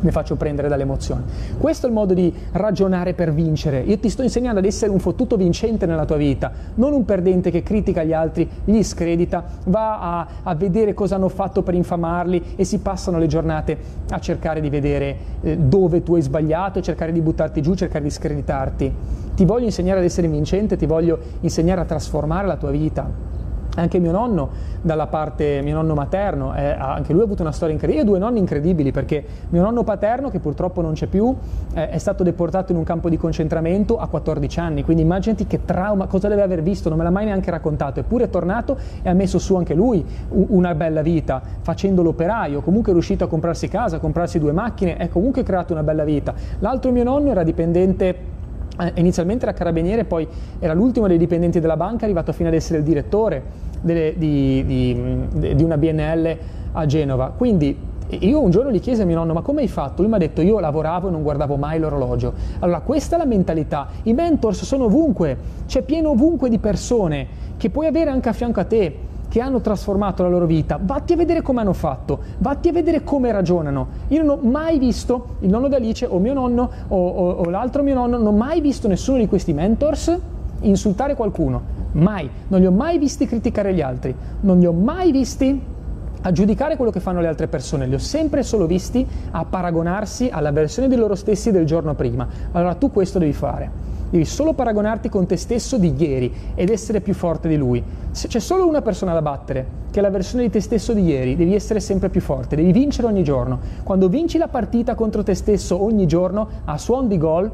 Mi 0.00 0.10
faccio 0.10 0.36
prendere 0.36 0.68
dall'emozione. 0.68 1.22
Questo 1.58 1.86
è 1.86 1.88
il 1.88 1.94
modo 1.94 2.14
di 2.14 2.32
ragionare 2.52 3.14
per 3.14 3.32
vincere. 3.32 3.80
Io 3.80 3.98
ti 3.98 4.08
sto 4.08 4.22
insegnando 4.22 4.58
ad 4.58 4.64
essere 4.64 4.90
un 4.90 4.98
fottuto 4.98 5.36
vincente 5.36 5.86
nella 5.86 6.04
tua 6.04 6.16
vita, 6.16 6.52
non 6.74 6.92
un 6.92 7.04
perdente 7.04 7.50
che 7.50 7.62
critica 7.62 8.02
gli 8.02 8.12
altri, 8.12 8.48
li 8.64 8.82
scredita, 8.82 9.44
va 9.64 10.00
a, 10.00 10.26
a 10.42 10.54
vedere 10.54 10.94
cosa 10.94 11.16
hanno 11.16 11.28
fatto 11.28 11.62
per 11.62 11.74
infamarli 11.74 12.54
e 12.56 12.64
si 12.64 12.78
passano 12.78 13.18
le 13.18 13.26
giornate 13.26 13.76
a 14.10 14.18
cercare 14.18 14.60
di 14.60 14.70
vedere 14.70 15.16
eh, 15.40 15.56
dove 15.56 16.02
tu 16.02 16.14
hai 16.14 16.22
sbagliato, 16.22 16.80
cercare 16.80 17.12
di 17.12 17.20
buttarti 17.20 17.62
giù, 17.62 17.74
cercare 17.74 18.04
di 18.04 18.10
screditarti. 18.10 18.94
Ti 19.34 19.44
voglio 19.44 19.66
insegnare 19.66 19.98
ad 19.98 20.04
essere 20.04 20.28
vincente, 20.28 20.76
ti 20.76 20.86
voglio 20.86 21.18
insegnare 21.40 21.80
a 21.80 21.84
trasformare 21.84 22.46
la 22.46 22.56
tua 22.56 22.70
vita. 22.70 23.34
Anche 23.76 23.98
mio 23.98 24.12
nonno, 24.12 24.48
dalla 24.82 25.06
parte 25.06 25.60
mio 25.62 25.74
nonno 25.74 25.94
materno, 25.94 26.54
eh, 26.54 26.70
anche 26.70 27.12
lui 27.12 27.22
ha 27.22 27.24
avuto 27.24 27.42
una 27.42 27.52
storia 27.52 27.74
incredibile. 27.74 28.04
Io 28.04 28.10
due 28.10 28.18
nonni 28.18 28.38
incredibili 28.38 28.90
perché 28.90 29.24
mio 29.50 29.62
nonno 29.62 29.84
paterno, 29.84 30.30
che 30.30 30.40
purtroppo 30.40 30.80
non 30.80 30.94
c'è 30.94 31.06
più, 31.06 31.34
eh, 31.74 31.90
è 31.90 31.98
stato 31.98 32.22
deportato 32.22 32.72
in 32.72 32.78
un 32.78 32.84
campo 32.84 33.08
di 33.08 33.16
concentramento 33.16 33.98
a 33.98 34.06
14 34.06 34.60
anni. 34.60 34.84
Quindi 34.84 35.02
immaginati 35.02 35.46
che 35.46 35.64
trauma, 35.64 36.06
cosa 36.06 36.28
deve 36.28 36.42
aver 36.42 36.62
visto, 36.62 36.88
non 36.88 36.98
me 36.98 37.04
l'ha 37.04 37.10
mai 37.10 37.26
neanche 37.26 37.50
raccontato. 37.50 38.00
Eppure 38.00 38.24
è 38.24 38.30
tornato 38.30 38.78
e 39.02 39.08
ha 39.08 39.14
messo 39.14 39.38
su 39.38 39.54
anche 39.56 39.74
lui 39.74 40.04
una 40.30 40.74
bella 40.74 41.02
vita, 41.02 41.42
facendo 41.60 42.02
l'operaio. 42.02 42.60
Comunque 42.62 42.90
è 42.90 42.94
riuscito 42.94 43.24
a 43.24 43.28
comprarsi 43.28 43.68
casa, 43.68 43.96
a 43.96 43.98
comprarsi 43.98 44.38
due 44.38 44.52
macchine, 44.52 44.96
è 44.96 45.08
comunque 45.08 45.42
creato 45.42 45.72
una 45.72 45.82
bella 45.82 46.04
vita. 46.04 46.34
L'altro 46.60 46.90
mio 46.90 47.04
nonno 47.04 47.30
era 47.30 47.42
dipendente 47.42 48.34
inizialmente 48.94 49.44
era 49.44 49.52
carabiniere, 49.52 50.04
poi 50.04 50.26
era 50.58 50.74
l'ultimo 50.74 51.06
dei 51.06 51.18
dipendenti 51.18 51.60
della 51.60 51.76
banca, 51.76 52.04
arrivato 52.04 52.32
fino 52.32 52.48
ad 52.48 52.54
essere 52.54 52.78
il 52.78 52.84
direttore 52.84 53.42
delle, 53.80 54.14
di, 54.16 54.64
di, 54.66 55.54
di, 55.54 55.62
una 55.62 55.76
BNL 55.76 56.36
a 56.72 56.86
Genova. 56.86 57.32
Quindi 57.36 57.76
io 58.08 58.40
un 58.40 58.50
giorno 58.50 58.70
gli 58.70 58.80
chiesi 58.80 59.02
a 59.02 59.04
mio 59.04 59.16
nonno, 59.16 59.32
ma 59.32 59.40
come 59.40 59.62
hai 59.62 59.68
fatto? 59.68 60.02
Lui 60.02 60.10
mi 60.10 60.16
ha 60.16 60.20
detto, 60.20 60.40
io 60.40 60.60
lavoravo 60.60 61.08
e 61.08 61.10
non 61.10 61.22
guardavo 61.22 61.56
mai 61.56 61.78
l'orologio. 61.78 62.32
Allora, 62.60 62.80
questa 62.80 63.16
è 63.16 63.18
la 63.18 63.24
mentalità. 63.24 63.88
I 64.04 64.12
mentors 64.12 64.62
sono 64.62 64.84
ovunque, 64.84 65.36
c'è 65.66 65.82
pieno 65.82 66.10
ovunque 66.10 66.48
di 66.48 66.58
persone 66.58 67.44
che 67.56 67.70
puoi 67.70 67.86
avere 67.86 68.10
anche 68.10 68.28
a 68.28 68.32
fianco 68.32 68.60
a 68.60 68.64
te 68.64 68.96
che 69.36 69.42
hanno 69.42 69.60
trasformato 69.60 70.22
la 70.22 70.30
loro 70.30 70.46
vita, 70.46 70.78
vatti 70.80 71.12
a 71.12 71.16
vedere 71.16 71.42
come 71.42 71.60
hanno 71.60 71.74
fatto, 71.74 72.20
vatti 72.38 72.70
a 72.70 72.72
vedere 72.72 73.04
come 73.04 73.30
ragionano. 73.30 73.86
Io 74.08 74.22
non 74.22 74.38
ho 74.38 74.48
mai 74.48 74.78
visto 74.78 75.36
il 75.40 75.50
nonno 75.50 75.68
di 75.68 75.74
Alice 75.74 76.06
o 76.06 76.18
mio 76.18 76.32
nonno 76.32 76.70
o, 76.88 76.96
o, 76.96 77.30
o 77.32 77.50
l'altro 77.50 77.82
mio 77.82 77.92
nonno, 77.92 78.16
non 78.16 78.28
ho 78.28 78.32
mai 78.32 78.62
visto 78.62 78.88
nessuno 78.88 79.18
di 79.18 79.28
questi 79.28 79.52
mentors 79.52 80.18
insultare 80.60 81.14
qualcuno. 81.14 81.60
Mai. 81.92 82.30
Non 82.48 82.60
li 82.60 82.66
ho 82.66 82.70
mai 82.70 82.96
visti 82.96 83.26
criticare 83.26 83.74
gli 83.74 83.82
altri. 83.82 84.14
Non 84.40 84.58
li 84.58 84.64
ho 84.64 84.72
mai 84.72 85.12
visti 85.12 85.60
a 86.22 86.32
giudicare 86.32 86.76
quello 86.76 86.90
che 86.90 87.00
fanno 87.00 87.20
le 87.20 87.26
altre 87.26 87.46
persone, 87.46 87.86
li 87.86 87.94
ho 87.94 87.98
sempre 87.98 88.42
solo 88.42 88.66
visti 88.66 89.06
a 89.32 89.44
paragonarsi 89.44 90.30
alla 90.32 90.50
versione 90.50 90.88
di 90.88 90.96
loro 90.96 91.14
stessi 91.14 91.50
del 91.50 91.66
giorno 91.66 91.94
prima. 91.94 92.26
Allora 92.52 92.74
tu 92.74 92.90
questo 92.90 93.18
devi 93.18 93.34
fare. 93.34 93.95
Devi 94.08 94.24
solo 94.24 94.52
paragonarti 94.52 95.08
con 95.08 95.26
te 95.26 95.36
stesso 95.36 95.78
di 95.78 95.92
ieri 95.96 96.32
ed 96.54 96.70
essere 96.70 97.00
più 97.00 97.12
forte 97.12 97.48
di 97.48 97.56
lui. 97.56 97.82
Se 98.12 98.28
c'è 98.28 98.38
solo 98.38 98.66
una 98.66 98.80
persona 98.80 99.12
da 99.12 99.20
battere, 99.20 99.66
che 99.90 99.98
è 99.98 100.02
la 100.02 100.10
versione 100.10 100.44
di 100.44 100.50
te 100.50 100.60
stesso 100.60 100.92
di 100.92 101.02
ieri, 101.02 101.34
devi 101.34 101.54
essere 101.54 101.80
sempre 101.80 102.08
più 102.08 102.20
forte, 102.20 102.54
devi 102.54 102.70
vincere 102.70 103.08
ogni 103.08 103.24
giorno. 103.24 103.58
Quando 103.82 104.08
vinci 104.08 104.38
la 104.38 104.48
partita 104.48 104.94
contro 104.94 105.22
te 105.22 105.34
stesso 105.34 105.82
ogni 105.82 106.06
giorno 106.06 106.48
a 106.64 106.78
suon 106.78 107.08
di 107.08 107.18
gol, 107.18 107.50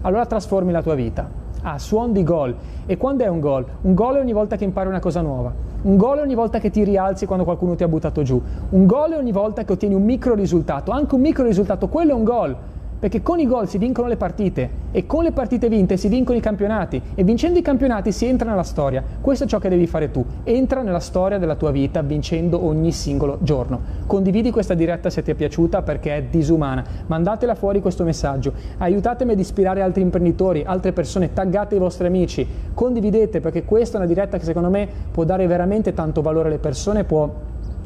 allora 0.00 0.24
trasformi 0.24 0.72
la 0.72 0.82
tua 0.82 0.94
vita 0.94 1.40
a 1.62 1.78
suon 1.78 2.12
di 2.12 2.24
gol. 2.24 2.54
E 2.86 2.96
quando 2.96 3.24
è 3.24 3.28
un 3.28 3.40
gol? 3.40 3.64
Un 3.82 3.94
gol 3.94 4.16
è 4.16 4.20
ogni 4.20 4.32
volta 4.32 4.56
che 4.56 4.64
impari 4.64 4.88
una 4.88 4.98
cosa 4.98 5.20
nuova. 5.20 5.52
Un 5.82 5.96
gol 5.96 6.18
è 6.18 6.22
ogni 6.22 6.34
volta 6.34 6.58
che 6.58 6.70
ti 6.70 6.84
rialzi 6.84 7.26
quando 7.26 7.44
qualcuno 7.44 7.74
ti 7.74 7.82
ha 7.82 7.88
buttato 7.88 8.22
giù. 8.22 8.40
Un 8.70 8.86
gol 8.86 9.12
è 9.12 9.16
ogni 9.16 9.32
volta 9.32 9.64
che 9.64 9.72
ottieni 9.72 9.94
un 9.94 10.02
micro 10.02 10.34
risultato. 10.34 10.90
Anche 10.90 11.14
un 11.14 11.20
micro 11.20 11.44
risultato, 11.44 11.88
quello 11.88 12.12
è 12.12 12.14
un 12.14 12.24
gol 12.24 12.56
perché 13.02 13.20
con 13.20 13.40
i 13.40 13.48
gol 13.48 13.68
si 13.68 13.78
vincono 13.78 14.06
le 14.06 14.16
partite 14.16 14.70
e 14.92 15.06
con 15.06 15.24
le 15.24 15.32
partite 15.32 15.68
vinte 15.68 15.96
si 15.96 16.06
vincono 16.06 16.38
i 16.38 16.40
campionati 16.40 17.02
e 17.16 17.24
vincendo 17.24 17.58
i 17.58 17.62
campionati 17.62 18.12
si 18.12 18.26
entra 18.26 18.48
nella 18.48 18.62
storia. 18.62 19.02
Questo 19.20 19.42
è 19.42 19.46
ciò 19.48 19.58
che 19.58 19.68
devi 19.68 19.88
fare 19.88 20.12
tu. 20.12 20.24
Entra 20.44 20.82
nella 20.82 21.00
storia 21.00 21.36
della 21.38 21.56
tua 21.56 21.72
vita 21.72 22.00
vincendo 22.02 22.64
ogni 22.64 22.92
singolo 22.92 23.38
giorno. 23.40 23.80
Condividi 24.06 24.52
questa 24.52 24.74
diretta 24.74 25.10
se 25.10 25.24
ti 25.24 25.32
è 25.32 25.34
piaciuta 25.34 25.82
perché 25.82 26.16
è 26.16 26.22
disumana. 26.30 26.84
Mandatela 27.06 27.56
fuori 27.56 27.80
questo 27.80 28.04
messaggio. 28.04 28.52
Aiutatemi 28.78 29.32
ad 29.32 29.40
ispirare 29.40 29.82
altri 29.82 30.02
imprenditori, 30.02 30.62
altre 30.64 30.92
persone, 30.92 31.32
taggate 31.32 31.74
i 31.74 31.80
vostri 31.80 32.06
amici, 32.06 32.46
condividete 32.72 33.40
perché 33.40 33.64
questa 33.64 33.96
è 33.96 33.98
una 33.98 34.08
diretta 34.08 34.38
che 34.38 34.44
secondo 34.44 34.70
me 34.70 34.88
può 35.10 35.24
dare 35.24 35.48
veramente 35.48 35.92
tanto 35.92 36.22
valore 36.22 36.50
alle 36.50 36.58
persone, 36.58 37.02
può 37.02 37.28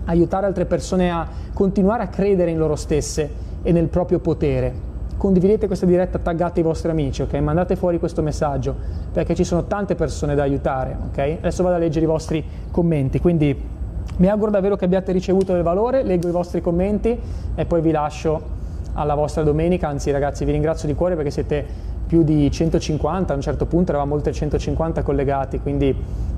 aiutare 0.05 0.45
altre 0.45 0.67
persone 0.67 1.11
a 1.11 1.27
continuare 1.55 2.03
a 2.03 2.09
credere 2.09 2.51
in 2.51 2.59
loro 2.59 2.77
stesse 2.77 3.31
e 3.63 3.73
nel 3.73 3.89
proprio 3.89 4.19
potere 4.19 4.93
condividete 5.17 5.67
questa 5.67 5.87
diretta, 5.87 6.19
taggate 6.19 6.61
i 6.61 6.63
vostri 6.63 6.91
amici, 6.91 7.23
ok? 7.23 7.35
Mandate 7.35 7.77
fuori 7.77 7.99
questo 7.99 8.23
messaggio 8.23 8.75
perché 9.13 9.35
ci 9.35 9.45
sono 9.45 9.65
tante 9.65 9.95
persone 9.95 10.35
da 10.35 10.43
aiutare, 10.43 10.97
ok? 11.11 11.19
Adesso 11.39 11.63
vado 11.63 11.77
a 11.77 11.79
leggere 11.79 12.05
i 12.05 12.09
vostri 12.09 12.45
commenti, 12.71 13.21
quindi 13.21 13.75
mi 14.19 14.29
auguro 14.29 14.51
davvero 14.51 14.77
che 14.77 14.85
abbiate 14.85 15.13
ricevuto 15.13 15.53
del 15.53 15.63
valore, 15.63 16.03
leggo 16.03 16.29
i 16.29 16.33
vostri 16.33 16.61
commenti 16.61 17.19
e 17.55 17.65
poi 17.65 17.81
vi 17.81 17.91
lascio 17.91 18.55
alla 18.95 19.15
vostra 19.15 19.43
domenica, 19.43 19.89
anzi 19.89 20.11
ragazzi 20.11 20.45
vi 20.45 20.53
ringrazio 20.53 20.89
di 20.89 20.95
cuore 20.95 21.17
perché 21.17 21.31
siete 21.31 21.67
più 22.07 22.23
di 22.23 22.51
150, 22.51 23.33
a 23.33 23.37
un 23.37 23.43
certo 23.43 23.67
punto 23.67 23.91
eravamo 23.91 24.15
oltre 24.15 24.33
150 24.33 25.03
collegati, 25.03 25.61
quindi 25.61 25.95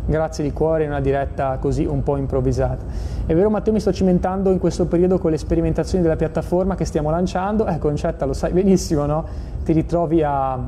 grazie 0.06 0.42
di 0.42 0.52
cuore 0.52 0.84
in 0.84 0.90
una 0.90 1.00
diretta 1.00 1.58
così 1.58 1.84
un 1.84 2.02
po' 2.02 2.16
improvvisata. 2.16 2.84
È 3.26 3.34
vero 3.34 3.50
Matteo, 3.50 3.74
mi 3.74 3.80
sto 3.80 3.92
cimentando 3.92 4.50
in 4.50 4.58
questo 4.58 4.86
periodo 4.86 5.18
con 5.18 5.30
le 5.30 5.36
sperimentazioni 5.36 6.02
della 6.02 6.16
piattaforma 6.16 6.74
che 6.74 6.86
stiamo 6.86 7.10
lanciando, 7.10 7.66
eh 7.66 7.78
Concetta 7.78 8.24
lo 8.24 8.32
sai 8.32 8.52
benissimo, 8.52 9.04
no? 9.04 9.24
Ti 9.62 9.72
ritrovi 9.72 10.22
a, 10.22 10.58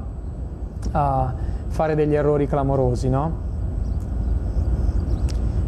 a 0.93 1.35
fare 1.69 1.95
degli 1.95 2.15
errori 2.15 2.47
clamorosi, 2.47 3.09
no? 3.09 3.49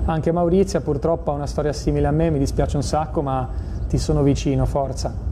Anche 0.05 0.33
Maurizia 0.33 0.80
purtroppo 0.80 1.30
ha 1.30 1.35
una 1.35 1.47
storia 1.47 1.72
simile 1.72 2.09
a 2.09 2.11
me, 2.11 2.28
mi 2.28 2.39
dispiace 2.39 2.76
un 2.76 2.83
sacco, 2.83 3.22
ma 3.22 3.49
ti 3.89 3.97
sono 3.97 4.22
vicino, 4.22 4.66
forza. 4.66 5.32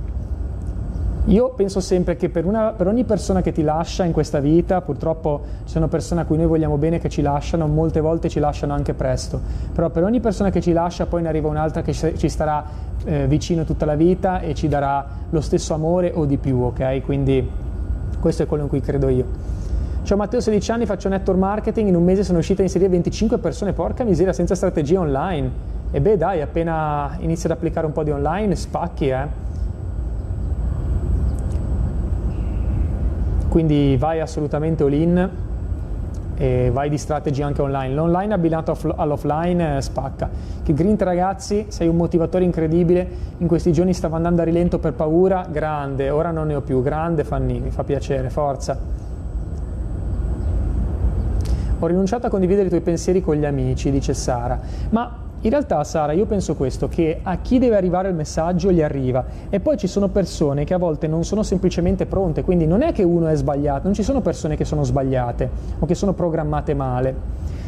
Io 1.30 1.50
penso 1.50 1.78
sempre 1.78 2.16
che 2.16 2.28
per, 2.28 2.44
una, 2.44 2.72
per, 2.72 2.88
ogni 2.88 3.04
persona 3.04 3.40
che 3.40 3.52
ti 3.52 3.62
lascia 3.62 4.02
in 4.02 4.10
questa 4.10 4.40
vita, 4.40 4.80
purtroppo 4.80 5.42
ci 5.64 5.70
sono 5.70 5.86
persone 5.86 6.22
a 6.22 6.24
cui 6.24 6.36
noi 6.36 6.46
vogliamo 6.46 6.76
bene 6.76 6.98
che 6.98 7.08
ci 7.08 7.22
lasciano, 7.22 7.68
molte 7.68 8.00
volte 8.00 8.28
ci 8.28 8.40
lasciano 8.40 8.72
anche 8.72 8.94
presto, 8.94 9.40
però 9.72 9.90
per 9.90 10.02
ogni 10.02 10.18
persona 10.18 10.50
che 10.50 10.60
ci 10.60 10.72
lascia 10.72 11.06
poi 11.06 11.22
ne 11.22 11.28
arriva 11.28 11.46
un'altra 11.46 11.82
che 11.82 11.92
ci 11.92 12.28
starà 12.28 12.64
eh, 13.04 13.28
vicino 13.28 13.62
tutta 13.62 13.84
la 13.84 13.94
vita 13.94 14.40
e 14.40 14.54
ci 14.54 14.66
darà 14.66 15.06
lo 15.30 15.40
stesso 15.40 15.72
amore 15.72 16.10
o 16.12 16.24
di 16.24 16.36
più, 16.36 16.62
ok? 16.62 17.00
Quindi 17.02 17.48
questo 18.18 18.42
è 18.42 18.46
quello 18.46 18.64
in 18.64 18.68
cui 18.68 18.80
credo 18.80 19.08
io. 19.08 19.24
Ciao 20.02 20.16
Matteo, 20.16 20.40
16 20.40 20.72
anni, 20.72 20.84
faccio 20.84 21.08
network 21.08 21.38
marketing, 21.38 21.86
in 21.86 21.94
un 21.94 22.02
mese 22.02 22.24
sono 22.24 22.38
riuscito 22.38 22.62
a 22.62 22.64
inserire 22.64 22.90
25 22.90 23.38
persone, 23.38 23.72
porca 23.72 24.02
miseria, 24.02 24.32
senza 24.32 24.56
strategia 24.56 24.98
online. 24.98 25.68
E 25.92 26.00
beh 26.00 26.16
dai, 26.16 26.42
appena 26.42 27.16
inizi 27.20 27.46
ad 27.46 27.52
applicare 27.52 27.86
un 27.86 27.92
po' 27.92 28.02
di 28.02 28.10
online, 28.10 28.56
spacchi, 28.56 29.10
eh. 29.10 29.49
Quindi 33.50 33.96
vai 33.98 34.20
assolutamente 34.20 34.84
all 34.84 34.92
in 34.92 35.30
e 36.36 36.70
vai 36.72 36.88
di 36.88 36.96
strategy 36.96 37.42
anche 37.42 37.60
online. 37.60 37.92
L'online 37.92 38.32
abbinato 38.32 38.74
all'offline 38.96 39.76
eh, 39.76 39.82
spacca. 39.82 40.30
Che 40.62 40.72
Grint 40.72 41.02
ragazzi, 41.02 41.66
sei 41.68 41.88
un 41.88 41.96
motivatore 41.96 42.44
incredibile, 42.44 43.06
in 43.38 43.46
questi 43.46 43.72
giorni 43.72 43.92
stavo 43.92 44.16
andando 44.16 44.40
a 44.40 44.44
rilento 44.44 44.78
per 44.78 44.94
paura, 44.94 45.46
grande, 45.50 46.08
ora 46.08 46.30
non 46.30 46.46
ne 46.46 46.54
ho 46.54 46.60
più, 46.62 46.80
grande 46.80 47.24
Fanny, 47.24 47.58
mi 47.58 47.70
fa 47.70 47.84
piacere, 47.84 48.30
forza. 48.30 48.78
Ho 51.78 51.86
rinunciato 51.86 52.26
a 52.26 52.30
condividere 52.30 52.66
i 52.66 52.68
tuoi 52.70 52.82
pensieri 52.82 53.20
con 53.20 53.34
gli 53.34 53.44
amici, 53.44 53.90
dice 53.90 54.14
Sara, 54.14 54.58
ma 54.90 55.28
in 55.42 55.48
realtà, 55.48 55.82
Sara, 55.84 56.12
io 56.12 56.26
penso 56.26 56.54
questo, 56.54 56.86
che 56.88 57.20
a 57.22 57.38
chi 57.38 57.58
deve 57.58 57.76
arrivare 57.76 58.08
il 58.08 58.14
messaggio 58.14 58.70
gli 58.70 58.82
arriva. 58.82 59.24
E 59.48 59.58
poi 59.58 59.78
ci 59.78 59.86
sono 59.86 60.08
persone 60.08 60.64
che 60.64 60.74
a 60.74 60.78
volte 60.78 61.06
non 61.06 61.24
sono 61.24 61.42
semplicemente 61.42 62.04
pronte, 62.04 62.42
quindi 62.42 62.66
non 62.66 62.82
è 62.82 62.92
che 62.92 63.04
uno 63.04 63.26
è 63.26 63.34
sbagliato, 63.34 63.84
non 63.84 63.94
ci 63.94 64.02
sono 64.02 64.20
persone 64.20 64.54
che 64.54 64.66
sono 64.66 64.84
sbagliate 64.84 65.50
o 65.78 65.86
che 65.86 65.94
sono 65.94 66.12
programmate 66.12 66.74
male, 66.74 67.14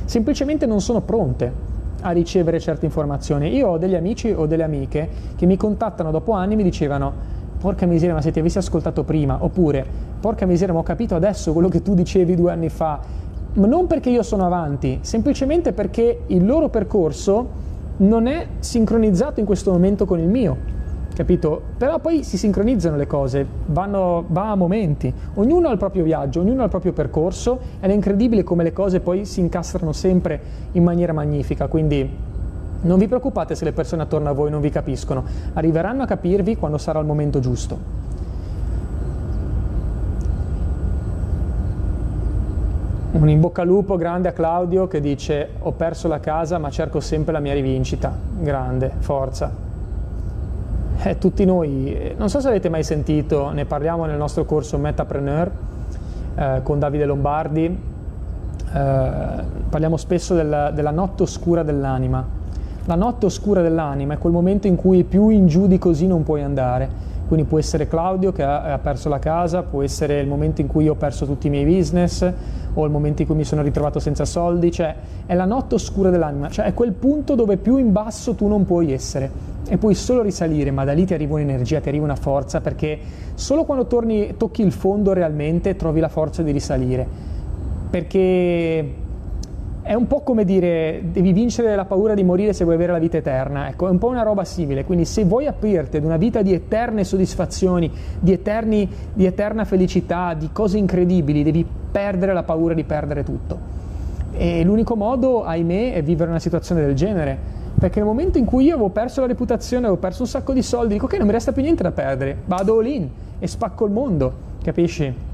semplicemente 0.05 0.67
non 0.67 0.83
sono 0.83 1.01
pronte 1.01 1.51
a 2.03 2.11
ricevere 2.11 2.61
certe 2.61 2.85
informazioni. 2.85 3.55
Io 3.55 3.69
ho 3.69 3.79
degli 3.79 3.95
amici 3.95 4.31
o 4.31 4.45
delle 4.45 4.65
amiche 4.65 5.09
che 5.37 5.47
mi 5.47 5.57
contattano 5.57 6.11
dopo 6.11 6.33
anni 6.33 6.53
e 6.53 6.57
mi 6.57 6.65
dicevano 6.65 7.41
porca 7.59 7.87
miseria, 7.87 8.13
ma 8.13 8.21
se 8.21 8.33
ti 8.33 8.41
avessi 8.41 8.59
ascoltato 8.59 9.05
prima, 9.05 9.39
oppure 9.41 9.87
porca 10.21 10.45
miseria, 10.45 10.75
ma 10.75 10.81
ho 10.81 10.83
capito 10.83 11.15
adesso 11.15 11.53
quello 11.55 11.69
che 11.69 11.81
tu 11.81 11.95
dicevi 11.95 12.35
due 12.35 12.51
anni 12.51 12.69
fa, 12.69 13.01
ma 13.55 13.67
non 13.67 13.87
perché 13.87 14.11
io 14.11 14.23
sono 14.23 14.47
avanti, 14.47 14.99
semplicemente 15.03 15.73
perché 15.73 16.23
il 16.29 16.45
loro 16.45 16.69
percorso 16.69 17.61
non 17.99 18.27
è 18.27 18.47
sincronizzato 18.59 19.41
in 19.41 19.47
questo 19.47 19.71
momento 19.71 20.07
con 20.07 20.19
il 20.19 20.29
mio. 20.29 20.71
Capito? 21.15 21.61
Però 21.77 21.99
poi 21.99 22.25
si 22.25 22.39
sincronizzano 22.39 22.97
le 22.97 23.07
cose, 23.07 23.47
vanno, 23.67 24.25
va 24.29 24.51
a 24.51 24.55
momenti, 24.55 25.13
ognuno 25.35 25.69
ha 25.69 25.73
il 25.73 25.77
proprio 25.77 26.05
viaggio, 26.05 26.41
ognuno 26.41 26.63
ha 26.63 26.65
il 26.65 26.71
proprio 26.71 26.95
percorso 26.95 27.61
ed 27.81 27.91
è 27.91 27.93
incredibile 27.93 28.43
come 28.43 28.63
le 28.63 28.73
cose 28.73 29.01
poi 29.01 29.27
si 29.27 29.41
incastrano 29.41 29.93
sempre 29.93 30.41
in 30.73 30.83
maniera 30.83 31.13
magnifica, 31.13 31.67
quindi 31.67 32.09
non 32.81 32.99
vi 32.99 33.07
preoccupate 33.07 33.55
se 33.55 33.67
le 33.67 33.73
persone 33.73 34.03
attorno 34.03 34.31
a 34.31 34.33
voi 34.33 34.51
non 34.51 34.63
vi 34.63 34.71
capiscono, 34.71 35.23
arriveranno 35.53 36.03
a 36.03 36.07
capirvi 36.07 36.57
quando 36.57 36.79
sarà 36.79 36.99
il 36.99 37.07
momento 37.07 37.41
giusto. 37.41 38.02
Un 43.23 43.29
in 43.29 43.39
bocca 43.39 43.63
al 43.63 43.69
lupo 43.69 43.97
grande 43.97 44.27
a 44.27 44.33
Claudio 44.33 44.89
che 44.89 45.01
dice 45.01 45.51
ho 45.61 45.71
perso 45.71 46.09
la 46.09 46.19
casa 46.19 46.59
ma 46.59 46.71
cerco 46.71 46.99
sempre 46.99 47.33
la 47.33 47.39
mia 47.39 47.55
rivincita. 47.55 48.13
Grande, 48.41 48.91
forza. 48.99 49.49
Eh, 51.05 51.19
tutti 51.19 51.45
noi, 51.45 51.95
eh, 51.95 52.15
non 52.19 52.29
so 52.29 52.41
se 52.41 52.49
avete 52.49 52.69
mai 52.69 52.83
sentito, 52.83 53.51
ne 53.51 53.65
parliamo 53.65 54.07
nel 54.07 54.17
nostro 54.17 54.45
corso 54.45 54.77
Metapreneur 54.77 55.51
eh, 56.35 56.61
con 56.65 56.81
Davide 56.81 57.05
Lombardi, 57.05 57.67
eh, 57.67 57.79
parliamo 59.69 59.97
spesso 59.97 60.35
della, 60.35 60.73
della 60.73 60.91
notte 60.91 61.23
oscura 61.23 61.63
dell'anima. 61.63 62.27
La 62.87 62.97
notte 62.97 63.27
oscura 63.27 63.63
dell'anima 63.63 64.15
è 64.15 64.19
quel 64.19 64.33
momento 64.33 64.67
in 64.67 64.75
cui 64.75 65.05
più 65.05 65.29
in 65.29 65.47
giù 65.47 65.69
di 65.69 65.79
così 65.79 66.09
non 66.09 66.25
puoi 66.25 66.43
andare. 66.43 67.11
Quindi 67.29 67.49
può 67.49 67.59
essere 67.59 67.87
Claudio 67.87 68.33
che 68.33 68.43
ha, 68.43 68.73
ha 68.73 68.79
perso 68.79 69.09
la 69.09 69.19
casa, 69.19 69.63
può 69.63 69.83
essere 69.83 70.19
il 70.19 70.27
momento 70.27 70.61
in 70.61 70.67
cui 70.67 70.89
ho 70.89 70.97
perso 70.97 71.25
tutti 71.25 71.47
i 71.47 71.51
miei 71.51 71.65
business, 71.65 72.31
o 72.75 72.85
il 72.85 72.91
momento 72.91 73.23
in 73.23 73.29
cui 73.29 73.37
mi 73.37 73.45
sono 73.45 73.63
ritrovato 73.63 73.99
senza 73.99 74.25
soldi, 74.25 74.71
cioè 74.71 74.95
è 75.27 75.35
la 75.35 75.45
notte 75.45 75.75
oscura 75.75 76.11
dell'anima, 76.11 76.49
cioè 76.49 76.67
è 76.67 76.75
quel 76.75 76.93
punto 76.93 77.35
dove 77.35 77.57
più 77.57 77.77
in 77.77 77.93
basso 77.93 78.35
tu 78.35 78.47
non 78.47 78.65
puoi 78.65 78.93
essere 78.93 79.31
e 79.69 79.77
puoi 79.79 79.95
solo 79.95 80.23
risalire, 80.23 80.71
ma 80.71 80.85
da 80.85 80.93
lì 80.93 81.05
ti 81.05 81.15
arriva 81.15 81.35
un'energia, 81.35 81.81
ti 81.81 81.89
arriva 81.89 82.05
una 82.05 82.17
forza, 82.17 82.61
perché 82.61 82.99
solo 83.35 83.65
quando 83.65 83.87
torni, 83.87 84.35
tocchi 84.37 84.63
il 84.63 84.73
fondo 84.73 85.13
realmente 85.13 85.77
trovi 85.77 86.01
la 86.01 86.09
forza 86.09 86.43
di 86.43 86.51
risalire, 86.51 87.07
perché 87.91 88.95
è 89.83 89.95
un 89.95 90.07
po' 90.07 90.21
come 90.21 90.45
dire 90.45 91.03
devi 91.11 91.33
vincere 91.33 91.75
la 91.75 91.85
paura 91.85 92.15
di 92.15 92.23
morire 92.23 92.53
se 92.53 92.63
vuoi 92.63 92.77
avere 92.77 92.93
la 92.93 93.01
vita 93.01 93.17
eterna, 93.17 93.69
ecco, 93.69 93.89
è 93.89 93.91
un 93.91 93.99
po' 93.99 94.09
una 94.09 94.23
roba 94.23 94.45
simile, 94.45 94.85
quindi 94.85 95.05
se 95.05 95.25
vuoi 95.25 95.47
aprirti 95.47 95.97
ad 95.97 96.05
una 96.05 96.17
vita 96.17 96.41
di 96.41 96.53
eterne 96.53 97.03
soddisfazioni, 97.03 97.91
di, 98.21 98.33
eterni, 98.33 98.89
di 99.13 99.27
eterna 99.27 99.65
felicità, 99.65 100.35
di 100.35 100.51
cose 100.53 100.79
incredibili, 100.79 101.43
devi 101.43 101.67
perdere 101.91 102.33
la 102.33 102.45
paura 102.45 102.75
di 102.75 102.85
perdere 102.85 103.25
tutto. 103.25 103.81
E 104.31 104.63
l'unico 104.63 104.95
modo, 104.95 105.45
ahimè, 105.45 105.95
è 105.95 106.03
vivere 106.03 106.31
una 106.31 106.39
situazione 106.39 106.81
del 106.83 106.95
genere, 106.95 107.37
perché 107.77 107.99
nel 107.99 108.09
momento 108.09 108.39
in 108.39 108.45
cui 108.45 108.67
io 108.67 108.75
avevo 108.75 108.91
perso 108.91 109.21
la 109.21 109.27
reputazione, 109.27 109.87
avevo 109.87 110.01
perso 110.01 110.23
un 110.23 110.29
sacco 110.29 110.53
di 110.53 110.63
soldi, 110.63 110.95
dico 110.95 111.07
ok, 111.07 111.15
non 111.15 111.27
mi 111.27 111.33
resta 111.33 111.51
più 111.51 111.63
niente 111.63 111.83
da 111.83 111.91
perdere, 111.91 112.37
vado 112.47 112.79
all 112.79 112.87
in 112.87 113.09
e 113.41 113.47
spacco 113.49 113.85
il 113.85 113.91
mondo, 113.91 114.33
capisci? 114.63 115.32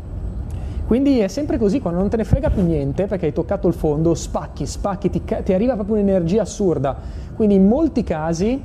Quindi 0.89 1.19
è 1.19 1.29
sempre 1.29 1.59
così, 1.59 1.81
quando 1.81 2.01
non 2.01 2.09
te 2.09 2.17
ne 2.17 2.25
frega 2.25 2.49
più 2.49 2.63
niente 2.63 3.05
perché 3.05 3.27
hai 3.27 3.35
toccato 3.35 3.69
il 3.69 3.75
fondo, 3.75 4.15
spacchi, 4.15 4.65
spacchi, 4.65 5.11
ti, 5.11 5.23
ti 5.45 5.53
arriva 5.53 5.75
proprio 5.75 5.97
un'energia 5.97 6.41
assurda. 6.41 6.97
Quindi 7.37 7.57
in 7.57 7.67
molti 7.67 8.03
casi 8.03 8.59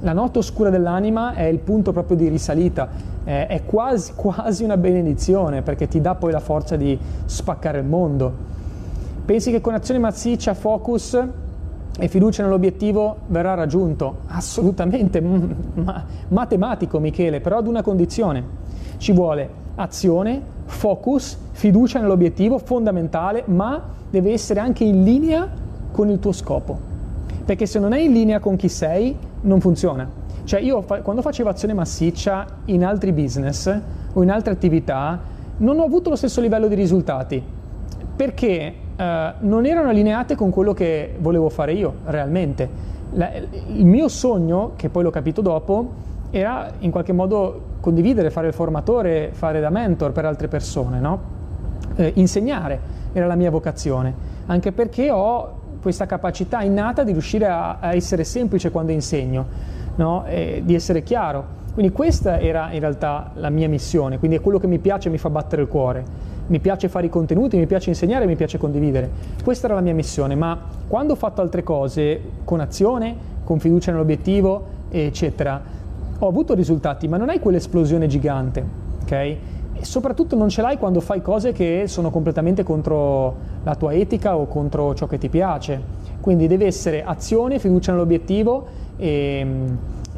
la 0.00 0.12
notte 0.12 0.40
oscura 0.40 0.68
dell'anima 0.68 1.32
è 1.32 1.44
il 1.44 1.58
punto 1.58 1.92
proprio 1.92 2.18
di 2.18 2.28
risalita, 2.28 2.86
è, 3.24 3.46
è 3.48 3.64
quasi, 3.64 4.12
quasi 4.14 4.62
una 4.62 4.76
benedizione 4.76 5.62
perché 5.62 5.88
ti 5.88 6.02
dà 6.02 6.16
poi 6.16 6.32
la 6.32 6.40
forza 6.40 6.76
di 6.76 6.98
spaccare 7.24 7.78
il 7.78 7.86
mondo. 7.86 8.30
Pensi 9.24 9.50
che 9.50 9.62
con 9.62 9.72
azione 9.72 10.00
massiccia, 10.00 10.52
focus 10.52 11.18
e 11.98 12.08
fiducia 12.08 12.42
nell'obiettivo 12.42 13.20
verrà 13.28 13.54
raggiunto? 13.54 14.18
Assolutamente, 14.26 15.22
ma, 15.24 16.04
matematico 16.28 16.98
Michele, 16.98 17.40
però 17.40 17.56
ad 17.56 17.66
una 17.66 17.80
condizione. 17.80 18.58
Ci 18.98 19.12
vuole 19.12 19.60
azione, 19.76 20.42
focus, 20.66 21.38
fiducia 21.52 22.00
nell'obiettivo, 22.00 22.58
fondamentale, 22.58 23.44
ma 23.46 23.82
deve 24.10 24.32
essere 24.32 24.60
anche 24.60 24.84
in 24.84 25.04
linea 25.04 25.48
con 25.90 26.08
il 26.10 26.18
tuo 26.18 26.32
scopo. 26.32 26.78
Perché 27.44 27.66
se 27.66 27.78
non 27.78 27.92
è 27.92 27.98
in 27.98 28.12
linea 28.12 28.38
con 28.38 28.56
chi 28.56 28.68
sei, 28.68 29.16
non 29.42 29.60
funziona. 29.60 30.08
Cioè 30.44 30.60
io 30.60 30.82
quando 30.82 31.22
facevo 31.22 31.48
azione 31.48 31.74
massiccia 31.74 32.46
in 32.66 32.84
altri 32.84 33.12
business 33.12 33.80
o 34.12 34.22
in 34.22 34.30
altre 34.30 34.52
attività, 34.52 35.18
non 35.58 35.78
ho 35.78 35.84
avuto 35.84 36.10
lo 36.10 36.16
stesso 36.16 36.40
livello 36.40 36.68
di 36.68 36.74
risultati. 36.74 37.42
Perché 38.16 38.74
eh, 38.96 39.32
non 39.38 39.66
erano 39.66 39.88
allineate 39.88 40.34
con 40.34 40.50
quello 40.50 40.72
che 40.72 41.14
volevo 41.18 41.48
fare 41.48 41.72
io 41.72 41.94
realmente. 42.04 42.68
La, 43.12 43.30
il 43.34 43.86
mio 43.86 44.08
sogno, 44.08 44.72
che 44.76 44.88
poi 44.88 45.02
l'ho 45.02 45.10
capito 45.10 45.40
dopo, 45.40 46.08
era 46.30 46.70
in 46.80 46.90
qualche 46.90 47.12
modo 47.12 47.68
condividere, 47.80 48.30
fare 48.30 48.46
il 48.48 48.52
formatore, 48.52 49.30
fare 49.32 49.60
da 49.60 49.70
mentor 49.70 50.12
per 50.12 50.24
altre 50.24 50.48
persone, 50.48 51.00
no? 51.00 51.38
eh, 51.96 52.12
insegnare 52.16 52.98
era 53.12 53.26
la 53.26 53.34
mia 53.34 53.50
vocazione, 53.50 54.14
anche 54.46 54.72
perché 54.72 55.10
ho 55.10 55.58
questa 55.82 56.06
capacità 56.06 56.62
innata 56.62 57.02
di 57.02 57.12
riuscire 57.12 57.46
a, 57.46 57.78
a 57.80 57.94
essere 57.94 58.24
semplice 58.24 58.70
quando 58.70 58.92
insegno, 58.92 59.46
no? 59.96 60.24
di 60.62 60.74
essere 60.74 61.02
chiaro. 61.02 61.58
Quindi 61.72 61.92
questa 61.92 62.38
era 62.38 62.70
in 62.72 62.80
realtà 62.80 63.30
la 63.34 63.48
mia 63.48 63.68
missione, 63.68 64.18
quindi 64.18 64.36
è 64.36 64.40
quello 64.40 64.58
che 64.58 64.66
mi 64.66 64.78
piace 64.78 65.08
e 65.08 65.10
mi 65.10 65.18
fa 65.18 65.30
battere 65.30 65.62
il 65.62 65.68
cuore. 65.68 66.28
Mi 66.48 66.58
piace 66.58 66.88
fare 66.88 67.06
i 67.06 67.08
contenuti, 67.08 67.56
mi 67.56 67.66
piace 67.66 67.90
insegnare, 67.90 68.26
mi 68.26 68.34
piace 68.34 68.58
condividere. 68.58 69.08
Questa 69.42 69.66
era 69.66 69.76
la 69.76 69.80
mia 69.80 69.94
missione, 69.94 70.34
ma 70.34 70.58
quando 70.88 71.12
ho 71.12 71.16
fatto 71.16 71.40
altre 71.40 71.62
cose 71.62 72.20
con 72.44 72.58
azione, 72.58 73.16
con 73.44 73.60
fiducia 73.60 73.92
nell'obiettivo, 73.92 74.64
eccetera, 74.90 75.62
ho 76.22 76.28
avuto 76.28 76.54
risultati, 76.54 77.08
ma 77.08 77.16
non 77.16 77.30
hai 77.30 77.40
quell'esplosione 77.40 78.06
gigante, 78.06 78.64
ok? 79.02 79.12
E 79.12 79.38
soprattutto 79.80 80.36
non 80.36 80.50
ce 80.50 80.60
l'hai 80.60 80.76
quando 80.76 81.00
fai 81.00 81.22
cose 81.22 81.52
che 81.52 81.84
sono 81.86 82.10
completamente 82.10 82.62
contro 82.62 83.34
la 83.62 83.74
tua 83.74 83.94
etica 83.94 84.36
o 84.36 84.46
contro 84.46 84.94
ciò 84.94 85.06
che 85.06 85.16
ti 85.16 85.30
piace. 85.30 85.80
Quindi 86.20 86.46
deve 86.46 86.66
essere 86.66 87.02
azione, 87.02 87.58
fiducia 87.58 87.92
nell'obiettivo 87.92 88.66
e, 88.96 89.46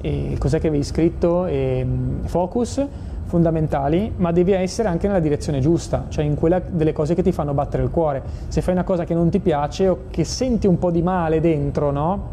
e 0.00 0.36
cos'è 0.38 0.58
che 0.58 0.66
avevi 0.66 0.82
scritto? 0.82 1.46
E, 1.46 1.86
focus 2.24 2.84
fondamentali, 3.24 4.12
ma 4.16 4.32
devi 4.32 4.52
essere 4.52 4.88
anche 4.88 5.06
nella 5.06 5.20
direzione 5.20 5.60
giusta, 5.60 6.06
cioè 6.08 6.24
in 6.24 6.34
quella 6.34 6.60
delle 6.60 6.92
cose 6.92 7.14
che 7.14 7.22
ti 7.22 7.30
fanno 7.30 7.54
battere 7.54 7.84
il 7.84 7.90
cuore. 7.90 8.22
Se 8.48 8.60
fai 8.60 8.74
una 8.74 8.84
cosa 8.84 9.04
che 9.04 9.14
non 9.14 9.30
ti 9.30 9.38
piace 9.38 9.88
o 9.88 9.98
che 10.10 10.24
senti 10.24 10.66
un 10.66 10.78
po' 10.78 10.90
di 10.90 11.00
male 11.00 11.40
dentro, 11.40 11.92
no? 11.92 12.30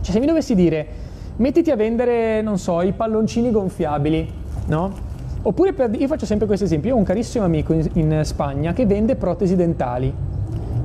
Cioè 0.00 0.12
se 0.12 0.18
mi 0.18 0.26
dovessi 0.26 0.54
dire 0.56 1.12
mettiti 1.36 1.70
a 1.70 1.76
vendere, 1.76 2.42
non 2.42 2.58
so, 2.58 2.80
i 2.82 2.92
palloncini 2.92 3.50
gonfiabili, 3.50 4.30
no? 4.66 4.92
Oppure 5.42 5.72
per, 5.72 5.90
io 5.98 6.06
faccio 6.06 6.26
sempre 6.26 6.46
questo 6.46 6.64
esempio, 6.64 6.90
io 6.90 6.94
ho 6.94 6.98
un 6.98 7.04
carissimo 7.04 7.44
amico 7.44 7.72
in, 7.72 7.88
in 7.94 8.20
Spagna 8.24 8.72
che 8.72 8.86
vende 8.86 9.16
protesi 9.16 9.56
dentali. 9.56 10.12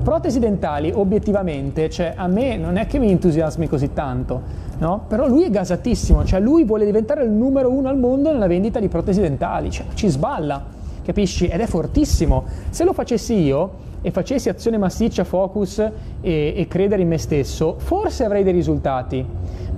Protesi 0.04 0.40
dentali, 0.40 0.92
obiettivamente, 0.94 1.90
cioè 1.90 2.14
a 2.16 2.28
me 2.28 2.58
non 2.58 2.78
è 2.78 2.88
che 2.88 3.00
mi 3.00 3.12
entusiasmi 3.12 3.68
così 3.68 3.94
tanto, 3.94 4.42
no? 4.80 5.06
Però 5.08 5.28
lui 5.28 5.44
è 5.44 5.50
gasatissimo, 5.50 6.26
cioè 6.26 6.40
lui 6.40 6.64
vuole 6.64 6.86
diventare 6.86 7.24
il 7.24 7.30
numero 7.30 7.70
uno 7.70 7.90
al 7.90 7.98
mondo 7.98 8.32
nella 8.32 8.48
vendita 8.48 8.80
di 8.80 8.88
protesi 8.88 9.22
dentali, 9.22 9.70
cioè 9.70 9.86
ci 9.94 10.08
sballa, 10.08 10.64
capisci? 11.04 11.48
Ed 11.48 11.60
è 11.60 11.66
fortissimo. 11.66 12.46
Se 12.70 12.84
lo 12.84 12.94
facessi 12.94 13.36
io 13.36 13.88
e 14.02 14.12
facessi 14.12 14.50
azione 14.50 14.78
massiccia, 14.78 15.24
focus 15.24 15.80
e, 16.22 16.54
e 16.56 16.68
credere 16.68 17.02
in 17.02 17.08
me 17.08 17.18
stesso, 17.18 17.76
forse 17.78 18.24
avrei 18.24 18.44
dei 18.44 18.54
risultati 18.54 19.26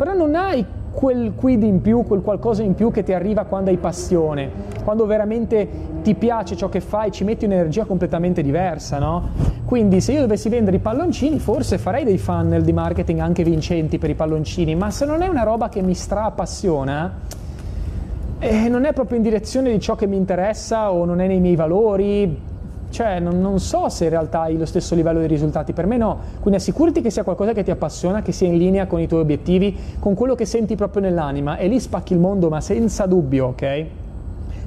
però 0.02 0.16
non 0.16 0.34
hai 0.34 0.66
quel 0.92 1.34
quid 1.36 1.62
in 1.62 1.80
più, 1.80 2.04
quel 2.04 2.22
qualcosa 2.22 2.64
in 2.64 2.74
più 2.74 2.90
che 2.90 3.04
ti 3.04 3.14
arriva 3.14 3.44
quando 3.46 3.70
hai 3.70 3.78
passione, 3.78 4.50
quando 4.84 5.06
veramente 5.06 5.70
ti 6.02 6.16
piace 6.16 6.56
ciò 6.56 6.70
che 6.70 6.82
fai, 6.82 7.12
ci 7.12 7.24
metti 7.24 7.46
un'energia 7.46 7.86
completamente 7.86 8.42
diversa, 8.42 8.98
no? 8.98 9.30
Quindi 9.64 10.02
se 10.02 10.14
io 10.14 10.22
dovessi 10.22 10.50
vendere 10.50 10.78
i 10.78 10.80
palloncini, 10.80 11.38
forse 11.38 11.78
farei 11.78 12.04
dei 12.04 12.18
funnel 12.18 12.64
di 12.64 12.74
marketing 12.74 13.20
anche 13.20 13.44
vincenti 13.44 14.00
per 14.00 14.10
i 14.10 14.16
palloncini, 14.16 14.74
ma 14.74 14.90
se 14.90 15.06
non 15.06 15.22
è 15.22 15.28
una 15.28 15.44
roba 15.44 15.70
che 15.70 15.84
mi 15.84 15.94
stra-appassiona, 15.94 17.14
eh, 18.40 18.70
non 18.70 18.86
è 18.86 18.92
proprio 18.92 19.18
in 19.18 19.24
direzione 19.24 19.72
di 19.72 19.80
ciò 19.80 19.94
che 19.96 20.08
mi 20.08 20.18
interessa 20.18 20.92
o 20.92 21.06
non 21.06 21.22
è 21.22 21.28
nei 21.28 21.40
miei 21.40 21.56
valori, 21.56 22.50
cioè 22.92 23.20
non, 23.20 23.42
non, 23.42 23.60
so 23.60 23.90
se 23.90 24.04
in 24.04 24.10
realtà 24.12 24.42
hai 24.42 24.58
lo 24.58 24.66
stesso 24.66 24.94
livello 24.94 25.20
di 25.20 25.28
risultati, 25.28 25.74
per 25.74 25.88
me 25.88 25.98
no, 25.98 26.20
quindi 26.40 26.60
assicurati 26.60 27.02
che 27.02 27.10
sia 27.10 27.24
qualcosa 27.24 27.54
che 27.54 27.64
ti 27.64 27.72
appassiona, 27.72 28.22
che 28.22 28.32
sia 28.32 28.48
in 28.48 28.58
linea 28.58 28.86
con 28.86 29.00
i 29.00 29.08
tuoi 29.08 29.22
obiettivi, 29.22 29.76
con 29.98 30.14
quello 30.14 30.36
che 30.36 30.46
senti 30.46 30.76
proprio 30.76 31.02
nell'anima 31.02 31.58
e 31.58 31.68
lì 31.68 31.80
spacchi 31.80 32.14
il 32.14 32.20
mondo 32.20 32.50
ma 32.50 32.62
senza 32.62 33.06
dubbio, 33.06 33.48
ok? 33.48 33.86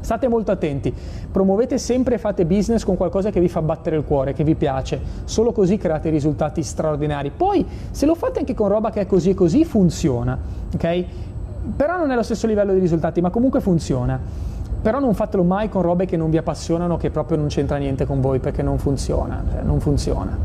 State 0.00 0.28
molto 0.28 0.50
attenti, 0.50 0.92
promuovete 1.30 1.78
sempre 1.78 2.16
e 2.16 2.18
fate 2.18 2.44
business 2.44 2.84
con 2.84 2.96
qualcosa 2.96 3.30
che 3.30 3.40
vi 3.40 3.48
fa 3.48 3.62
battere 3.62 3.96
il 3.96 4.04
cuore, 4.04 4.32
che 4.32 4.44
vi 4.44 4.54
piace, 4.54 5.00
solo 5.24 5.52
così 5.52 5.78
create 5.78 6.10
risultati 6.10 6.62
straordinari. 6.62 7.30
Poi 7.30 7.64
se 7.90 8.04
lo 8.04 8.14
fate 8.14 8.40
anche 8.40 8.52
con 8.52 8.68
roba 8.68 8.90
che 8.90 9.00
è 9.00 9.06
così 9.06 9.30
e 9.30 9.34
così 9.34 9.64
funziona, 9.64 10.38
ok? 10.74 11.04
Però 11.76 11.96
non 11.96 12.10
è 12.10 12.14
lo 12.14 12.22
stesso 12.22 12.46
livello 12.46 12.74
di 12.74 12.80
risultati, 12.80 13.22
ma 13.22 13.30
comunque 13.30 13.60
funziona 13.60 14.43
però 14.84 15.00
non 15.00 15.14
fatelo 15.14 15.44
mai 15.44 15.70
con 15.70 15.80
robe 15.80 16.04
che 16.04 16.18
non 16.18 16.28
vi 16.28 16.36
appassionano, 16.36 16.98
che 16.98 17.08
proprio 17.08 17.38
non 17.38 17.46
c'entra 17.46 17.78
niente 17.78 18.04
con 18.04 18.20
voi, 18.20 18.38
perché 18.38 18.62
non 18.62 18.76
funziona, 18.76 19.42
cioè, 19.50 19.62
non 19.62 19.80
funziona, 19.80 20.36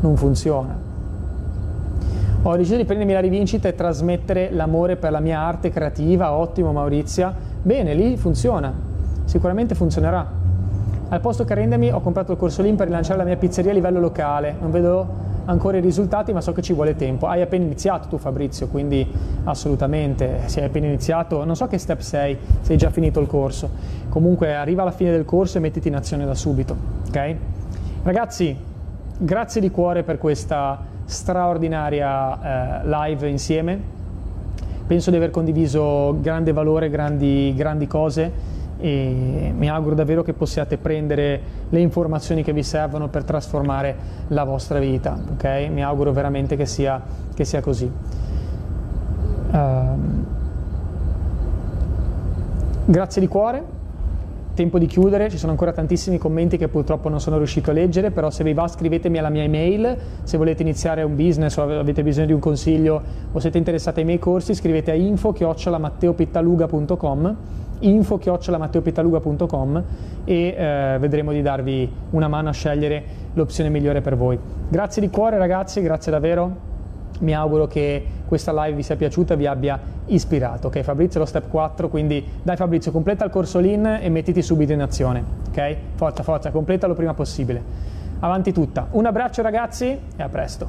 non 0.00 0.16
funziona. 0.16 0.74
Ho 2.44 2.56
deciso 2.56 2.78
di 2.78 2.86
prendermi 2.86 3.12
la 3.12 3.20
rivincita 3.20 3.68
e 3.68 3.74
trasmettere 3.74 4.50
l'amore 4.52 4.96
per 4.96 5.10
la 5.10 5.20
mia 5.20 5.38
arte 5.38 5.68
creativa, 5.68 6.32
ottimo 6.32 6.72
Maurizia, 6.72 7.34
bene, 7.60 7.92
lì 7.92 8.16
funziona, 8.16 8.72
sicuramente 9.26 9.74
funzionerà. 9.74 10.26
Al 11.10 11.20
posto 11.20 11.44
che 11.44 11.52
arrendermi 11.52 11.92
ho 11.92 12.00
comprato 12.00 12.32
il 12.32 12.38
corso 12.38 12.62
lì 12.62 12.72
per 12.72 12.86
rilanciare 12.86 13.18
la 13.18 13.24
mia 13.24 13.36
pizzeria 13.36 13.70
a 13.70 13.74
livello 13.74 14.00
locale, 14.00 14.56
non 14.58 14.70
vedo 14.70 15.06
ancora 15.46 15.76
i 15.76 15.80
risultati, 15.80 16.32
ma 16.32 16.40
so 16.40 16.52
che 16.52 16.62
ci 16.62 16.72
vuole 16.72 16.96
tempo. 16.96 17.26
Hai 17.26 17.42
appena 17.42 17.64
iniziato 17.64 18.08
tu 18.08 18.18
Fabrizio, 18.18 18.68
quindi 18.68 19.06
assolutamente, 19.44 20.42
se 20.46 20.60
hai 20.60 20.66
appena 20.66 20.86
iniziato, 20.86 21.44
non 21.44 21.56
so 21.56 21.66
che 21.66 21.78
step 21.78 22.00
sei, 22.00 22.36
se 22.60 22.72
hai 22.72 22.78
già 22.78 22.90
finito 22.90 23.20
il 23.20 23.26
corso. 23.26 23.70
Comunque 24.08 24.54
arriva 24.54 24.82
alla 24.82 24.90
fine 24.90 25.10
del 25.10 25.24
corso 25.24 25.58
e 25.58 25.60
mettiti 25.60 25.88
in 25.88 25.96
azione 25.96 26.24
da 26.24 26.34
subito, 26.34 26.76
ok? 27.08 27.36
Ragazzi, 28.02 28.56
grazie 29.18 29.60
di 29.60 29.70
cuore 29.70 30.02
per 30.02 30.18
questa 30.18 30.78
straordinaria 31.04 32.82
eh, 32.82 32.88
live 32.88 33.28
insieme. 33.28 33.92
Penso 34.86 35.10
di 35.10 35.16
aver 35.16 35.30
condiviso 35.30 36.18
grande 36.20 36.52
valore, 36.52 36.90
grandi, 36.90 37.54
grandi 37.56 37.86
cose 37.86 38.53
e 38.84 39.52
mi 39.56 39.70
auguro 39.70 39.94
davvero 39.94 40.22
che 40.22 40.34
possiate 40.34 40.76
prendere 40.76 41.40
le 41.70 41.80
informazioni 41.80 42.42
che 42.42 42.52
vi 42.52 42.62
servono 42.62 43.08
per 43.08 43.24
trasformare 43.24 43.96
la 44.28 44.44
vostra 44.44 44.78
vita, 44.78 45.18
ok? 45.32 45.68
Mi 45.70 45.82
auguro 45.82 46.12
veramente 46.12 46.54
che 46.54 46.66
sia, 46.66 47.00
che 47.32 47.46
sia 47.46 47.62
così. 47.62 47.90
Uh, 49.50 49.98
grazie 52.84 53.22
di 53.22 53.26
cuore, 53.26 53.64
tempo 54.52 54.78
di 54.78 54.84
chiudere, 54.84 55.30
ci 55.30 55.38
sono 55.38 55.52
ancora 55.52 55.72
tantissimi 55.72 56.18
commenti 56.18 56.58
che 56.58 56.68
purtroppo 56.68 57.08
non 57.08 57.22
sono 57.22 57.38
riuscito 57.38 57.70
a 57.70 57.72
leggere, 57.72 58.10
però 58.10 58.28
se 58.28 58.44
vi 58.44 58.52
va 58.52 58.68
scrivetemi 58.68 59.16
alla 59.16 59.30
mia 59.30 59.44
email, 59.44 59.96
se 60.24 60.36
volete 60.36 60.60
iniziare 60.60 61.02
un 61.02 61.16
business 61.16 61.56
o 61.56 61.62
avete 61.62 62.02
bisogno 62.02 62.26
di 62.26 62.34
un 62.34 62.40
consiglio 62.40 63.00
o 63.32 63.38
siete 63.38 63.56
interessati 63.56 64.00
ai 64.00 64.04
miei 64.04 64.18
corsi, 64.18 64.52
scrivete 64.52 64.90
a 64.90 64.94
info-matteopittaluga.com 64.94 67.36
info-matteopitaluga.com 67.88 69.82
e 70.24 70.54
eh, 70.56 70.96
vedremo 70.98 71.32
di 71.32 71.42
darvi 71.42 71.90
una 72.10 72.28
mano 72.28 72.48
a 72.48 72.52
scegliere 72.52 73.02
l'opzione 73.34 73.70
migliore 73.70 74.00
per 74.00 74.16
voi. 74.16 74.38
Grazie 74.68 75.02
di 75.02 75.10
cuore 75.10 75.38
ragazzi, 75.38 75.80
grazie 75.82 76.10
davvero. 76.10 76.72
Mi 77.20 77.34
auguro 77.34 77.66
che 77.66 78.04
questa 78.26 78.52
live 78.52 78.76
vi 78.76 78.82
sia 78.82 78.96
piaciuta 78.96 79.34
e 79.34 79.36
vi 79.36 79.46
abbia 79.46 79.78
ispirato. 80.06 80.66
Ok, 80.68 80.80
Fabrizio 80.80 81.20
è 81.20 81.22
lo 81.22 81.28
step 81.28 81.48
4, 81.48 81.88
quindi 81.88 82.24
dai 82.42 82.56
Fabrizio, 82.56 82.90
completa 82.90 83.24
il 83.24 83.30
corso 83.30 83.58
LIN 83.60 83.98
e 84.00 84.08
mettiti 84.08 84.42
subito 84.42 84.72
in 84.72 84.82
azione. 84.82 85.22
Ok? 85.48 85.76
Forza, 85.94 86.22
forza, 86.22 86.50
completalo 86.50 86.94
prima 86.94 87.14
possibile. 87.14 87.92
Avanti 88.20 88.52
tutta. 88.52 88.88
Un 88.92 89.06
abbraccio 89.06 89.42
ragazzi 89.42 89.86
e 90.16 90.22
a 90.22 90.28
presto. 90.28 90.62